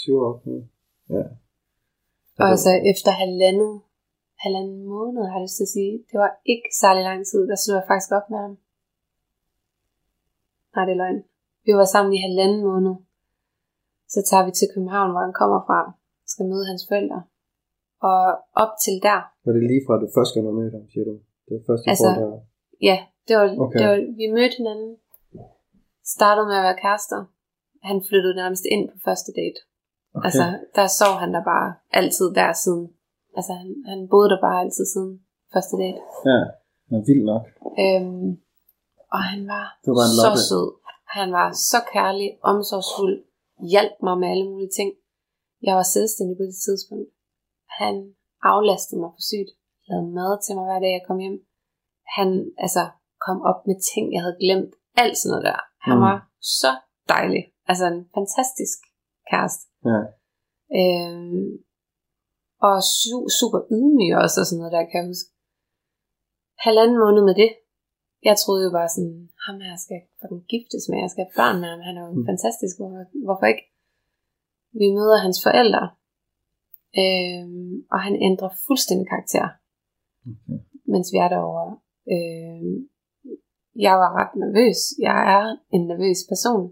Syv 0.00 0.14
år, 0.24 0.30
okay. 0.34 0.58
Ja. 1.16 1.24
Og 2.42 2.46
altså 2.52 2.70
efter 2.92 3.10
halvandet, 3.22 3.72
halvanden 4.44 4.80
måned, 4.94 5.22
har 5.30 5.36
jeg 5.38 5.44
lyst 5.46 5.56
til 5.58 5.68
at 5.68 5.74
sige, 5.76 5.94
det 6.10 6.16
var 6.24 6.30
ikke 6.52 6.68
særlig 6.82 7.02
lang 7.10 7.20
tid, 7.30 7.40
der 7.50 7.56
slog 7.62 7.76
jeg 7.80 7.86
faktisk 7.90 8.10
op 8.18 8.26
med 8.32 8.38
ham. 8.44 8.54
Nej, 10.74 10.84
det 10.86 10.92
er 10.96 11.00
løgn. 11.02 11.20
Vi 11.66 11.72
var 11.80 11.88
sammen 11.94 12.12
i 12.16 12.20
halvanden 12.26 12.60
måned. 12.70 12.94
Så 14.14 14.20
tager 14.28 14.44
vi 14.46 14.52
til 14.58 14.68
København, 14.74 15.10
hvor 15.12 15.22
han 15.26 15.36
kommer 15.40 15.60
fra, 15.68 15.78
skal 16.32 16.46
møde 16.52 16.66
hans 16.70 16.84
forældre. 16.88 17.18
Og 18.08 18.22
op 18.62 18.72
til 18.84 18.94
der, 19.08 19.20
Var 19.44 19.52
det 19.56 19.64
lige 19.70 19.82
fra, 19.86 19.94
du 20.02 20.06
første 20.16 20.34
gang 20.34 20.54
mødte 20.60 20.76
ham, 20.78 20.86
siger 20.92 21.04
du? 21.10 21.14
Det 21.46 21.52
var 21.56 21.62
første 21.68 21.86
altså, 21.92 22.08
der... 22.18 22.26
ja, 22.88 22.96
det 23.26 23.34
var, 23.38 23.46
Okay. 23.64 23.78
det 23.78 23.86
var, 23.90 23.96
vi 24.20 24.26
mødte 24.36 24.56
hinanden, 24.60 24.90
startede 26.16 26.46
med 26.50 26.56
at 26.60 26.66
være 26.68 26.78
kærester. 26.84 27.20
Han 27.88 27.98
flyttede 28.08 28.34
nærmest 28.40 28.64
ind 28.74 28.84
på 28.92 28.96
første 29.08 29.30
date. 29.40 29.60
Okay. 30.16 30.26
Altså, 30.26 30.44
der 30.76 30.86
sov 31.00 31.12
han 31.22 31.30
der 31.36 31.44
bare 31.52 31.68
altid 32.00 32.26
der 32.38 32.52
siden. 32.64 32.84
Altså, 33.36 33.52
han, 33.60 33.68
han 33.90 33.98
boede 34.12 34.28
der 34.32 34.40
bare 34.46 34.58
altid 34.64 34.84
siden 34.92 35.12
første 35.54 35.74
date. 35.82 36.00
Ja, 36.30 36.38
det 36.86 36.92
var 36.96 37.02
vildt 37.10 37.26
nok. 37.32 37.44
Øhm, 37.84 38.30
og 39.14 39.20
han 39.30 39.40
var, 39.52 39.66
Det 39.84 39.92
var 39.98 40.04
en 40.08 40.16
så 40.24 40.30
sød. 40.50 40.68
Han 41.18 41.28
var 41.38 41.48
så 41.70 41.78
kærlig, 41.94 42.28
omsorgsfuld, 42.52 43.16
hjalp 43.72 43.94
mig 44.06 44.16
med 44.22 44.28
alle 44.32 44.46
mulige 44.50 44.74
ting. 44.78 44.90
Jeg 45.66 45.74
var 45.80 45.86
selvstændig 45.96 46.34
på 46.36 46.44
det 46.50 46.58
tidspunkt. 46.66 47.08
Han 47.80 47.94
aflastede 48.52 49.00
mig 49.02 49.10
for 49.16 49.24
sygt. 49.30 49.50
Lavede 49.88 50.10
mad 50.18 50.32
til 50.44 50.52
mig 50.56 50.64
hver 50.68 50.80
dag, 50.84 50.92
jeg 50.98 51.04
kom 51.08 51.18
hjem. 51.24 51.38
Han 52.16 52.28
altså, 52.64 52.82
kom 53.26 53.38
op 53.50 53.60
med 53.68 53.76
ting, 53.92 54.04
jeg 54.14 54.22
havde 54.24 54.38
glemt. 54.44 54.72
Alt 55.02 55.16
sådan 55.18 55.30
noget 55.32 55.44
der. 55.50 55.60
Han 55.86 55.96
Mm. 55.96 56.02
var 56.06 56.16
så 56.60 56.72
dejlig. 57.14 57.42
Altså 57.70 57.84
en 57.94 58.00
fantastisk 58.16 58.78
kæreste. 59.30 59.62
Ja. 59.88 59.98
Øhm, 60.80 61.48
og 62.68 62.76
su- 62.98 63.28
super 63.38 63.60
ydmyg 63.76 64.12
også 64.22 64.36
og 64.40 64.46
sådan 64.46 64.58
noget 64.60 64.74
der, 64.76 64.84
kan 64.90 64.98
jeg 65.00 65.08
huske. 65.12 65.30
Halvanden 66.66 66.98
måned 67.04 67.22
med 67.28 67.34
det. 67.42 67.50
Jeg 68.28 68.36
troede 68.42 68.64
jo 68.66 68.70
bare 68.78 68.90
sådan, 68.94 69.18
ham 69.46 69.56
her 69.66 69.76
skal 69.84 70.00
fucking 70.20 70.44
giftes 70.52 70.84
med, 70.88 70.98
jeg 71.04 71.10
skal 71.12 71.24
have 71.24 71.36
børn 71.40 71.56
med 71.62 71.68
ham, 71.74 71.80
han 71.88 71.94
er 71.98 72.02
jo 72.08 72.12
Mm. 72.16 72.26
fantastisk, 72.30 72.74
hvorfor, 72.78 73.02
hvorfor 73.26 73.46
ikke? 73.52 73.64
Vi 74.80 74.86
møder 74.96 75.18
hans 75.26 75.38
forældre, 75.46 75.84
øhm, 77.02 77.72
og 77.94 77.98
han 78.06 78.14
ændrer 78.28 78.50
fuldstændig 78.66 79.06
karakter, 79.12 79.46
Okay. 80.30 80.58
mens 80.92 81.06
vi 81.12 81.18
er 81.24 81.28
derovre. 81.34 81.68
Øhm, 82.14 82.74
jeg 83.86 83.94
var 84.02 84.10
ret 84.20 84.32
nervøs. 84.44 84.78
Jeg 85.08 85.18
er 85.36 85.44
en 85.76 85.82
nervøs 85.90 86.18
person. 86.32 86.64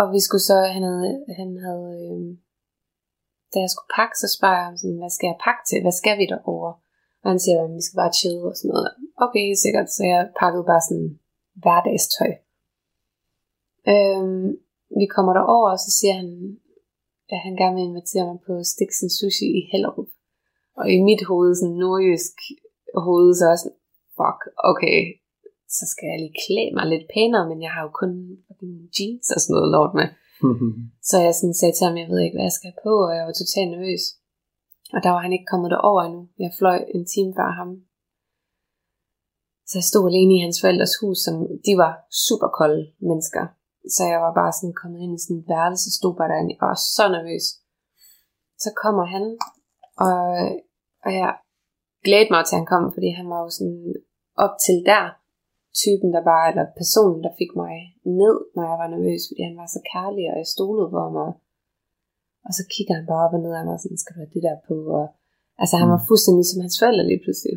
Og 0.00 0.06
vi 0.14 0.20
skulle 0.26 0.46
så, 0.50 0.56
han 0.76 0.82
havde, 0.90 1.24
han 1.40 1.50
havde 1.64 1.88
øh, 2.02 2.20
da 3.52 3.56
jeg 3.64 3.70
skulle 3.72 3.92
pakke, 3.98 4.16
så 4.22 4.28
spørger 4.36 4.58
jeg 4.60 4.68
ham 4.68 4.76
sådan, 4.80 5.00
hvad 5.02 5.12
skal 5.16 5.28
jeg 5.30 5.42
pakke 5.46 5.62
til? 5.68 5.78
Hvad 5.84 5.96
skal 6.00 6.16
vi 6.20 6.26
derovre? 6.32 6.72
Og 7.22 7.28
han 7.32 7.40
siger, 7.44 7.58
at 7.64 7.74
vi 7.76 7.82
skal 7.84 8.00
bare 8.02 8.16
chill 8.20 8.38
og 8.50 8.56
sådan 8.56 8.72
noget. 8.74 8.90
Okay, 9.24 9.46
sikkert. 9.64 9.88
Så 9.96 10.02
jeg 10.12 10.20
pakkede 10.40 10.64
bare 10.72 10.86
sådan 10.88 11.10
hverdagstøj. 11.62 12.32
Øhm, 13.92 14.48
vi 15.00 15.06
kommer 15.14 15.32
derover, 15.38 15.68
og 15.74 15.80
så 15.84 15.90
siger 15.98 16.14
han, 16.20 16.28
at 17.32 17.38
han 17.44 17.54
gerne 17.60 17.76
vil 17.76 17.88
invitere 17.90 18.26
mig 18.30 18.38
på 18.46 18.52
Stiksen 18.72 19.10
Sushi 19.16 19.46
i 19.58 19.60
Hellerup. 19.70 20.10
Og 20.78 20.86
i 20.96 20.98
mit 21.08 21.22
hoved, 21.28 21.52
sådan 21.54 21.80
nordjysk 21.82 22.36
hoved, 23.04 23.30
så 23.34 23.44
er 23.44 23.52
jeg 23.54 23.60
sådan, 23.62 23.80
fuck, 24.18 24.40
okay, 24.70 24.98
så 25.76 25.84
skal 25.92 26.06
jeg 26.10 26.18
lige 26.20 26.40
klæde 26.44 26.72
mig 26.76 26.86
lidt 26.88 27.06
pænere, 27.14 27.48
men 27.50 27.58
jeg 27.64 27.72
har 27.74 27.82
jo 27.86 27.90
kun 28.00 28.12
jeans 28.96 29.26
og 29.34 29.38
sådan 29.40 29.54
noget 29.56 29.72
lort 29.74 29.92
med. 29.98 30.08
Så 31.08 31.16
jeg 31.26 31.34
sådan 31.34 31.58
sagde 31.58 31.74
til 31.76 31.86
ham, 31.86 31.96
jeg 32.02 32.08
ved 32.10 32.20
ikke, 32.22 32.36
hvad 32.36 32.48
jeg 32.48 32.58
skal 32.58 32.74
på, 32.84 32.92
og 33.06 33.12
jeg 33.16 33.24
var 33.28 33.34
totalt 33.36 33.70
nervøs. 33.74 34.04
Og 34.94 34.98
der 35.04 35.10
var 35.14 35.20
han 35.24 35.34
ikke 35.36 35.50
kommet 35.52 35.70
derover 35.74 36.02
endnu. 36.02 36.22
Jeg 36.44 36.50
fløj 36.58 36.78
en 36.96 37.04
time 37.14 37.32
før 37.38 37.50
ham. 37.60 37.70
Så 39.68 39.74
jeg 39.80 39.86
stod 39.90 40.04
alene 40.10 40.34
i 40.34 40.44
hans 40.44 40.58
forældres 40.62 40.94
hus, 41.00 41.18
som 41.26 41.34
de 41.66 41.72
var 41.84 41.92
super 42.26 42.50
kolde 42.58 42.82
mennesker. 43.08 43.44
Så 43.94 44.02
jeg 44.12 44.20
var 44.24 44.32
bare 44.40 44.52
sådan 44.58 44.78
kommet 44.80 45.00
ind 45.04 45.12
i 45.14 45.22
sådan 45.22 45.40
et 45.40 45.48
værelse, 45.54 45.88
stod 45.98 46.14
bare 46.18 46.30
derinde, 46.32 46.58
og 46.60 46.66
var 46.72 46.80
så 46.96 47.04
nervøs. 47.16 47.46
Så 48.64 48.70
kommer 48.82 49.04
han, 49.14 49.24
og, 50.06 50.20
og 51.04 51.10
jeg 51.20 51.30
glædede 52.06 52.32
mig 52.34 52.42
til, 52.44 52.54
at 52.54 52.60
han 52.60 52.70
kom, 52.72 52.84
fordi 52.94 53.08
han 53.18 53.26
var 53.32 53.40
jo 53.44 53.50
sådan 53.56 53.80
op 54.44 54.54
til 54.66 54.76
der, 54.90 55.04
typen, 55.82 56.08
der 56.16 56.22
bare, 56.32 56.44
eller 56.50 56.66
personen, 56.80 57.20
der 57.26 57.32
fik 57.40 57.52
mig 57.62 57.74
ned, 58.22 58.36
når 58.54 58.64
jeg 58.70 58.76
var 58.82 58.88
nervøs, 58.94 59.22
fordi 59.28 59.42
han 59.48 59.56
var 59.62 59.68
så 59.76 59.80
kærlig, 59.94 60.24
og 60.30 60.36
jeg 60.42 60.48
stolede 60.54 60.88
på 60.94 60.98
ham, 61.06 61.16
og, 61.26 62.52
så 62.58 62.62
kigger 62.74 62.94
han 62.98 63.06
bare 63.10 63.24
op 63.26 63.36
og 63.36 63.42
ned 63.44 63.52
af 63.60 63.64
mig, 63.68 63.76
sådan, 63.78 64.00
skal 64.00 64.14
du 64.14 64.20
have 64.22 64.34
det 64.36 64.42
der 64.48 64.56
på, 64.68 64.76
og 65.00 65.06
altså 65.62 65.74
han 65.80 65.88
var 65.94 66.00
fuldstændig 66.08 66.44
som 66.48 66.62
hans 66.64 66.76
forældre 66.80 67.04
lige 67.10 67.22
pludselig. 67.24 67.56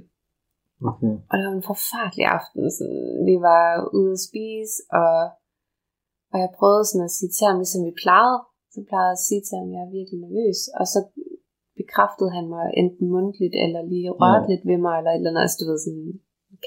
okay. 0.92 1.14
Og 1.30 1.34
det 1.38 1.44
var 1.48 1.56
en 1.60 1.70
forfærdelig 1.74 2.26
aften. 2.38 2.62
Sådan, 2.78 3.06
vi 3.30 3.36
var 3.50 3.66
ude 4.00 4.14
at 4.18 4.26
spise, 4.30 4.76
og, 5.02 5.18
og 6.34 6.38
jeg 6.44 6.50
prøvede 6.58 6.86
sådan 6.88 7.08
at 7.10 7.16
sige 7.18 7.32
til 7.34 7.46
ham, 7.50 7.58
ligesom 7.62 7.82
vi 7.88 7.94
plejede. 8.04 8.40
Så 8.74 8.80
plejede 8.90 9.10
jeg 9.12 9.18
at 9.20 9.26
sige 9.28 9.44
til 9.46 9.56
ham, 9.60 9.68
at 9.70 9.74
jeg 9.76 9.84
er 9.88 9.96
virkelig 9.98 10.20
nervøs. 10.26 10.60
Og 10.80 10.86
så 10.94 11.00
bekræftede 11.80 12.32
han 12.38 12.46
mig 12.56 12.66
enten 12.82 13.06
mundtligt, 13.16 13.56
eller 13.64 13.82
lige 13.92 14.10
rørte 14.22 14.46
Ja. 14.48 14.50
lidt 14.52 14.64
ved 14.70 14.80
mig, 14.86 14.96
eller 14.98 15.12
et 15.12 15.18
eller 15.20 15.32
andet, 15.32 15.46
altså 15.46 15.58
du 15.60 15.66
ved, 15.70 15.80
sådan 15.86 16.10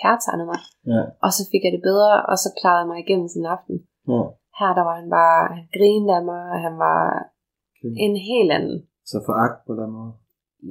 kærtegnede 0.00 0.48
mig. 0.52 0.60
Ja, 0.92 1.02
Og 1.24 1.30
så 1.36 1.42
fik 1.50 1.62
jeg 1.64 1.72
det 1.76 1.82
bedre, 1.90 2.12
og 2.30 2.36
så 2.42 2.48
klarede 2.58 2.80
jeg 2.82 2.88
mig 2.90 2.98
igennem 3.04 3.28
sådan 3.28 3.42
en 3.44 3.52
aften. 3.56 3.76
ja. 4.14 4.22
Her 4.58 4.70
der 4.78 4.84
var 4.88 4.96
han 5.00 5.08
bare, 5.18 5.38
han 5.58 5.66
grinede 5.76 6.16
af 6.20 6.24
mig, 6.32 6.42
og 6.54 6.58
han 6.66 6.74
var 6.86 7.00
Okay. 7.78 7.92
en 8.06 8.14
helt 8.30 8.50
anden. 8.58 8.76
Så 9.10 9.16
foragt 9.28 9.58
på 9.68 9.72
den 9.80 9.90
måde. 9.96 10.12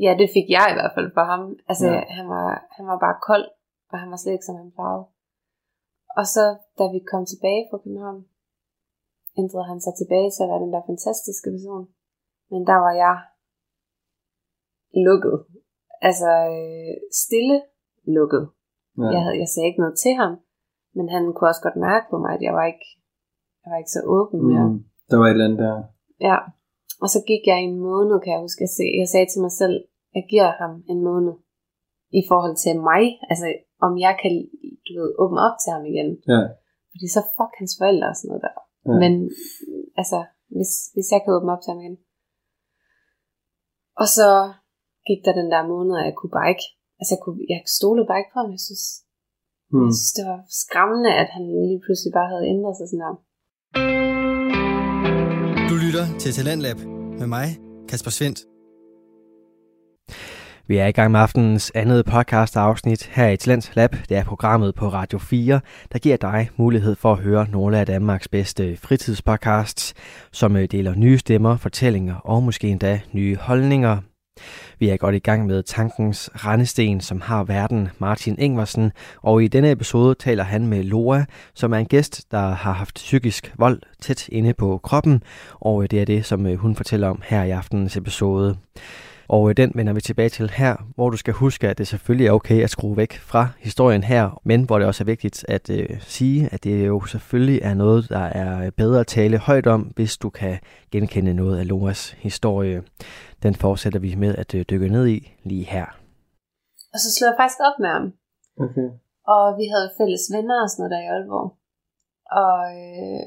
Ja, 0.05 0.11
det 0.21 0.27
fik 0.35 0.47
jeg 0.57 0.65
i 0.71 0.77
hvert 0.77 0.93
fald 0.95 1.09
for 1.17 1.23
ham. 1.31 1.41
Altså, 1.69 1.87
Ja. 1.87 1.93
ja. 1.99 2.03
han, 2.17 2.25
var, 2.33 2.47
han 2.77 2.85
var 2.91 2.97
bare 3.05 3.17
kold, 3.29 3.45
og 3.91 3.95
han 4.01 4.09
var 4.11 4.19
slet 4.19 4.33
ikke, 4.35 4.49
som 4.49 4.59
han 4.61 4.71
plejede. 4.77 5.05
Og 6.19 6.25
så, 6.35 6.43
da 6.79 6.83
vi 6.93 6.99
kom 7.11 7.23
tilbage 7.31 7.63
fra 7.69 7.77
København, 7.83 8.19
ændrede 9.41 9.65
han 9.71 9.79
sig 9.85 9.93
tilbage 9.99 10.29
til 10.31 10.43
at 10.43 10.49
være 10.51 10.63
den 10.65 10.73
der 10.75 10.83
fantastiske 10.91 11.49
person. 11.55 11.85
Men 12.51 12.61
der 12.69 12.77
var 12.85 12.93
jeg 13.05 13.15
lukket. 15.07 15.35
Altså, 16.07 16.29
øh, 16.55 16.93
stille 17.23 17.57
lukket. 18.17 18.43
Ja. 19.01 19.07
Jeg, 19.15 19.21
havde, 19.25 19.37
jeg 19.43 19.49
sagde 19.51 19.67
ikke 19.69 19.83
noget 19.83 19.97
til 20.03 20.13
ham, 20.21 20.33
men 20.97 21.05
han 21.15 21.23
kunne 21.33 21.51
også 21.51 21.63
godt 21.67 21.83
mærke 21.87 22.05
på 22.11 22.17
mig, 22.23 22.31
at 22.37 22.43
jeg 22.47 22.53
var 22.59 22.65
ikke, 22.71 22.87
jeg 23.61 23.69
var 23.71 23.79
ikke 23.81 23.95
så 23.97 24.01
åben 24.17 24.39
mere. 24.49 24.67
Mm. 24.69 24.79
Der 25.09 25.17
var 25.19 25.27
et 25.27 25.35
eller 25.35 25.47
andet 25.47 25.61
der. 25.65 25.75
Ja, 26.29 26.37
og 27.03 27.07
så 27.13 27.19
gik 27.29 27.43
jeg 27.51 27.59
en 27.59 27.75
måned, 27.89 28.15
kan 28.21 28.33
jeg 28.33 28.41
huske. 28.45 28.63
Jeg, 28.65 28.73
se, 28.77 28.85
jeg 29.01 29.07
sagde 29.13 29.29
til 29.29 29.41
mig 29.45 29.53
selv, 29.61 29.75
jeg 30.17 30.23
giver 30.31 30.49
ham 30.61 30.73
en 30.91 30.99
måned 31.09 31.33
i 32.19 32.21
forhold 32.29 32.55
til 32.65 32.75
mig. 32.89 33.03
Altså, 33.31 33.47
om 33.85 33.91
jeg 34.05 34.13
kan, 34.21 34.31
du 34.85 34.91
ved, 34.99 35.11
åbne 35.23 35.39
op 35.47 35.57
til 35.59 35.71
ham 35.75 35.83
igen. 35.91 36.09
Ja. 36.33 36.41
Fordi 36.91 37.07
så 37.15 37.21
fuck 37.35 37.53
hans 37.59 37.73
forældre 37.79 38.07
og 38.11 38.17
sådan 38.17 38.29
noget 38.29 38.45
der. 38.47 38.55
Ja. 38.59 38.91
Ja. 38.91 38.99
Men, 39.03 39.13
altså, 40.01 40.19
hvis, 40.55 40.71
hvis 40.95 41.07
jeg 41.13 41.19
kan 41.21 41.35
åbne 41.37 41.53
op 41.53 41.61
til 41.63 41.73
ham 41.73 41.81
igen. 41.83 41.97
Og 44.01 44.07
så 44.17 44.29
gik 45.07 45.21
der 45.25 45.33
den 45.39 45.49
der 45.53 45.71
måned, 45.73 45.93
og 45.99 46.05
jeg 46.09 46.15
kunne 46.17 46.35
bare 46.39 46.49
ikke, 46.53 46.67
altså 47.03 47.13
jeg, 47.15 47.21
kunne, 47.25 47.39
jeg 47.53 47.61
stolede 47.77 48.07
bare 48.09 48.19
ikke 48.21 48.33
på 48.33 48.39
ham. 48.41 48.51
Jeg 48.57 48.63
synes, 48.69 48.85
Hmm. 49.71 49.85
jeg 49.87 49.93
synes, 49.99 50.13
det 50.17 50.25
var 50.31 50.39
skræmmende, 50.61 51.11
at 51.21 51.29
han 51.35 51.43
lige 51.67 51.81
pludselig 51.85 52.11
bare 52.17 52.29
havde 52.31 52.45
ændret 52.53 52.73
sig 52.77 52.87
sådan 52.89 53.03
der. 53.05 53.15
lytter 55.85 56.17
til 56.19 56.31
Talentlab 56.33 56.77
med 57.19 57.27
mig, 57.27 57.47
Kasper 57.89 58.11
Svendt. 58.11 58.39
Vi 60.67 60.77
er 60.77 60.87
i 60.87 60.91
gang 60.91 61.11
med 61.11 61.19
aftenens 61.19 61.71
andet 61.75 62.05
podcast 62.05 62.57
afsnit 62.57 63.03
her 63.05 63.29
i 63.29 63.37
Talents 63.37 63.75
Lab. 63.75 63.91
Det 64.09 64.17
er 64.17 64.23
programmet 64.23 64.75
på 64.75 64.87
Radio 64.87 65.19
4, 65.19 65.61
der 65.93 65.99
giver 65.99 66.17
dig 66.17 66.49
mulighed 66.57 66.95
for 66.95 67.11
at 67.11 67.19
høre 67.19 67.47
nogle 67.49 67.79
af 67.79 67.85
Danmarks 67.85 68.27
bedste 68.27 68.77
fritidspodcasts, 68.77 69.93
som 70.31 70.55
øh, 70.55 70.67
deler 70.71 70.95
nye 70.95 71.17
stemmer, 71.17 71.57
fortællinger 71.57 72.15
og 72.15 72.43
måske 72.43 72.67
endda 72.67 73.01
nye 73.13 73.35
holdninger. 73.35 73.97
Vi 74.79 74.89
er 74.89 74.97
godt 74.97 75.15
i 75.15 75.19
gang 75.19 75.45
med 75.45 75.63
tankens 75.63 76.29
rendesten, 76.35 77.01
som 77.01 77.21
har 77.21 77.43
verden 77.43 77.89
Martin 77.99 78.35
Ingvarsen, 78.39 78.91
og 79.21 79.43
i 79.43 79.47
denne 79.47 79.71
episode 79.71 80.15
taler 80.15 80.43
han 80.43 80.67
med 80.67 80.83
Loa, 80.83 81.25
som 81.53 81.73
er 81.73 81.77
en 81.77 81.85
gæst, 81.85 82.31
der 82.31 82.49
har 82.49 82.71
haft 82.71 82.95
psykisk 82.95 83.53
vold 83.57 83.81
tæt 84.01 84.29
inde 84.29 84.53
på 84.53 84.79
kroppen, 84.83 85.23
og 85.51 85.91
det 85.91 86.01
er 86.01 86.05
det, 86.05 86.25
som 86.25 86.45
øh, 86.45 86.57
hun 86.57 86.75
fortæller 86.75 87.09
om 87.09 87.21
her 87.25 87.43
i 87.43 87.51
aftenens 87.51 87.97
episode. 87.97 88.57
Og 89.27 89.49
øh, 89.49 89.57
den 89.57 89.71
vender 89.75 89.93
vi 89.93 90.01
tilbage 90.01 90.29
til 90.29 90.49
her, 90.49 90.75
hvor 90.95 91.09
du 91.09 91.17
skal 91.17 91.33
huske, 91.33 91.69
at 91.69 91.77
det 91.77 91.87
selvfølgelig 91.87 92.27
er 92.27 92.31
okay 92.31 92.63
at 92.63 92.69
skrue 92.69 92.97
væk 92.97 93.13
fra 93.13 93.47
historien 93.59 94.03
her, 94.03 94.41
men 94.45 94.63
hvor 94.63 94.79
det 94.79 94.87
også 94.87 95.03
er 95.03 95.05
vigtigt 95.05 95.45
at 95.47 95.69
øh, 95.69 96.01
sige, 96.01 96.49
at 96.51 96.63
det 96.63 96.87
jo 96.87 97.05
selvfølgelig 97.05 97.59
er 97.61 97.73
noget, 97.73 98.09
der 98.09 98.19
er 98.19 98.69
bedre 98.69 98.99
at 98.99 99.07
tale 99.07 99.37
højt 99.37 99.67
om, 99.67 99.81
hvis 99.81 100.17
du 100.17 100.29
kan 100.29 100.59
genkende 100.91 101.33
noget 101.33 101.59
af 101.59 101.67
Loas 101.67 102.11
historie. 102.11 102.83
Den 103.43 103.55
fortsætter 103.55 103.99
vi 103.99 104.15
med 104.15 104.35
at 104.35 104.55
øh, 104.55 104.65
dykke 104.69 104.89
ned 104.89 105.07
i 105.07 105.33
lige 105.43 105.65
her. 105.65 105.85
Og 106.93 106.99
så 106.99 107.07
slog 107.15 107.27
jeg 107.27 107.35
faktisk 107.39 107.59
op 107.67 107.79
med 107.79 107.89
ham. 107.89 108.13
Okay. 108.65 108.87
Og 109.35 109.43
vi 109.59 109.65
havde 109.73 109.93
fælles 109.97 110.25
venner 110.35 110.57
og 110.63 110.69
sådan 110.69 110.81
noget 110.81 110.93
der 110.93 111.01
i 111.05 111.09
Aalborg. 111.13 111.49
Og, 112.43 112.59
øh, 112.81 113.25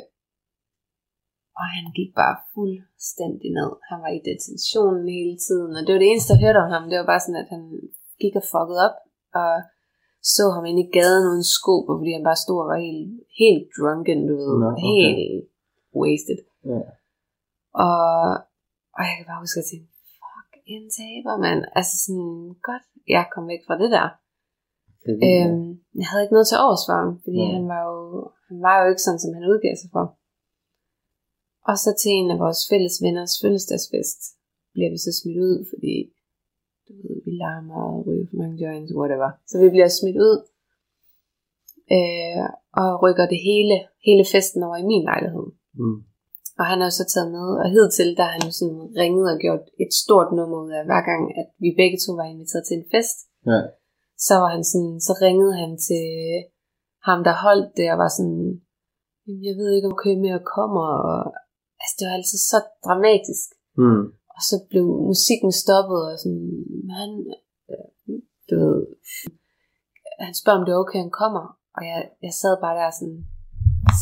og 1.61 1.67
han 1.75 1.87
gik 1.99 2.11
bare 2.21 2.37
fuldstændig 2.55 3.51
ned. 3.59 3.71
Han 3.91 3.99
var 4.05 4.13
i 4.19 4.21
detentionen 4.29 5.07
hele 5.19 5.37
tiden. 5.47 5.71
Og 5.77 5.83
det 5.83 5.93
var 5.93 6.01
det 6.03 6.11
eneste, 6.11 6.33
jeg 6.35 6.43
hørte 6.45 6.63
om 6.65 6.71
ham. 6.75 6.85
Det 6.91 6.97
var 7.01 7.09
bare 7.13 7.23
sådan, 7.25 7.43
at 7.45 7.51
han 7.55 7.63
gik 8.23 8.35
og 8.41 8.45
fuckede 8.53 8.81
op. 8.87 8.97
Og 9.41 9.53
så 10.35 10.45
ham 10.55 10.65
ind 10.71 10.81
i 10.85 10.93
gaden 10.99 11.25
uden 11.31 11.47
sko 11.57 11.75
på, 11.87 11.93
fordi 11.99 12.13
han 12.17 12.29
bare 12.31 12.45
stod 12.45 12.59
og 12.63 12.69
var 12.73 12.81
helt, 12.89 13.09
helt 13.43 13.67
drunken, 13.77 14.19
du 14.29 14.35
ved. 14.43 14.53
Nå, 14.63 14.69
okay. 14.73 15.07
Helt 15.23 15.47
wasted. 16.01 16.41
Ja. 16.71 16.83
Og, 17.87 18.01
og 18.97 19.03
jeg 19.09 19.15
kan 19.17 19.27
bare 19.31 19.43
huske 19.45 19.63
at 19.63 19.69
tænke, 19.71 19.89
fuck, 20.21 20.51
en 20.75 20.87
taber, 20.99 21.35
mand. 21.45 21.61
Altså 21.79 21.95
sådan, 22.05 22.39
godt, 22.69 22.85
jeg 23.17 23.25
kom 23.33 23.45
væk 23.53 23.63
fra 23.67 23.77
det 23.83 23.91
der. 23.97 24.09
Det 25.05 25.13
Øhm, 25.29 25.69
jeg 26.01 26.07
havde 26.09 26.23
ikke 26.25 26.37
noget 26.37 26.49
til 26.49 26.63
års 26.67 26.85
for 26.87 26.97
ham, 27.01 27.11
fordi 27.25 27.41
Nej. 27.43 27.55
han 27.57 27.65
var, 27.73 27.83
jo, 27.91 27.97
han 28.49 28.59
var 28.67 28.75
jo 28.81 28.87
ikke 28.93 29.05
sådan, 29.07 29.23
som 29.23 29.33
han 29.37 29.45
udgav 29.53 29.75
sig 29.83 29.91
for. 29.97 30.05
Og 31.71 31.77
så 31.83 31.91
til 32.01 32.11
en 32.21 32.31
af 32.35 32.39
vores 32.45 32.61
fælles 32.71 32.97
venners 33.05 33.35
fødselsdagsfest 33.43 34.21
bliver 34.75 34.91
vi 34.95 34.99
så 35.07 35.13
smidt 35.21 35.39
ud, 35.49 35.59
fordi 35.73 35.95
du 36.87 36.93
ved, 37.03 37.17
vi 37.27 37.33
larmer 37.43 37.81
og 37.93 37.99
ryger 38.07 38.27
for 38.31 38.37
mange 38.43 38.57
joints, 38.65 38.93
whatever. 38.99 39.31
Så 39.51 39.55
vi 39.63 39.69
bliver 39.75 39.91
smidt 40.01 40.19
ud 40.29 40.37
øh, 41.97 42.45
og 42.81 42.89
rykker 43.05 43.27
det 43.33 43.41
hele, 43.51 43.77
hele 44.09 44.25
festen 44.35 44.61
over 44.67 44.77
i 44.83 44.89
min 44.91 45.05
lejlighed. 45.11 45.47
Mm. 45.81 45.99
Og 46.59 46.65
han 46.71 46.79
er 46.83 46.87
jo 46.91 46.95
så 47.01 47.05
taget 47.13 47.31
med, 47.37 47.47
og 47.63 47.67
hidtil 47.75 48.11
der 48.19 48.25
har 48.27 48.35
han 48.37 48.47
jo 48.49 48.55
sådan 48.61 48.83
ringet 49.03 49.27
og 49.33 49.39
gjort 49.45 49.65
et 49.85 49.93
stort 50.03 50.29
nummer 50.39 50.59
ud 50.65 50.71
af, 50.79 50.83
hver 50.91 51.03
gang 51.11 51.23
at 51.41 51.47
vi 51.65 51.71
begge 51.81 51.99
to 52.05 52.11
var 52.21 52.27
inviteret 52.35 52.65
til 52.67 52.77
en 52.81 52.89
fest, 52.95 53.19
Ja. 53.51 53.61
så 54.27 54.35
var 54.43 54.51
han 54.55 54.65
sådan, 54.73 54.95
så 55.07 55.13
ringede 55.27 55.55
han 55.63 55.73
til 55.89 56.07
ham, 57.09 57.19
der 57.27 57.35
holdt 57.47 57.71
det, 57.79 57.87
og 57.93 57.99
var 58.05 58.11
sådan, 58.19 58.41
"Jamen, 59.25 59.43
jeg 59.49 59.55
ved 59.59 59.69
ikke, 59.73 59.89
om 59.91 59.97
kø 60.05 60.11
med 60.25 60.33
kommer, 60.57 60.87
og 61.11 61.21
altså, 61.81 61.95
det 61.99 62.05
var 62.09 62.15
altid 62.19 62.39
så 62.53 62.59
dramatisk. 62.87 63.47
Mm. 63.83 64.05
Og 64.37 64.41
så 64.49 64.57
blev 64.71 64.87
musikken 65.11 65.53
stoppet, 65.63 66.01
og 66.11 66.17
sådan, 66.23 66.49
han, 66.99 67.11
du 68.49 68.55
ved, 68.63 68.79
han 70.27 70.35
spørger, 70.41 70.59
om 70.59 70.65
det 70.67 70.73
er 70.73 70.83
okay, 70.85 70.99
han 71.07 71.15
kommer, 71.23 71.45
og 71.77 71.83
jeg, 71.91 71.99
jeg 72.27 72.33
sad 72.41 72.53
bare 72.65 72.77
der 72.81 72.91
sådan, 73.01 73.21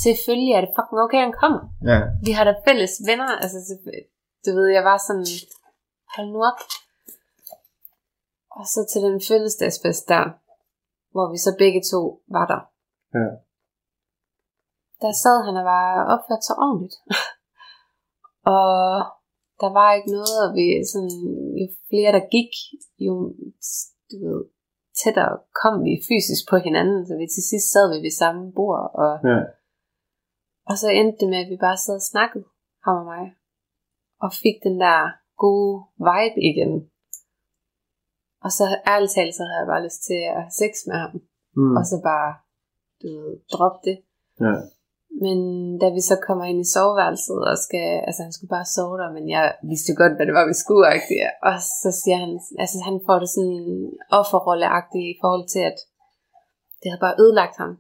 selvfølgelig 0.05 0.53
er 0.55 0.61
det 0.65 0.75
fucking 0.77 1.01
okay, 1.05 1.21
han 1.27 1.35
kommer. 1.43 1.61
Ja. 1.91 1.99
Vi 2.27 2.33
har 2.37 2.45
da 2.47 2.53
fælles 2.69 2.93
venner, 3.09 3.29
altså, 3.45 3.59
så- 3.69 4.05
du 4.45 4.51
ved, 4.59 4.67
jeg 4.79 4.85
var 4.91 4.99
sådan, 5.07 5.27
hold 6.15 6.29
nu 6.35 6.41
op. 6.51 6.61
Og 8.59 8.65
så 8.73 8.81
til 8.93 9.01
den 9.07 9.17
fødselsdagsfest 9.29 10.05
der, 10.15 10.25
hvor 11.15 11.27
vi 11.33 11.39
så 11.47 11.51
begge 11.63 11.81
to 11.93 12.01
var 12.37 12.47
der. 12.53 12.61
Ja. 13.19 13.27
Der 15.03 15.13
sad 15.25 15.37
han 15.47 15.57
og 15.61 15.65
var 15.75 15.87
opført 16.15 16.45
så 16.49 16.55
ordentligt. 16.67 16.97
og 18.47 18.69
der 19.63 19.71
var 19.79 19.89
ikke 19.97 20.11
noget, 20.19 20.37
og 20.45 20.51
vi 20.59 20.67
sådan, 20.93 21.17
jo 21.61 21.67
flere 21.91 22.11
der 22.17 22.25
gik, 22.37 22.53
jo 23.07 23.13
du 24.11 24.17
ved, 24.25 24.41
tættere 25.01 25.35
kom 25.63 25.75
vi 25.87 25.93
fysisk 26.11 26.43
på 26.51 26.57
hinanden, 26.67 27.01
så 27.07 27.13
vi 27.21 27.27
til 27.35 27.45
sidst 27.51 27.69
sad 27.73 27.87
vi 27.93 27.99
ved 28.07 28.15
samme 28.23 28.53
bord, 28.59 28.85
og 29.03 29.13
Ja. 29.31 29.41
og 30.71 30.75
så 30.81 30.89
endte 30.99 31.19
det 31.21 31.29
med, 31.33 31.39
at 31.45 31.51
vi 31.53 31.59
bare 31.67 31.79
sad 31.85 31.97
og 32.03 32.09
snakkede, 32.13 32.45
ham 32.85 32.97
og 33.03 33.07
mig. 33.13 33.25
Og 34.25 34.31
fik 34.43 34.57
den 34.67 34.77
der 34.85 35.01
gode 35.45 35.75
vibe 36.09 36.41
igen. 36.51 36.73
Og 38.45 38.51
så 38.59 38.65
ærligt 38.93 39.13
talt, 39.17 39.35
så 39.35 39.43
havde 39.49 39.61
jeg 39.63 39.73
bare 39.73 39.85
lyst 39.87 40.03
til 40.09 40.19
at 40.31 40.37
have 40.43 40.57
sex 40.63 40.73
med 40.89 40.97
ham. 41.05 41.15
Mm. 41.57 41.77
Og 41.79 41.83
så 41.91 41.97
bare, 42.11 42.31
du 43.01 43.07
ved, 43.17 43.33
droppe 43.53 43.81
det. 43.89 43.97
Ja. 44.45 44.55
Men 45.25 45.39
da 45.83 45.87
vi 45.97 46.03
så 46.11 46.17
kommer 46.27 46.45
ind 46.51 46.61
i 46.63 46.73
soveværelset, 46.75 47.41
og 47.51 47.57
skal, 47.67 47.89
altså 48.09 48.21
han 48.27 48.33
skulle 48.35 48.55
bare 48.57 48.73
sove 48.75 48.97
der, 49.01 49.11
men 49.17 49.25
jeg 49.37 49.45
vidste 49.71 49.91
jo 49.91 49.97
godt, 50.03 50.17
hvad 50.17 50.27
det 50.27 50.39
var, 50.39 50.47
vi 50.53 50.57
skulle, 50.63 50.87
Ikke? 50.97 51.17
og 51.49 51.57
så 51.83 51.91
siger 52.01 52.19
han, 52.25 52.33
altså 52.63 52.79
han 52.89 52.97
får 53.07 53.19
det 53.23 53.31
sådan 53.37 53.61
offerrolleagtigt 54.19 55.07
i 55.13 55.19
forhold 55.23 55.47
til, 55.55 55.63
at 55.71 55.79
det 56.81 56.89
havde 56.91 57.05
bare 57.07 57.21
ødelagt 57.23 57.57
ham, 57.63 57.73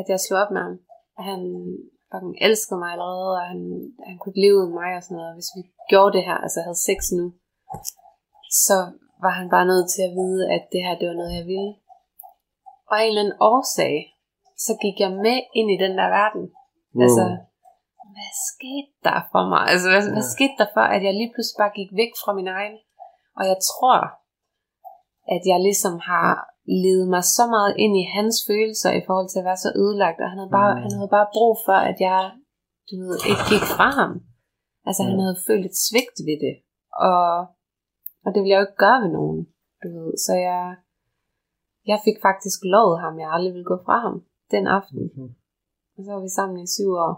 at 0.00 0.06
jeg 0.12 0.18
slog 0.20 0.38
op 0.42 0.52
med 0.54 0.62
ham. 0.66 0.76
At 1.18 1.24
han 1.30 1.42
fucking 2.10 2.36
elskede 2.46 2.80
mig 2.82 2.90
allerede, 2.94 3.30
og 3.40 3.44
han, 3.52 3.60
han 4.08 4.16
kunne 4.16 4.32
ikke 4.32 4.44
leve 4.44 4.58
uden 4.60 4.74
mig 4.80 4.90
og 4.96 5.02
sådan 5.02 5.18
noget. 5.20 5.36
Hvis 5.38 5.50
vi 5.56 5.62
gjorde 5.90 6.14
det 6.16 6.26
her, 6.28 6.36
altså 6.44 6.58
havde 6.66 6.86
sex 6.88 7.00
nu, 7.18 7.26
så 8.66 8.78
var 9.24 9.32
han 9.38 9.48
bare 9.54 9.70
nødt 9.72 9.88
til 9.94 10.02
at 10.08 10.14
vide, 10.20 10.42
at 10.54 10.62
det 10.72 10.80
her, 10.84 10.94
det 10.98 11.06
var 11.10 11.20
noget, 11.20 11.38
jeg 11.38 11.46
ville. 11.52 11.72
Og 12.90 12.94
af 12.98 13.02
en 13.04 13.08
eller 13.08 13.22
anden 13.24 13.40
årsag, 13.52 13.94
så 14.66 14.72
gik 14.82 14.96
jeg 15.04 15.12
med 15.26 15.38
ind 15.58 15.68
i 15.74 15.82
den 15.84 15.92
der 15.98 16.08
verden. 16.18 16.44
Wow. 16.94 17.02
Altså, 17.04 17.24
hvad 18.14 18.32
skete 18.50 18.92
der 19.06 19.18
for 19.32 19.42
mig? 19.52 19.62
Altså, 19.72 19.86
hvad, 19.92 20.02
ja. 20.06 20.12
hvad 20.16 20.26
skete 20.36 20.56
der 20.60 20.68
for, 20.76 20.84
at 20.94 21.00
jeg 21.06 21.14
lige 21.20 21.32
pludselig 21.34 21.58
bare 21.62 21.76
gik 21.80 21.90
væk 22.02 22.12
fra 22.22 22.32
min 22.38 22.48
egen? 22.58 22.76
Og 23.38 23.44
jeg 23.50 23.58
tror, 23.70 23.96
at 25.34 25.42
jeg 25.50 25.58
ligesom 25.68 25.94
har 26.12 26.28
ledet 26.82 27.08
mig 27.14 27.24
så 27.36 27.44
meget 27.54 27.72
ind 27.84 27.94
i 28.02 28.04
hans 28.16 28.36
følelser 28.48 28.90
i 29.00 29.02
forhold 29.06 29.28
til 29.30 29.40
at 29.42 29.48
være 29.50 29.62
så 29.66 29.70
ødelagt, 29.82 30.18
og 30.24 30.28
han 30.32 30.38
havde 30.40 30.54
bare, 30.60 30.72
Mm. 30.74 30.82
han 30.84 30.92
havde 30.98 31.12
bare 31.18 31.28
brug 31.36 31.52
for, 31.66 31.78
at 31.90 31.98
jeg 32.08 32.20
du 32.88 32.94
ved, 33.08 33.18
ikke 33.30 33.44
gik 33.52 33.66
fra 33.76 33.88
ham. 34.00 34.12
Altså, 34.86 35.00
han 35.06 35.14
Mm. 35.16 35.22
havde 35.24 35.38
følt 35.48 35.64
et 35.70 35.76
svigt 35.86 36.16
ved 36.28 36.36
det. 36.46 36.54
Og, 37.08 37.26
og 38.24 38.28
det 38.32 38.38
ville 38.40 38.52
jeg 38.52 38.60
jo 38.60 38.66
ikke 38.68 38.82
gøre 38.86 39.00
ved 39.04 39.12
nogen, 39.18 39.40
du 39.82 39.88
ved. 39.96 40.10
Så 40.26 40.32
jeg, 40.48 40.64
jeg 41.90 41.98
fik 42.06 42.18
faktisk 42.28 42.58
lovet 42.74 42.96
ham, 43.04 43.14
jeg 43.22 43.28
aldrig 43.36 43.52
ville 43.56 43.70
gå 43.72 43.76
fra 43.86 43.96
ham 44.06 44.14
den 44.54 44.64
aften. 44.78 44.98
Okay. 45.06 45.28
Og 46.00 46.04
så 46.06 46.10
var 46.14 46.22
vi 46.26 46.32
sammen 46.38 46.56
i 46.66 46.68
syv 46.76 46.90
år. 47.06 47.14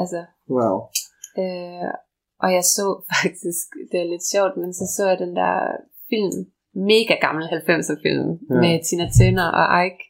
Altså, 0.00 0.20
Wow. 0.56 0.76
øh, 1.42 1.90
og 2.44 2.48
jeg 2.56 2.64
så 2.76 2.86
faktisk, 3.14 3.66
det 3.90 3.98
er 4.00 4.08
lidt 4.14 4.26
sjovt, 4.34 4.54
men 4.62 4.70
så 4.78 4.84
så 4.96 5.02
jeg 5.10 5.18
den 5.24 5.32
der 5.40 5.54
film, 6.10 6.36
mega 6.90 7.14
gammel 7.26 7.44
90'er 7.56 7.96
film, 8.06 8.28
Ja. 8.50 8.54
med 8.64 8.74
Tina 8.86 9.06
Turner 9.16 9.48
og 9.60 9.66
Ike. 9.84 10.02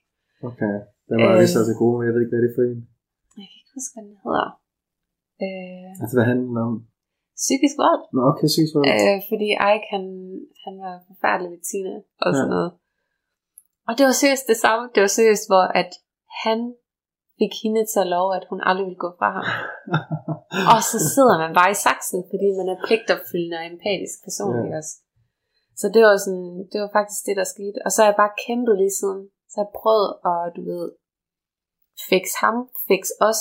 Okay. 0.51 0.75
Den 1.09 1.17
var 1.25 1.33
Øh. 1.35 1.41
vist 1.43 1.57
også 1.61 1.75
god, 1.83 1.93
men 1.97 2.03
jeg 2.07 2.13
ved 2.15 2.23
ikke, 2.25 2.33
hvad 2.35 2.43
det 2.45 2.51
er 2.53 2.57
for 2.59 2.65
en. 2.73 2.81
Jeg 3.41 3.47
kan 3.51 3.57
ikke 3.61 3.73
huske, 3.79 3.93
hvad 3.95 4.05
den 4.09 4.17
hedder. 4.25 4.47
Øh, 5.45 5.89
Altså, 6.03 6.15
hvad 6.17 6.27
handler 6.31 6.47
den 6.51 6.59
om? 6.69 6.75
psykisk 7.45 7.77
vold. 7.85 8.03
Nå, 8.15 8.21
okay, 8.31 8.49
sygt 8.57 8.71
for 8.73 8.81
Øh, 8.93 9.19
fordi 9.31 9.49
Ike, 9.73 9.87
han, 9.95 10.05
han 10.65 10.75
var 10.85 10.95
forfærdelig 11.11 11.49
ved 11.55 11.61
Tina 11.69 11.95
og 12.25 12.29
sådan 12.39 12.51
Ja. 12.51 12.55
noget. 12.57 12.71
Og 13.89 13.93
det 13.97 14.05
var 14.09 14.15
seriøst 14.23 14.47
det 14.53 14.59
samme. 14.65 14.83
Det 14.95 15.01
var 15.07 15.13
seriøst, 15.19 15.47
hvor 15.51 15.65
at 15.83 15.91
han 16.45 16.59
fik 17.41 17.53
hende 17.63 17.83
til 17.93 18.01
at 18.05 18.11
love, 18.17 18.31
at 18.39 18.45
hun 18.51 18.61
aldrig 18.69 18.85
ville 18.89 19.05
gå 19.07 19.11
fra 19.19 19.29
ham. 19.37 19.47
Og 20.73 20.81
så 20.91 20.99
sidder 21.15 21.37
man 21.43 21.53
bare 21.59 21.71
i 21.77 21.83
saksen, 21.87 22.21
fordi 22.31 22.49
man 22.59 22.69
er 22.73 22.79
pligtopfyldende 22.87 23.59
og 23.61 23.67
empatisk 23.73 24.17
person, 24.27 24.53
Ja. 24.55 24.63
ikke 24.65 24.79
også? 24.83 24.95
Så 25.81 25.87
det 25.95 26.01
var, 26.07 26.13
sådan, 26.27 26.51
det 26.73 26.79
var 26.85 26.91
faktisk 26.99 27.21
det, 27.29 27.37
der 27.41 27.47
skete. 27.55 27.79
Og 27.87 27.91
så 27.93 27.99
har 28.01 28.09
jeg 28.11 28.21
bare 28.23 28.39
kæmpet 28.45 28.75
lige 28.83 28.97
siden. 29.01 29.23
Så 29.51 29.55
har 29.59 29.65
jeg 29.67 29.77
prøvet 29.83 30.11
at, 30.31 30.41
du 30.57 30.63
ved, 30.71 30.87
fix 32.11 32.25
ham, 32.43 32.57
fix 32.91 33.03
os, 33.29 33.41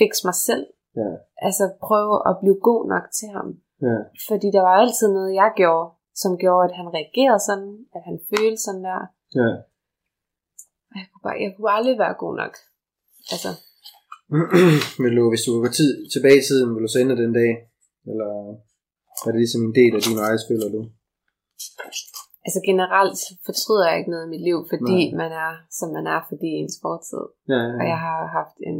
fix 0.00 0.12
mig 0.28 0.36
selv. 0.48 0.64
Ja. 1.00 1.10
Altså 1.46 1.64
prøve 1.88 2.14
at 2.28 2.34
blive 2.42 2.58
god 2.70 2.82
nok 2.92 3.04
til 3.18 3.28
ham. 3.36 3.48
Ja. 3.86 3.96
Fordi 4.28 4.46
der 4.56 4.62
var 4.68 4.74
altid 4.82 5.08
noget, 5.16 5.32
jeg 5.42 5.50
gjorde, 5.60 5.86
som 6.22 6.32
gjorde, 6.42 6.64
at 6.68 6.74
han 6.80 6.88
reagerede 6.98 7.42
sådan, 7.48 7.72
at 7.96 8.02
han 8.08 8.16
følte 8.30 8.60
sådan 8.66 8.84
der. 8.90 9.00
Ja. 9.40 9.50
Jeg 10.98 11.06
kunne, 11.10 11.24
bare, 11.26 11.38
jeg 11.44 11.50
kunne 11.54 11.72
aldrig 11.78 11.96
være 12.04 12.14
god 12.24 12.34
nok. 12.42 12.54
Altså, 13.34 13.50
vil 15.02 15.14
du, 15.18 15.24
hvis 15.32 15.44
du 15.46 15.52
går 15.62 15.72
tid, 15.80 15.92
tilbage 16.14 16.38
i 16.40 16.46
tiden, 16.48 16.68
vil 16.74 16.84
du 16.86 16.90
så 16.92 16.98
ændre 17.04 17.22
den 17.24 17.32
dag? 17.40 17.50
Eller 18.10 18.30
er 19.26 19.30
det 19.32 19.40
ligesom 19.42 19.62
en 19.68 19.74
del 19.80 19.92
af 19.98 20.02
din 20.06 20.22
rejse, 20.26 20.44
føler 20.50 20.68
du? 20.76 20.80
Altså 22.46 22.60
generelt 22.70 23.20
fortryder 23.46 23.86
jeg 23.88 23.96
ikke 23.98 24.12
noget 24.14 24.26
i 24.26 24.32
mit 24.34 24.44
liv, 24.48 24.58
fordi 24.72 24.98
Nej. 25.08 25.16
man 25.22 25.30
er, 25.44 25.52
som 25.78 25.88
man 25.96 26.06
er, 26.14 26.20
fordi 26.30 26.48
ens 26.60 26.76
fortid. 26.84 27.22
Ja, 27.52 27.58
ja, 27.68 27.72
Og 27.80 27.84
jeg 27.92 27.98
har 28.06 28.18
haft 28.38 28.56
en 28.70 28.78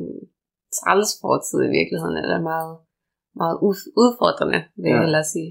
træls 0.79 1.11
fortid 1.25 1.59
i 1.69 1.75
virkeligheden, 1.79 2.17
eller 2.23 2.39
meget, 2.53 2.73
meget 3.41 3.57
ud- 3.69 3.91
udfordrende, 4.03 4.61
vil 4.81 4.89
jeg 4.93 4.99
Ja. 5.01 5.05
hellere 5.05 5.27
sige. 5.35 5.51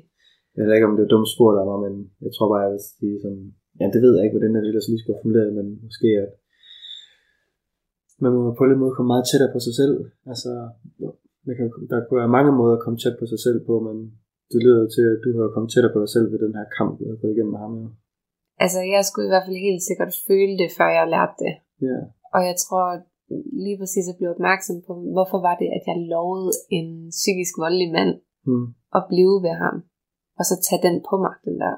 Jeg 0.58 0.64
ved 0.66 0.74
ikke, 0.76 0.90
om 0.90 0.96
det 0.98 1.04
er 1.06 1.14
dumt 1.16 1.30
spurgt 1.36 1.58
af 1.62 1.66
mig, 1.70 1.80
men 1.86 1.94
jeg 2.26 2.32
tror 2.36 2.48
bare, 2.52 2.64
jeg 2.66 2.74
vil 2.76 2.84
sige 3.00 3.16
sådan... 3.24 3.44
Ja, 3.80 3.86
det 3.94 4.00
ved 4.04 4.12
jeg 4.16 4.24
ikke, 4.26 4.36
hvordan 4.36 4.54
det 4.56 4.70
ellers 4.72 4.88
lige 4.90 5.02
skulle 5.02 5.18
have 5.18 5.52
men 5.60 5.68
måske 5.88 6.10
at 6.24 6.30
man 8.24 8.32
må 8.34 8.40
på 8.58 8.62
en 8.64 8.70
eller 8.70 8.84
måde 8.84 8.96
komme 8.96 9.12
meget 9.14 9.26
tættere 9.30 9.54
på 9.56 9.60
sig 9.66 9.74
selv. 9.82 9.96
Altså, 10.32 10.52
man 11.48 11.54
kan, 11.58 11.66
der 11.92 11.98
kunne 12.06 12.22
være 12.24 12.36
mange 12.38 12.52
måder 12.60 12.76
at 12.78 12.84
komme 12.84 12.98
tæt 13.00 13.16
på 13.22 13.26
sig 13.32 13.40
selv 13.46 13.60
på, 13.68 13.74
men 13.88 13.98
det 14.52 14.60
lyder 14.66 14.86
til, 14.96 15.06
at 15.14 15.20
du 15.24 15.30
har 15.40 15.54
kommet 15.54 15.70
tættere 15.72 15.94
på 15.96 16.02
dig 16.04 16.12
selv 16.16 16.28
ved 16.32 16.40
den 16.46 16.54
her 16.60 16.68
kamp, 16.78 16.92
du 17.00 17.04
har 17.10 17.18
gået 17.22 17.34
igennem 17.34 17.54
med 17.56 17.62
ham. 17.66 17.74
Jo. 17.82 17.88
Altså, 18.64 18.80
jeg 18.96 19.04
skulle 19.06 19.28
i 19.28 19.34
hvert 19.34 19.48
fald 19.48 19.68
helt 19.70 19.84
sikkert 19.90 20.14
føle 20.28 20.56
det, 20.62 20.70
før 20.78 20.90
jeg 20.98 21.06
lærte 21.16 21.38
det. 21.44 21.54
Ja, 21.88 22.00
Og 22.36 22.42
jeg 22.50 22.56
tror 22.64 22.86
lige 23.66 23.80
præcis 23.82 24.08
at 24.12 24.18
blive 24.18 24.34
opmærksom 24.36 24.78
på, 24.88 24.92
hvorfor 25.16 25.40
var 25.48 25.56
det, 25.62 25.70
at 25.78 25.84
jeg 25.90 25.98
lovede 26.14 26.52
en 26.78 26.90
psykisk 27.20 27.54
voldelig 27.64 27.90
mand 27.98 28.14
hmm. 28.48 28.68
at 28.98 29.04
blive 29.12 29.36
ved 29.46 29.56
ham. 29.64 29.76
Og 30.40 30.44
så 30.50 30.56
tage 30.68 30.86
den 30.88 30.98
på 31.10 31.16
mig, 31.24 31.36
den 31.48 31.56
der. 31.64 31.76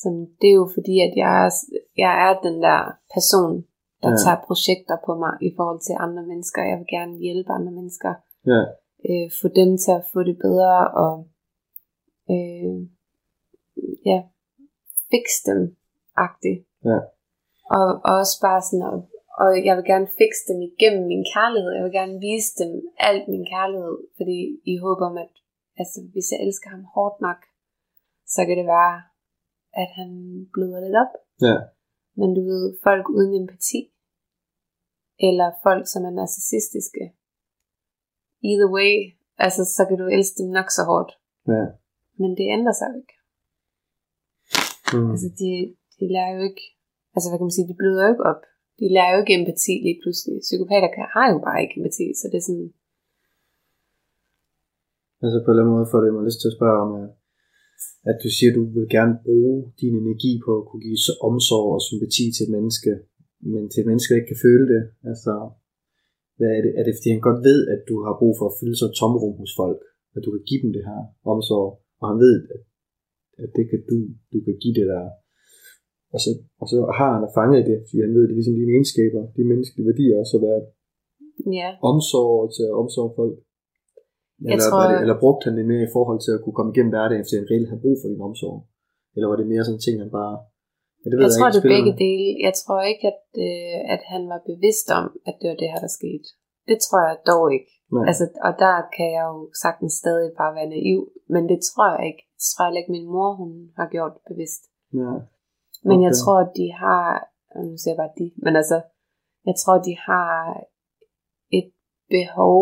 Så 0.00 0.08
det 0.40 0.48
er 0.50 0.58
jo 0.62 0.68
fordi, 0.76 0.94
at 1.06 1.12
jeg 1.22 1.32
er, 1.44 1.50
jeg 2.04 2.12
er 2.24 2.32
den 2.46 2.56
der 2.66 2.80
person, 3.14 3.54
der 4.02 4.10
Ja. 4.10 4.16
tager 4.24 4.40
projekter 4.48 4.96
på 5.06 5.12
mig 5.22 5.32
i 5.48 5.50
forhold 5.56 5.80
til 5.86 5.94
andre 6.06 6.22
mennesker. 6.30 6.60
Jeg 6.70 6.76
vil 6.80 6.86
gerne 6.96 7.14
hjælpe 7.24 7.50
andre 7.58 7.72
mennesker. 7.78 8.12
ja, 8.52 8.60
Øh, 9.10 9.26
få 9.40 9.46
dem 9.60 9.70
til 9.84 9.92
at 9.98 10.04
få 10.12 10.20
det 10.28 10.36
bedre 10.46 10.74
og 11.04 11.14
øh, 12.34 12.76
ja, 14.10 14.18
fikse 15.12 15.38
dem 15.50 15.60
agtigt. 16.26 16.60
Ja. 16.90 16.98
Og, 17.78 17.86
og 18.06 18.12
også 18.22 18.36
bare 18.46 18.60
sådan, 18.68 18.86
og, 18.92 18.98
og 19.42 19.50
jeg 19.66 19.74
vil 19.76 19.86
gerne 19.92 20.08
fikse 20.20 20.42
dem 20.50 20.58
igennem 20.70 21.04
min 21.12 21.24
kærlighed. 21.34 21.70
Jeg 21.76 21.84
vil 21.86 21.98
gerne 22.00 22.16
vise 22.28 22.50
dem 22.62 22.70
alt 23.08 23.24
min 23.34 23.44
kærlighed, 23.54 23.96
fordi 24.18 24.38
i 24.72 24.74
håb 24.84 24.98
om, 25.08 25.14
at 25.24 25.32
altså, 25.80 25.98
hvis 26.12 26.26
jeg 26.32 26.40
elsker 26.46 26.68
ham 26.74 26.84
hårdt 26.94 27.16
nok, 27.26 27.40
så 28.34 28.40
kan 28.46 28.56
det 28.60 28.66
være, 28.78 28.96
at 29.82 29.88
han 29.98 30.10
bløder 30.54 30.80
lidt 30.84 30.96
op. 31.04 31.12
ja, 31.48 31.56
Men 32.18 32.28
du 32.36 32.42
ved, 32.50 32.64
folk 32.86 33.04
uden 33.18 33.32
empati, 33.40 33.80
eller 35.28 35.48
folk, 35.66 35.84
som 35.92 36.02
er 36.08 36.12
narcissistiske, 36.18 37.04
either 38.48 38.68
way, 38.76 38.92
altså, 39.44 39.62
så 39.76 39.82
kan 39.88 39.98
du 40.02 40.06
elske 40.16 40.38
dem 40.40 40.48
nok 40.58 40.68
så 40.76 40.82
hårdt. 40.90 41.10
ja. 41.56 41.64
Men 42.20 42.30
det 42.38 42.46
ændrer 42.56 42.74
sig 42.78 42.88
jo 42.90 42.96
ikke. 43.02 43.16
Hmm. 44.90 45.10
Altså, 45.12 45.28
de, 45.40 45.50
de 45.98 46.04
lærer 46.14 46.32
jo 46.36 46.42
ikke, 46.50 46.64
altså 47.14 47.26
hvad 47.26 47.38
kan 47.38 47.48
man 47.48 47.56
sige, 47.56 47.70
de 47.70 47.80
bløder 47.80 48.02
jo 48.04 48.12
ikke 48.14 48.28
op. 48.32 48.42
De 48.80 48.86
lærer 48.94 49.12
jo 49.14 49.20
ikke 49.22 49.36
empati 49.40 49.74
lige 49.86 50.00
pludselig. 50.02 50.34
Psykopater 50.48 50.90
kan, 50.94 51.04
har 51.16 51.26
jo 51.32 51.38
bare 51.46 51.58
ikke 51.62 51.76
empati, 51.78 52.06
så 52.20 52.24
det 52.32 52.38
er 52.40 52.46
sådan, 52.48 52.68
Altså 55.24 55.38
på 55.38 55.48
en 55.48 55.52
eller 55.52 55.62
anden 55.62 55.76
måde 55.76 55.90
får 55.92 56.00
det 56.02 56.14
mig 56.14 56.24
lyst 56.28 56.40
til 56.40 56.50
at 56.50 56.56
spørge 56.58 56.78
om, 56.84 56.90
at, 57.02 57.08
at 58.10 58.16
du 58.22 58.28
siger, 58.36 58.50
at 58.52 58.58
du 58.58 58.64
vil 58.76 58.88
gerne 58.96 59.14
bruge 59.26 59.56
din 59.80 59.94
energi 60.02 60.32
på 60.46 60.50
at 60.60 60.66
kunne 60.68 60.84
give 60.86 61.00
omsorg 61.28 61.68
og 61.76 61.82
sympati 61.88 62.24
til 62.32 62.44
et 62.46 62.54
menneske, 62.56 62.90
men 63.52 63.62
til 63.68 63.80
et 63.80 63.88
menneske, 63.90 64.10
der 64.10 64.20
ikke 64.20 64.32
kan 64.32 64.44
føle 64.48 64.66
det. 64.72 64.82
Altså, 65.10 65.32
hvad 66.38 66.50
er 66.56 66.60
det? 66.64 66.72
Er 66.78 66.82
det 66.84 66.94
fordi 66.96 67.10
han 67.14 67.26
godt 67.28 67.40
ved, 67.48 67.60
at 67.74 67.80
du 67.90 67.96
har 68.06 68.14
brug 68.20 68.34
for 68.38 68.46
at 68.48 68.56
fylde 68.58 68.76
så 68.78 68.86
et 68.88 68.98
tomrum 69.00 69.34
hos 69.42 69.52
folk, 69.60 69.80
at 70.16 70.22
du 70.24 70.30
kan 70.34 70.44
give 70.48 70.62
dem 70.64 70.70
det 70.76 70.84
her 70.88 71.00
omsorg, 71.32 71.70
og 72.00 72.04
han 72.10 72.18
ved, 72.26 72.36
at, 72.54 72.62
at 73.42 73.50
det 73.56 73.64
kan 73.70 73.80
du, 73.90 73.98
du 74.32 74.38
kan 74.46 74.56
give 74.62 74.76
det 74.78 74.86
der. 74.92 75.04
Og 76.14 76.18
så, 76.24 76.30
og 76.60 76.66
så 76.72 76.76
har 76.98 77.10
han 77.16 77.24
fanget 77.38 77.62
det, 77.70 77.78
fordi 77.86 77.98
han 78.06 78.14
ved, 78.16 78.24
at 78.24 78.28
det 78.28 78.34
er 78.34 78.40
ligesom 78.40 78.58
dine 78.60 78.74
egenskaber, 78.76 79.22
de 79.36 79.44
menneskelige 79.50 79.88
værdier 79.90 80.14
også 80.22 80.34
at 80.38 80.44
være 80.48 80.62
ja. 81.58 81.68
omsorg 81.90 82.38
til 82.56 82.64
at 82.70 82.74
omsorg 82.82 83.10
folk? 83.20 83.36
Jeg 84.46 84.52
Eller, 84.52 84.66
tror- 84.68 84.80
var 84.82 84.86
det, 84.92 84.98
eller 85.04 85.16
brugte 85.24 85.44
han 85.48 85.54
det 85.58 85.66
mere 85.72 85.84
i 85.88 85.92
forhold 85.96 86.20
til 86.26 86.32
at 86.36 86.40
kunne 86.42 86.56
komme 86.58 86.72
igennem 86.72 86.92
hverdagen, 86.94 87.24
fordi 87.26 87.38
han 87.40 87.50
reelt 87.52 87.68
havde 87.70 87.84
brug 87.84 87.96
for 88.00 88.08
din 88.12 88.26
omsorg? 88.28 88.58
Eller 89.14 89.26
var 89.30 89.38
det 89.40 89.46
mere 89.52 89.64
sådan 89.66 89.84
ting, 89.86 89.96
han 90.04 90.12
bare... 90.20 90.34
Ja, 91.00 91.06
det 91.08 91.14
ved 91.16 91.22
Jeg 91.24 91.30
jeg, 91.30 91.36
tror, 91.36 91.46
ikke, 91.48 91.56
det 91.58 91.64
er 91.70 91.74
begge 91.76 91.94
dele. 92.06 92.28
Jeg 92.46 92.54
tror 92.60 92.80
ikke, 92.92 93.04
at, 93.12 93.22
øh, 93.46 93.78
at 93.94 94.02
han 94.12 94.22
var 94.32 94.40
bevidst 94.50 94.86
om, 95.00 95.06
at 95.28 95.34
det 95.40 95.46
var 95.50 95.58
det 95.62 95.68
her, 95.72 95.80
der 95.86 95.92
skete. 96.00 96.28
Det 96.70 96.78
tror 96.84 97.00
jeg 97.08 97.16
dog 97.32 97.44
ikke. 97.56 97.70
Nej. 97.94 98.04
Altså, 98.10 98.24
og 98.46 98.52
der 98.64 98.76
kan 98.96 99.08
jeg 99.16 99.24
jo 99.34 99.40
sagtens 99.64 99.94
stadig 100.02 100.28
bare 100.40 100.52
være 100.58 100.72
naiv. 100.74 101.00
Men 101.34 101.42
det 101.50 101.58
tror 101.68 101.86
jeg 101.96 102.02
ikke. 102.10 102.22
Det 102.36 102.44
tror 102.52 102.64
jeg 102.66 102.78
ikke, 102.80 102.94
min 102.96 103.08
mor 103.14 103.30
hun 103.40 103.50
har 103.78 103.86
gjort 103.94 104.14
bevidst. 104.30 104.62
ja. 105.00 105.12
Men 105.88 105.96
okay. 105.98 106.04
jeg 106.06 106.12
Okay. 106.14 106.20
tror, 106.22 106.38
at 106.46 106.52
de 106.60 106.66
har, 106.84 107.04
nu 107.68 107.74
siger 107.80 107.92
jeg 107.94 108.00
bare 108.02 108.14
de, 108.20 108.26
men 108.44 108.52
altså, 108.60 108.78
jeg 109.48 109.56
tror, 109.62 109.76
de 109.88 109.94
har 110.08 110.32
et 111.58 111.68
behov, 112.16 112.60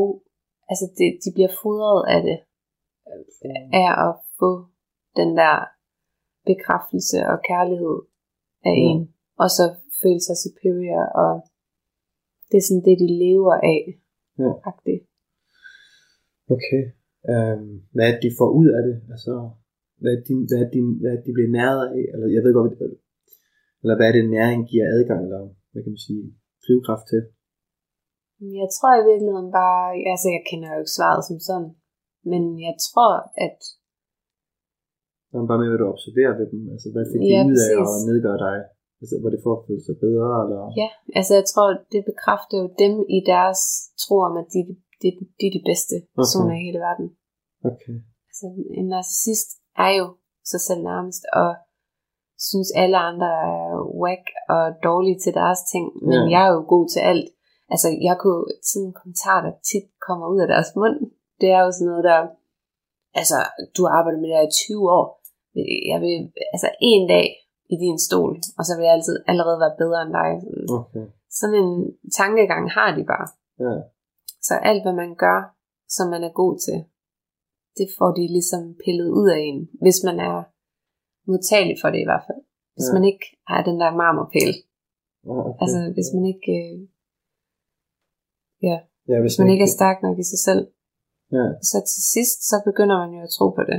altså 0.70 0.86
det, 0.98 1.08
de 1.24 1.30
bliver 1.36 1.52
fodret 1.62 2.02
af 2.14 2.20
det, 2.28 2.38
af 3.82 3.90
at 4.06 4.12
få 4.40 4.50
den 5.20 5.30
der 5.40 5.54
bekræftelse 6.50 7.18
og 7.32 7.36
kærlighed 7.50 7.96
af 8.70 8.74
Ja. 8.76 8.84
en, 8.88 8.98
og 9.42 9.48
så 9.56 9.64
føle 10.02 10.20
sig 10.26 10.36
superior, 10.44 11.04
og 11.22 11.32
det 12.50 12.56
er 12.58 12.66
sådan 12.68 12.86
det, 12.88 12.96
de 13.04 13.08
lever 13.24 13.54
af. 13.74 13.82
Ja. 14.42 14.50
Agtigt. 14.70 15.02
Okay. 16.54 16.82
Um, 17.34 17.66
hvad 17.94 18.04
er 18.06 18.12
det, 18.14 18.22
de 18.26 18.38
får 18.40 18.50
ud 18.60 18.68
af 18.78 18.82
det? 18.88 18.96
Altså, 19.14 19.32
hvad 20.02 20.12
er, 20.16 20.22
din, 20.28 20.40
hvad, 20.48 20.60
er 20.64 20.70
din, 20.76 20.88
hvad 21.00 21.12
er 21.16 21.20
de 21.26 21.32
bliver 21.36 21.52
næret 21.58 21.82
af? 21.96 22.02
Eller 22.12 22.26
jeg 22.36 22.42
ved 22.44 22.52
godt, 22.58 22.78
hvad 22.78 22.88
det, 22.92 22.98
eller 23.82 23.96
hvad 23.96 24.06
er 24.08 24.14
det, 24.16 24.30
næring 24.38 24.60
giver 24.70 24.86
adgang, 24.96 25.20
eller 25.26 25.42
hvad 25.72 25.82
kan 25.82 25.92
man 25.96 26.04
sige, 26.08 26.24
drivkraft 26.64 27.06
til? 27.12 27.22
Jeg 28.61 28.68
tror 28.76 28.93
i 29.01 29.07
virkeligheden 29.11 29.51
bare, 29.61 29.84
altså 30.12 30.26
jeg 30.37 30.43
kender 30.51 30.68
jo 30.72 30.78
ikke 30.82 30.97
svaret 30.99 31.22
som 31.28 31.39
sådan, 31.49 31.70
men 32.30 32.43
jeg 32.66 32.74
tror, 32.87 33.12
at 33.47 33.59
man 35.34 35.49
bare 35.51 35.61
med, 35.61 35.68
hvad 35.70 35.80
du 35.82 35.89
observerer 35.95 36.32
ved 36.41 36.47
dem. 36.55 36.62
Altså, 36.74 36.89
hvad 36.95 37.05
fik 37.11 37.20
de 37.22 37.28
Ja, 37.34 37.41
ud 37.51 37.59
af 37.66 37.72
at 37.84 38.01
nedgøre 38.11 38.41
dig? 38.47 38.57
Altså, 39.01 39.14
var 39.22 39.30
det 39.34 39.41
for 39.45 39.53
at 39.57 39.64
føle 39.66 39.82
sig 39.89 39.97
bedre, 40.07 40.28
eller? 40.45 40.62
Ja, 40.82 40.89
altså 41.18 41.32
jeg 41.39 41.47
tror, 41.51 41.66
det 41.95 42.03
bekræfter 42.11 42.57
jo 42.62 42.66
dem 42.82 42.95
i 43.16 43.18
deres 43.32 43.61
tro 44.03 44.14
om, 44.28 44.34
at 44.43 44.49
de, 44.55 44.61
de, 45.03 45.09
de 45.39 45.45
er 45.49 45.55
de 45.59 45.62
bedste 45.70 45.95
personer 46.18 46.53
Okay. 46.55 46.61
i 46.61 46.64
hele 46.66 46.80
verden. 46.89 47.07
Okay. 47.70 47.97
Altså 48.30 48.47
en 48.80 48.87
narcissist 48.95 49.51
er 49.87 49.93
jo 50.01 50.07
sig 50.53 50.61
selv 50.68 50.82
nærmest, 50.93 51.22
og 51.43 51.51
synes 52.49 52.70
alle 52.82 52.99
andre 53.11 53.30
er 53.53 53.61
whack 54.03 54.26
og 54.57 54.64
dårlige 54.89 55.18
til 55.24 55.32
deres 55.41 55.61
ting, 55.72 55.87
men 56.09 56.18
Ja. 56.22 56.30
jeg 56.34 56.43
er 56.49 56.53
jo 56.57 56.62
god 56.74 56.84
til 56.95 57.01
alt. 57.12 57.28
Altså 57.72 57.88
jeg 58.08 58.16
kunne, 58.22 58.44
sådan 58.70 58.86
en 58.88 58.98
kommentar, 59.00 59.38
der 59.46 59.52
tit 59.70 59.86
kommer 60.06 60.26
ud 60.32 60.40
af 60.44 60.48
deres 60.54 60.70
mund, 60.78 60.96
det 61.40 61.48
er 61.56 61.60
jo 61.66 61.70
sådan 61.72 61.90
noget 61.90 62.04
der, 62.10 62.20
altså 63.20 63.38
du 63.76 63.80
har 63.84 63.92
arbejdet 63.98 64.20
med 64.20 64.28
det 64.28 64.36
her 64.38 64.48
i 64.50 64.56
20 64.66 64.90
år, 64.98 65.06
jeg 65.92 65.98
vil, 66.04 66.14
altså 66.54 66.68
en 66.92 67.02
dag 67.14 67.26
i 67.74 67.76
din 67.84 67.98
stol, 68.06 68.32
og 68.58 68.62
så 68.66 68.72
vil 68.76 68.84
jeg 68.86 68.94
altid 68.98 69.16
allerede 69.30 69.58
være 69.64 69.78
bedre 69.82 70.00
end 70.04 70.12
dig. 70.20 70.30
Sådan, 70.42 70.68
Okay. 70.80 71.04
sådan 71.38 71.56
en 71.64 71.72
tankegang 72.20 72.64
har 72.76 72.88
de 72.98 73.04
bare. 73.12 73.26
Ja. 73.64 73.74
Så 74.48 74.54
alt, 74.70 74.82
hvad 74.84 74.94
man 75.02 75.10
gør, 75.24 75.38
som 75.96 76.06
man 76.14 76.22
er 76.28 76.32
god 76.42 76.54
til, 76.66 76.78
det 77.78 77.88
får 77.98 78.10
de 78.18 78.24
ligesom 78.36 78.62
pillet 78.84 79.08
ud 79.18 79.28
af 79.36 79.40
en, 79.48 79.58
hvis 79.84 79.98
man 80.08 80.16
er 80.30 80.36
modtagelig 81.30 81.76
for 81.82 81.88
det 81.92 82.00
i 82.02 82.08
hvert 82.10 82.24
fald. 82.28 82.42
Hvis 82.74 82.86
Ja. 82.86 82.90
ja. 82.90 82.94
man 82.96 83.04
ikke 83.10 83.26
har 83.50 83.60
den 83.68 83.76
der 83.82 83.90
marmorpæl. 84.02 84.52
Ah, 85.30 85.46
okay. 85.48 85.60
Altså, 85.62 85.78
hvis 85.96 86.08
man 86.14 86.24
ikke, 86.32 86.52
øh, 86.60 86.78
ja, 88.62 88.78
hvis 89.07 89.20
hvis 89.24 89.38
man 89.40 89.50
ikke 89.52 89.66
er 89.68 89.76
stærk 89.78 89.98
nok 90.07 90.18
i 90.18 90.26
sig 90.32 90.40
selv, 90.48 90.62
Ja. 91.36 91.46
så 91.70 91.76
til 91.92 92.02
sidst, 92.14 92.38
så 92.50 92.57
begynder 92.68 92.96
man 93.02 93.11
jo 93.16 93.20
at 93.26 93.32
tro 93.36 93.46
på 93.59 93.62
det. 93.70 93.78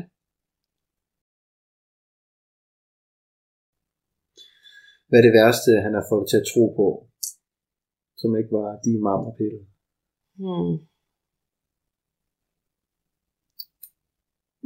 Hvad 5.07 5.17
er 5.19 5.25
det 5.27 5.37
værste, 5.39 5.71
han 5.85 5.93
har 5.97 6.05
fået 6.11 6.25
til 6.29 6.37
at 6.41 6.49
tro 6.51 6.63
på, 6.79 6.87
som 8.21 8.29
ikke 8.39 8.51
var 8.59 8.69
din 8.85 8.99
marmorpille? 9.07 9.59
Hmm. 10.41 10.73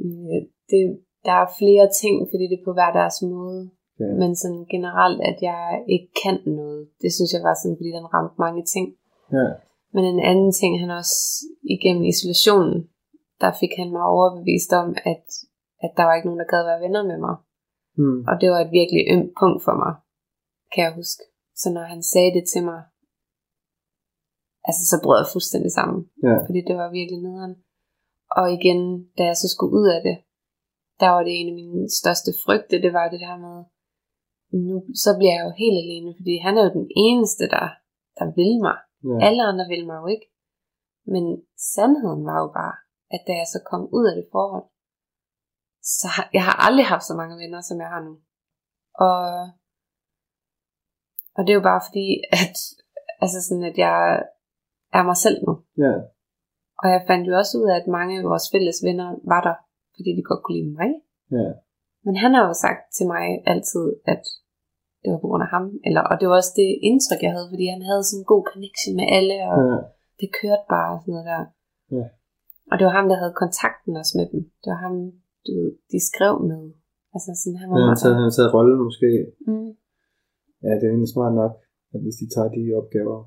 Mm, 0.02 0.42
Det, 0.72 0.82
der 1.28 1.36
er 1.44 1.56
flere 1.62 1.88
ting, 2.02 2.16
fordi 2.32 2.46
det 2.50 2.58
er 2.60 2.68
på 2.68 2.74
hver 2.78 2.92
deres 3.00 3.18
måde. 3.34 3.62
Ja. 4.02 4.12
Men 4.22 4.32
sådan 4.42 4.64
generelt, 4.76 5.20
at 5.30 5.38
jeg 5.50 5.66
ikke 5.94 6.10
kan 6.24 6.38
noget, 6.60 6.82
det 7.02 7.12
synes 7.18 7.32
jeg 7.36 7.44
var 7.48 7.56
sådan, 7.58 7.78
fordi 7.80 7.92
den 7.98 8.08
ramte 8.14 8.36
mange 8.46 8.64
ting. 8.74 8.88
Ja. 9.38 9.48
Men 9.94 10.04
en 10.06 10.22
anden 10.32 10.52
ting, 10.60 10.72
han 10.84 10.90
også 11.02 11.20
igennem 11.76 12.04
isolationen, 12.12 12.78
der 13.42 13.52
fik 13.60 13.74
han 13.80 13.90
mig 13.96 14.06
overbevist 14.16 14.72
om, 14.82 14.90
at, 15.12 15.26
at 15.86 15.92
der 15.98 16.04
var 16.06 16.14
ikke 16.16 16.28
nogen, 16.28 16.42
der 16.44 16.54
gad 16.54 16.64
være 16.70 16.84
venner 16.86 17.04
med 17.12 17.20
mig. 17.26 17.36
Hmm. 18.00 18.20
Og 18.30 18.34
det 18.42 18.48
var 18.54 18.60
et 18.62 18.76
virkelig 18.80 19.02
ømt 19.14 19.32
punkt 19.42 19.62
for 19.66 19.76
mig, 19.84 19.94
kan 20.74 20.82
jeg 20.86 20.94
huske. 21.00 21.24
Så 21.62 21.68
når 21.76 21.86
han 21.94 22.02
sagde 22.14 22.32
det 22.38 22.46
til 22.54 22.64
mig, 22.70 22.82
altså 24.68 24.84
så 24.92 24.96
brød 25.04 25.18
jeg 25.22 25.34
fuldstændig 25.36 25.72
sammen. 25.80 26.00
Ja. 26.28 26.36
Fordi 26.46 26.60
det 26.68 26.76
var 26.82 26.98
virkelig 27.00 27.20
nederen. 27.28 27.56
Og 28.40 28.46
igen, 28.58 28.82
da 29.18 29.24
jeg 29.32 29.38
så 29.42 29.48
skulle 29.54 29.74
ud 29.80 29.88
af 29.96 30.02
det, 30.08 30.18
der 31.02 31.10
var 31.16 31.24
det 31.24 31.34
en 31.40 31.50
af 31.52 31.56
mine 31.62 31.82
største 32.00 32.32
frygte, 32.44 32.82
det 32.86 32.92
var 32.98 33.06
det 33.14 33.20
her 33.28 33.38
med, 33.46 33.58
nu 34.68 34.76
så 35.04 35.10
bliver 35.18 35.34
jeg 35.38 35.44
jo 35.48 35.54
helt 35.64 35.78
alene, 35.84 36.12
fordi 36.20 36.34
han 36.46 36.54
er 36.58 36.64
jo 36.66 36.72
den 36.80 36.88
eneste, 37.06 37.44
der, 37.56 37.66
der 38.20 38.28
vil 38.38 38.54
mig. 38.68 38.78
Ja. 39.08 39.16
Alle 39.28 39.42
andre 39.50 39.66
vil 39.74 39.86
mig 39.88 39.98
jo 40.02 40.08
ikke. 40.16 40.28
Men 41.14 41.24
sandheden 41.74 42.24
var 42.30 42.38
jo 42.44 42.50
bare, 42.60 42.76
at 43.16 43.22
da 43.28 43.32
jeg 43.42 43.48
så 43.54 43.60
kom 43.70 43.84
ud 43.98 44.06
af 44.10 44.16
det 44.16 44.28
forhold, 44.32 44.66
så 46.00 46.08
har, 46.16 46.26
jeg 46.38 46.44
har 46.48 46.56
aldrig 46.68 46.86
haft 46.94 47.06
så 47.08 47.16
mange 47.22 47.36
venner, 47.42 47.62
som 47.62 47.78
jeg 47.84 47.90
har 47.94 48.02
nu. 48.08 48.14
Og, 49.08 49.22
og 51.36 51.42
det 51.44 51.52
er 51.52 51.60
jo 51.60 51.70
bare 51.72 51.82
fordi, 51.88 52.08
at, 52.42 52.56
altså 53.24 53.40
sådan, 53.48 53.68
at 53.72 53.78
jeg 53.78 53.98
er 54.98 55.04
mig 55.10 55.18
selv 55.26 55.38
nu. 55.48 55.54
Ja. 55.84 55.94
Og 56.82 56.88
jeg 56.94 57.02
fandt 57.10 57.28
jo 57.30 57.34
også 57.42 57.54
ud 57.60 57.68
af, 57.72 57.76
at 57.82 57.94
mange 57.98 58.14
af 58.20 58.24
vores 58.24 58.48
fælles 58.54 58.80
venner 58.88 59.08
var 59.32 59.42
der, 59.48 59.56
fordi 59.96 60.10
de 60.18 60.24
godt 60.30 60.44
kunne 60.44 60.58
lide 60.58 60.74
mig. 60.80 60.92
Ja. 61.38 61.48
Men 62.06 62.16
han 62.24 62.32
har 62.34 62.44
jo 62.48 62.54
sagt 62.66 62.84
til 62.98 63.06
mig 63.14 63.26
altid, 63.52 63.86
at 64.14 64.24
det 65.02 65.08
var 65.14 65.20
på 65.24 65.28
grund 65.30 65.44
af 65.48 65.52
ham. 65.56 65.66
Eller, 65.88 66.02
og 66.10 66.16
det 66.20 66.26
var 66.30 66.36
også 66.42 66.54
det 66.62 66.70
indtryk, 66.90 67.22
jeg 67.26 67.34
havde, 67.36 67.48
fordi 67.54 67.66
han 67.76 67.84
havde 67.90 68.04
sådan 68.10 68.22
en 68.22 68.32
god 68.34 68.44
connection 68.52 68.94
med 69.00 69.06
alle, 69.18 69.36
og 69.52 69.58
Ja. 69.70 69.78
det 70.22 70.28
kørte 70.40 70.66
bare 70.76 70.92
sådan 71.02 71.12
noget 71.16 71.28
der. 71.32 71.42
Ja. 71.98 72.06
Og 72.72 72.76
det 72.78 72.84
var 72.88 72.94
ham, 73.00 73.08
der 73.12 73.18
havde 73.22 73.40
kontakten 73.44 73.92
også 74.02 74.14
med 74.20 74.26
dem. 74.34 74.42
Det 74.62 74.68
var 74.74 74.80
ham, 74.86 74.96
du 75.46 75.50
ved, 75.58 75.70
de 75.92 76.00
skrev 76.12 76.34
med. 76.52 76.62
Altså 77.16 77.30
sådan, 77.42 77.58
han 77.62 77.68
var 77.70 77.76
Han 77.78 77.84
har 77.84 77.90
meget... 77.92 78.02
taget, 78.04 78.16
han 78.24 78.32
taget 78.38 78.54
rollen 78.58 78.80
måske. 78.90 79.10
Mm, 79.50 79.72
Ja, 80.66 80.72
det 80.78 80.86
er 80.86 80.92
egentlig 80.94 81.14
smart 81.16 81.34
nok, 81.42 81.54
at 81.94 82.00
hvis 82.04 82.18
de 82.22 82.26
tager 82.34 82.50
de 82.58 82.62
opgaver, 82.80 83.18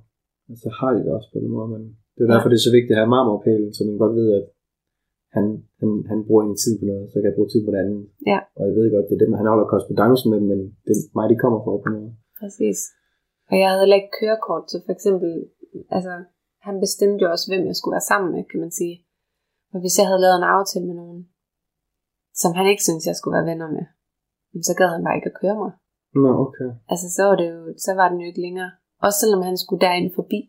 så 0.63 0.69
har 0.79 0.91
de 0.95 1.01
det 1.07 1.13
også 1.19 1.29
på 1.35 1.39
den 1.43 1.51
måde. 1.57 1.69
Men 1.75 1.83
det 2.15 2.21
er 2.23 2.27
Ja. 2.29 2.33
derfor, 2.33 2.49
det 2.51 2.59
er 2.61 2.67
så 2.69 2.75
vigtigt 2.79 2.95
at 2.97 3.01
have 3.03 3.15
marmorpælen, 3.17 3.71
så 3.77 3.81
man 3.89 3.97
godt 4.05 4.15
ved, 4.21 4.29
at 4.39 4.45
han, 5.37 5.45
han, 5.81 5.91
han 6.11 6.19
bruger 6.27 6.43
egentlig 6.43 6.63
tid 6.65 6.75
på 6.81 6.85
noget, 6.91 7.05
så 7.11 7.17
kan 7.19 7.29
jeg 7.29 7.37
bruge 7.39 7.51
tid 7.53 7.63
på 7.65 7.71
det 7.73 7.81
andet. 7.83 8.01
Ja. 8.33 8.39
Og 8.59 8.63
jeg 8.67 8.75
ved 8.77 8.87
godt, 8.95 9.09
det 9.09 9.15
er 9.17 9.25
dem, 9.25 9.39
han 9.41 9.51
holder 9.53 9.67
korrespondancen 9.71 10.29
med, 10.33 10.41
men 10.51 10.61
det 10.85 10.93
er 10.95 11.01
mig, 11.19 11.27
de 11.33 11.43
kommer 11.43 11.59
fra 11.61 11.73
på 11.85 11.91
noget. 11.97 12.11
præcis. 12.41 12.79
Og 13.51 13.55
jeg 13.61 13.69
havde 13.69 13.83
heller 13.85 14.01
ikke 14.01 14.17
kørekort, 14.21 14.65
så 14.71 14.77
for 14.87 14.93
eksempel, 14.97 15.31
altså, 15.97 16.15
han 16.67 16.75
bestemte 16.85 17.23
jo 17.25 17.29
også, 17.35 17.47
hvem 17.51 17.65
jeg 17.71 17.77
skulle 17.77 17.97
være 17.97 18.11
sammen 18.11 18.31
med, 18.35 18.43
kan 18.51 18.61
man 18.65 18.73
sige. 18.81 18.97
Og 19.73 19.79
hvis 19.83 19.99
jeg 19.99 20.07
havde 20.09 20.25
lavet 20.25 20.39
en 20.39 20.53
aftale 20.57 20.87
med 20.91 20.97
nogen, 21.03 21.21
som 22.43 22.51
han 22.59 22.67
ikke 22.73 22.87
syntes, 22.87 23.07
jeg 23.11 23.17
skulle 23.19 23.37
være 23.37 23.51
venner 23.51 23.69
med, 23.77 23.85
så 24.69 24.73
gad 24.79 24.89
han 24.95 25.05
bare 25.05 25.17
ikke 25.19 25.31
at 25.33 25.41
køre 25.43 25.57
mig. 25.63 25.73
Nå, 26.23 26.31
okay. 26.47 26.71
Altså, 26.93 27.07
så 27.17 27.23
var, 27.29 27.37
det 27.41 27.49
jo, 27.55 27.59
så 27.85 27.91
var 27.99 28.09
den 28.09 28.21
jo 28.23 28.27
ikke 28.31 28.45
længere. 28.47 28.71
Også 29.07 29.19
selvom 29.23 29.43
han 29.49 29.57
skulle 29.63 29.85
derind 29.87 30.09
forbi. 30.19 30.41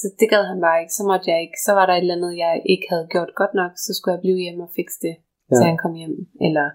Så 0.00 0.06
det 0.20 0.28
gad 0.32 0.44
han 0.52 0.60
bare 0.66 0.78
ikke. 0.82 0.94
Så 0.98 1.02
måtte 1.10 1.26
jeg 1.30 1.38
ikke. 1.44 1.58
Så 1.66 1.70
var 1.78 1.84
der 1.86 1.94
et 1.94 2.04
eller 2.04 2.16
andet, 2.18 2.34
jeg 2.44 2.52
ikke 2.72 2.86
havde 2.92 3.06
gjort 3.14 3.32
godt 3.40 3.54
nok. 3.60 3.72
Så 3.84 3.90
skulle 3.96 4.14
jeg 4.14 4.24
blive 4.24 4.40
hjemme 4.44 4.62
og 4.66 4.72
fikse 4.78 4.98
det, 5.06 5.14
ja. 5.50 5.54
til 5.56 5.64
han 5.70 5.78
kom 5.84 5.94
hjem. 6.00 6.14
Eller 6.46 6.66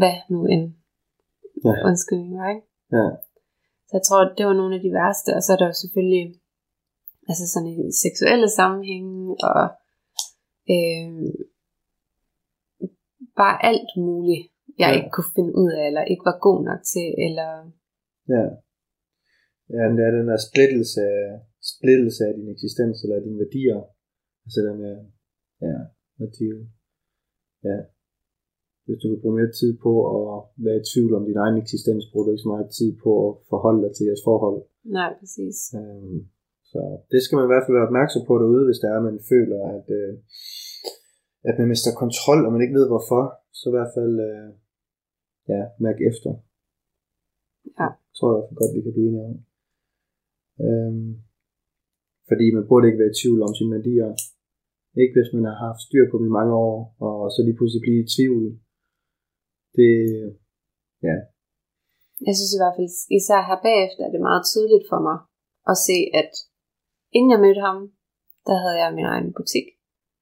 hvad 0.00 0.16
nu 0.34 0.38
end 0.54 0.64
Ja. 1.68 1.74
undskyldning 1.88 2.32
var, 2.40 2.48
ikke? 2.54 2.66
Ja. 2.96 3.06
Så 3.88 3.92
jeg 3.98 4.04
tror, 4.08 4.20
det 4.38 4.44
var 4.46 4.56
nogle 4.60 4.74
af 4.76 4.82
de 4.86 4.92
værste. 5.00 5.30
Og 5.36 5.42
så 5.42 5.48
er 5.52 5.58
der 5.60 5.68
jo 5.72 5.76
selvfølgelig 5.82 6.24
altså 7.30 7.44
sådan 7.52 7.68
i 7.72 7.76
seksuelle 8.04 8.48
sammenhænge 8.58 9.14
og 9.50 9.64
øh, 10.74 11.10
bare 13.40 13.56
alt 13.70 13.90
muligt, 14.08 14.44
jeg 14.78 14.88
Ja. 14.90 14.96
ikke 14.96 15.10
kunne 15.14 15.32
finde 15.36 15.52
ud 15.62 15.70
af, 15.78 15.84
eller 15.88 16.04
ikke 16.12 16.24
var 16.30 16.38
god 16.48 16.58
nok 16.68 16.80
til, 16.92 17.08
eller 17.26 17.48
Ja. 18.34 18.44
Ja, 19.76 19.82
det 19.96 20.02
er 20.08 20.12
den 20.18 20.26
der 20.30 20.38
splittelse 20.48 21.00
af, 21.00 21.26
splittelse 21.82 22.22
af 22.28 22.32
din 22.38 22.48
eksistens, 22.54 22.96
eller 23.02 23.16
af 23.16 23.22
dine 23.26 23.42
værdier. 23.44 23.78
Altså 24.44 24.58
den 24.66 24.76
der, 24.84 24.96
ja, 25.66 25.76
at 26.24 26.30
de, 26.38 26.46
ja, 27.68 27.78
hvis 28.84 29.00
du 29.02 29.06
vil 29.08 29.20
bruge 29.22 29.38
mere 29.38 29.52
tid 29.60 29.72
på 29.84 29.92
at 30.14 30.38
være 30.66 30.80
i 30.80 30.88
tvivl 30.90 31.12
om 31.18 31.24
din 31.28 31.42
egen 31.44 31.56
eksistens, 31.62 32.04
bruger 32.10 32.24
du 32.24 32.32
ikke 32.32 32.46
så 32.46 32.52
meget 32.54 32.76
tid 32.78 32.90
på 33.04 33.10
at 33.26 33.32
forholde 33.50 33.80
dig 33.84 33.92
til 33.94 34.06
jeres 34.08 34.26
forhold. 34.28 34.58
nej, 34.98 35.10
præcis. 35.20 35.58
Øhm, 35.80 36.18
så 36.70 36.80
det 37.12 37.20
skal 37.22 37.36
man 37.36 37.46
i 37.46 37.52
hvert 37.52 37.64
fald 37.64 37.76
være 37.78 37.88
opmærksom 37.90 38.22
på 38.28 38.34
derude, 38.42 38.64
hvis 38.66 38.80
det 38.82 38.88
er, 38.88 39.08
man 39.10 39.18
føler, 39.32 39.60
at, 39.76 39.86
øh, 40.00 40.12
at 41.48 41.54
man 41.60 41.70
mister 41.72 41.92
kontrol, 42.02 42.40
og 42.46 42.50
man 42.52 42.62
ikke 42.64 42.78
ved 42.78 42.86
hvorfor, 42.92 43.22
så 43.58 43.64
i 43.70 43.74
hvert 43.76 43.92
fald 43.96 44.14
øh, 44.28 44.48
ja, 45.52 45.60
mærk 45.84 45.98
efter. 46.10 46.30
Ja. 47.78 47.88
Jeg 48.08 48.14
tror 48.16 48.28
jeg 48.28 48.36
i 48.36 48.40
hvert 48.40 48.48
fald 48.48 48.60
godt, 48.62 48.76
vi 48.76 48.84
kan 48.84 48.94
blive 48.96 49.08
enige 49.08 49.26
om. 49.30 49.34
Øhm, 50.66 51.10
fordi 52.32 52.46
man 52.56 52.64
burde 52.68 52.86
ikke 52.88 53.02
være 53.02 53.12
i 53.14 53.18
tvivl 53.20 53.40
om 53.46 53.52
sine 53.58 53.72
værdier. 53.76 54.10
Ikke 55.02 55.14
hvis 55.16 55.32
man 55.36 55.44
har 55.50 55.56
haft 55.66 55.80
styr 55.86 56.04
på 56.08 56.16
dem 56.18 56.26
i 56.30 56.36
mange 56.38 56.54
år, 56.68 56.76
og 57.06 57.14
så 57.34 57.38
lige 57.42 57.58
pludselig 57.58 57.82
blive 57.84 58.00
i 58.04 58.10
tvivl. 58.14 58.44
Det, 59.78 59.92
ja, 61.06 61.16
Jeg 62.28 62.34
synes 62.36 62.52
i 62.54 62.60
hvert 62.60 62.76
fald, 62.76 62.90
især 63.18 63.40
her 63.48 63.58
bagefter, 63.68 64.02
er 64.04 64.12
det 64.14 64.28
meget 64.28 64.44
tydeligt 64.52 64.86
for 64.92 65.00
mig 65.08 65.18
at 65.72 65.76
se, 65.88 65.98
at 66.20 66.32
inden 67.16 67.30
jeg 67.34 67.40
mødte 67.46 67.62
ham, 67.68 67.78
der 68.48 68.56
havde 68.62 68.78
jeg 68.82 68.90
min 68.98 69.08
egen 69.14 69.30
butik. 69.38 69.66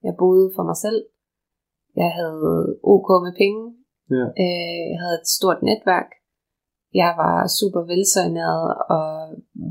Jeg 0.06 0.14
boede 0.22 0.46
for 0.56 0.64
mig 0.70 0.78
selv. 0.86 1.00
Jeg 2.00 2.10
havde 2.18 2.48
OK 2.94 3.08
med 3.26 3.34
penge. 3.42 3.62
ja, 4.16 4.24
Øh, 4.42 4.82
Jeg 4.92 4.98
havde 5.02 5.16
et 5.22 5.28
stort 5.38 5.60
netværk. 5.70 6.08
Jeg 7.02 7.12
var 7.22 7.36
super 7.58 7.82
velsøgneret 7.92 8.68
og 8.96 9.06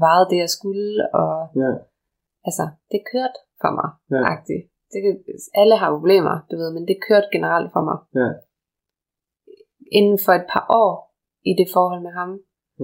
vejede 0.03 0.27
det, 0.31 0.37
jeg 0.45 0.51
skulle. 0.57 0.91
Og 1.21 1.33
ja, 1.63 1.71
altså, 2.47 2.63
det 2.91 3.01
kørte 3.13 3.39
for 3.61 3.71
mig. 3.79 3.89
Ja. 4.13 4.19
Agtigt. 4.33 4.63
Det, 4.93 5.01
alle 5.61 5.75
har 5.81 5.89
problemer, 5.97 6.35
du 6.51 6.55
ved, 6.61 6.69
men 6.73 6.83
det 6.89 6.97
kørte 7.07 7.27
generelt 7.35 7.69
for 7.75 7.83
mig. 7.89 7.97
ja, 8.21 8.29
Inden 9.97 10.19
for 10.25 10.33
et 10.41 10.47
par 10.53 10.65
år 10.83 10.93
i 11.49 11.51
det 11.59 11.67
forhold 11.75 12.01
med 12.07 12.13
ham, 12.19 12.31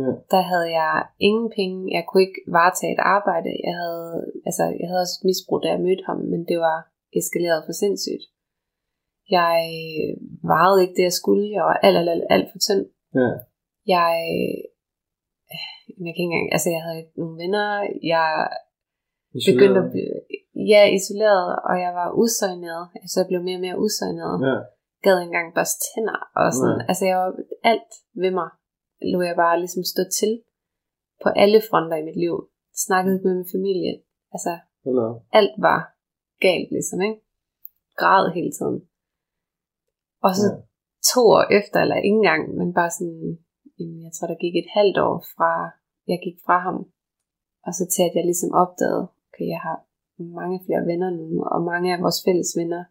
ja, 0.02 0.12
der 0.34 0.42
havde 0.52 0.70
jeg 0.82 0.94
ingen 1.30 1.50
penge. 1.58 1.78
Jeg 1.96 2.04
kunne 2.06 2.24
ikke 2.28 2.42
varetage 2.58 2.94
et 2.98 3.04
arbejde. 3.18 3.50
Jeg 3.68 3.76
havde, 3.82 4.10
altså, 4.48 4.64
jeg 4.80 4.88
havde 4.90 5.04
også 5.06 5.16
et 5.20 5.26
misbrug, 5.30 5.60
da 5.64 5.68
jeg 5.74 5.82
mødte 5.88 6.04
ham, 6.10 6.20
men 6.32 6.42
det 6.50 6.58
var 6.68 6.80
eskaleret 7.20 7.62
for 7.68 7.74
sindssygt. 7.84 8.26
Jeg 9.38 9.56
varede 10.52 10.82
ikke 10.84 10.98
det, 11.00 11.06
jeg 11.10 11.18
skulle. 11.22 11.46
Jeg 11.58 11.64
var 11.70 11.78
alt, 11.86 11.98
alt, 12.02 12.10
alt, 12.16 12.26
alt 12.36 12.48
for 12.52 12.60
tynd. 12.68 12.86
ja, 13.22 13.28
Jeg, 13.96 14.14
jeg 16.04 16.12
kan 16.14 16.24
ikke 16.24 16.26
engang, 16.30 16.48
altså 16.56 16.70
jeg 16.76 16.82
havde 16.86 17.00
ikke 17.02 17.20
nogen 17.22 17.38
venner. 17.44 17.68
Jeg 18.14 18.28
begyndte 19.50 19.80
at 19.86 19.90
blive, 19.94 20.14
ja, 20.74 20.82
isoleret, 20.98 21.50
og 21.70 21.76
jeg 21.86 21.92
var 22.00 22.10
usøgneret. 22.22 22.86
Altså 23.02 23.16
jeg 23.20 23.28
blev 23.30 23.42
mere 23.48 23.58
og 23.60 23.64
mere 23.66 23.80
usøgneret. 23.86 24.38
Ja, 24.50 24.58
Gad 25.06 25.18
engang 25.22 25.48
børste 25.58 25.80
tænder. 25.88 26.20
Og 26.40 26.46
sådan. 26.58 26.78
Nej. 26.78 26.86
Altså 26.90 27.04
jeg 27.10 27.18
var, 27.22 27.32
alt 27.72 27.92
ved 28.24 28.32
mig 28.40 28.50
lå 29.02 29.20
jeg 29.30 29.36
bare 29.44 29.60
ligesom 29.64 29.84
stå 29.94 30.04
til 30.20 30.34
på 31.24 31.30
alle 31.44 31.60
fronter 31.70 31.98
i 31.98 32.08
mit 32.10 32.20
liv. 32.24 32.36
Snakkede 32.86 33.16
ikke 33.16 33.28
med 33.28 33.36
min 33.40 33.54
familie. 33.56 33.94
Altså 34.36 34.54
eller, 34.88 35.08
alt 35.40 35.56
var 35.68 35.80
galt 36.46 36.70
ligesom, 36.76 37.00
ikke? 37.08 37.20
Græd 38.00 38.26
hele 38.38 38.52
tiden. 38.58 38.80
Og 40.26 40.32
så 40.40 40.48
Ja. 40.52 40.62
to 41.12 41.22
år 41.38 41.46
efter, 41.60 41.78
eller 41.82 41.98
ikke 42.08 42.20
engang, 42.22 42.42
men 42.60 42.70
bare 42.80 42.92
sådan, 42.98 43.38
jeg 44.06 44.12
tror 44.14 44.28
der 44.28 44.44
gik 44.44 44.56
et 44.64 44.70
halvt 44.78 44.98
år 45.08 45.16
fra, 45.34 45.52
jeg 46.12 46.20
gik 46.26 46.38
fra 46.46 46.58
ham, 46.68 46.78
og 47.66 47.72
så 47.78 47.84
til 47.94 48.04
at 48.08 48.16
jeg 48.18 48.26
ligesom 48.26 48.52
opdagede, 48.64 49.06
okay, 49.36 49.48
jeg 49.56 49.62
har 49.68 49.78
mange 50.40 50.58
flere 50.66 50.84
venner 50.92 51.10
nu, 51.20 51.26
og 51.54 51.60
mange 51.72 51.88
af 51.94 52.00
vores 52.06 52.20
fælles 52.26 52.52
venner 52.60 52.84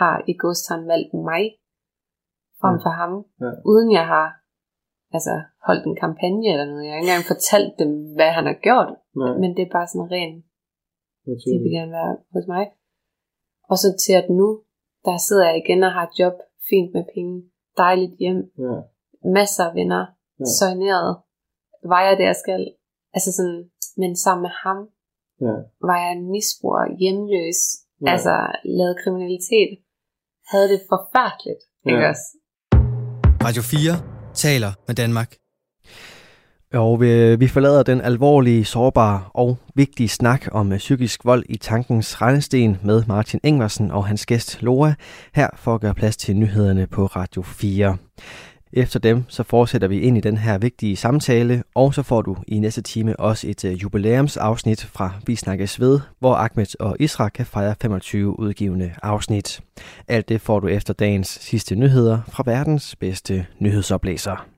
har 0.00 0.14
i 0.30 0.32
godstegn 0.42 0.84
valgt 0.92 1.12
mig 1.30 1.44
frem 2.60 2.76
for 2.84 2.92
ham, 3.00 3.12
Ja. 3.44 3.50
uden 3.70 3.88
jeg 3.98 4.06
har 4.14 4.26
altså, 5.16 5.34
holdt 5.66 5.84
en 5.86 5.96
kampagne 6.04 6.46
eller 6.52 6.66
noget. 6.70 6.84
Jeg 6.84 6.92
har 6.92 6.98
ikke 7.00 7.08
engang 7.08 7.30
fortalt 7.32 7.72
dem, 7.82 7.90
hvad 8.16 8.30
han 8.36 8.46
har 8.50 8.58
gjort, 8.66 8.90
nej, 9.20 9.32
men 9.42 9.50
det 9.56 9.62
er 9.64 9.72
bare 9.76 9.88
sådan 9.92 10.10
ren 10.16 10.34
de 11.52 11.54
vil 11.62 11.72
gerne 11.78 11.92
være 11.98 12.12
hos 12.34 12.46
mig. 12.54 12.64
Og 13.70 13.76
så 13.82 13.88
til 14.04 14.14
at 14.20 14.26
nu, 14.40 14.48
der 15.06 15.16
sidder 15.26 15.46
jeg 15.48 15.56
igen 15.62 15.80
og 15.88 15.92
har 15.96 16.04
et 16.06 16.18
job, 16.20 16.36
fint 16.70 16.90
med 16.96 17.04
penge, 17.14 17.34
dejligt 17.82 18.14
hjem, 18.22 18.40
Ja, 18.64 18.74
masser 19.38 19.64
af 19.68 19.74
venner, 19.78 20.02
Ja. 20.40 20.44
var 21.92 22.00
jeg 22.06 22.14
det, 22.18 22.24
jeg 22.30 22.36
skal. 22.44 22.62
Altså 23.16 23.30
sådan, 23.38 23.60
men 24.00 24.16
sammen 24.24 24.42
med 24.46 24.54
ham, 24.64 24.78
ja, 25.40 25.54
var 25.88 25.98
jeg 26.04 26.12
en 26.12 26.30
misbruger, 26.34 26.84
hjemløs, 27.00 27.58
Ja. 28.06 28.10
altså 28.12 28.34
lavede 28.64 28.96
kriminalitet, 29.04 29.70
havde 30.50 30.68
det 30.72 30.80
forfærdeligt, 30.92 31.62
ja. 31.86 31.90
ikke 31.90 32.08
også? 32.12 32.26
Radio 33.46 33.62
4 33.62 33.92
taler 34.34 34.72
med 34.86 34.94
Danmark. 34.94 35.30
Og 36.74 37.00
vi, 37.00 37.36
vi 37.36 37.48
forlader 37.48 37.82
den 37.82 38.00
alvorlige, 38.00 38.64
sårbare 38.64 39.24
og 39.34 39.56
vigtige 39.74 40.08
snak 40.08 40.48
om 40.52 40.72
øh, 40.72 40.78
psykisk 40.78 41.24
vold 41.24 41.44
i 41.48 41.56
tankens 41.56 42.22
rendesten 42.22 42.78
med 42.84 43.02
Martin 43.06 43.40
Ingvarsen 43.44 43.90
og 43.90 44.06
hans 44.06 44.26
gæst 44.26 44.62
Lora, 44.62 44.94
her 45.34 45.48
for 45.56 45.74
at 45.74 45.80
gøre 45.80 45.94
plads 45.94 46.16
til 46.16 46.36
nyhederne 46.36 46.86
på 46.86 47.06
Radio 47.06 47.42
4. 47.42 47.96
Efter 48.72 48.98
dem, 48.98 49.24
så 49.28 49.42
fortsætter 49.42 49.88
vi 49.88 50.00
ind 50.00 50.18
i 50.18 50.20
den 50.20 50.36
her 50.36 50.58
vigtige 50.58 50.96
samtale, 50.96 51.62
og 51.74 51.94
så 51.94 52.02
får 52.02 52.22
du 52.22 52.36
i 52.48 52.58
næste 52.58 52.82
time 52.82 53.20
også 53.20 53.48
et 53.48 53.64
øh, 53.64 53.72
jubilæumsafsnit 53.82 54.84
fra 54.84 55.12
Vi 55.26 55.36
Snakkes 55.36 55.80
Ved, 55.80 56.00
hvor 56.18 56.34
Ahmed 56.34 56.80
og 56.80 56.96
Isra 57.00 57.28
kan 57.28 57.46
fejre 57.46 57.74
25 57.82 58.40
udgivende 58.40 58.94
afsnit. 59.02 59.60
Alt 60.08 60.28
det 60.28 60.40
får 60.40 60.60
du 60.60 60.66
efter 60.66 60.94
dagens 60.94 61.28
sidste 61.28 61.74
nyheder 61.74 62.20
fra 62.28 62.42
verdens 62.46 62.96
bedste 62.96 63.46
nyhedsoplæser. 63.58 64.57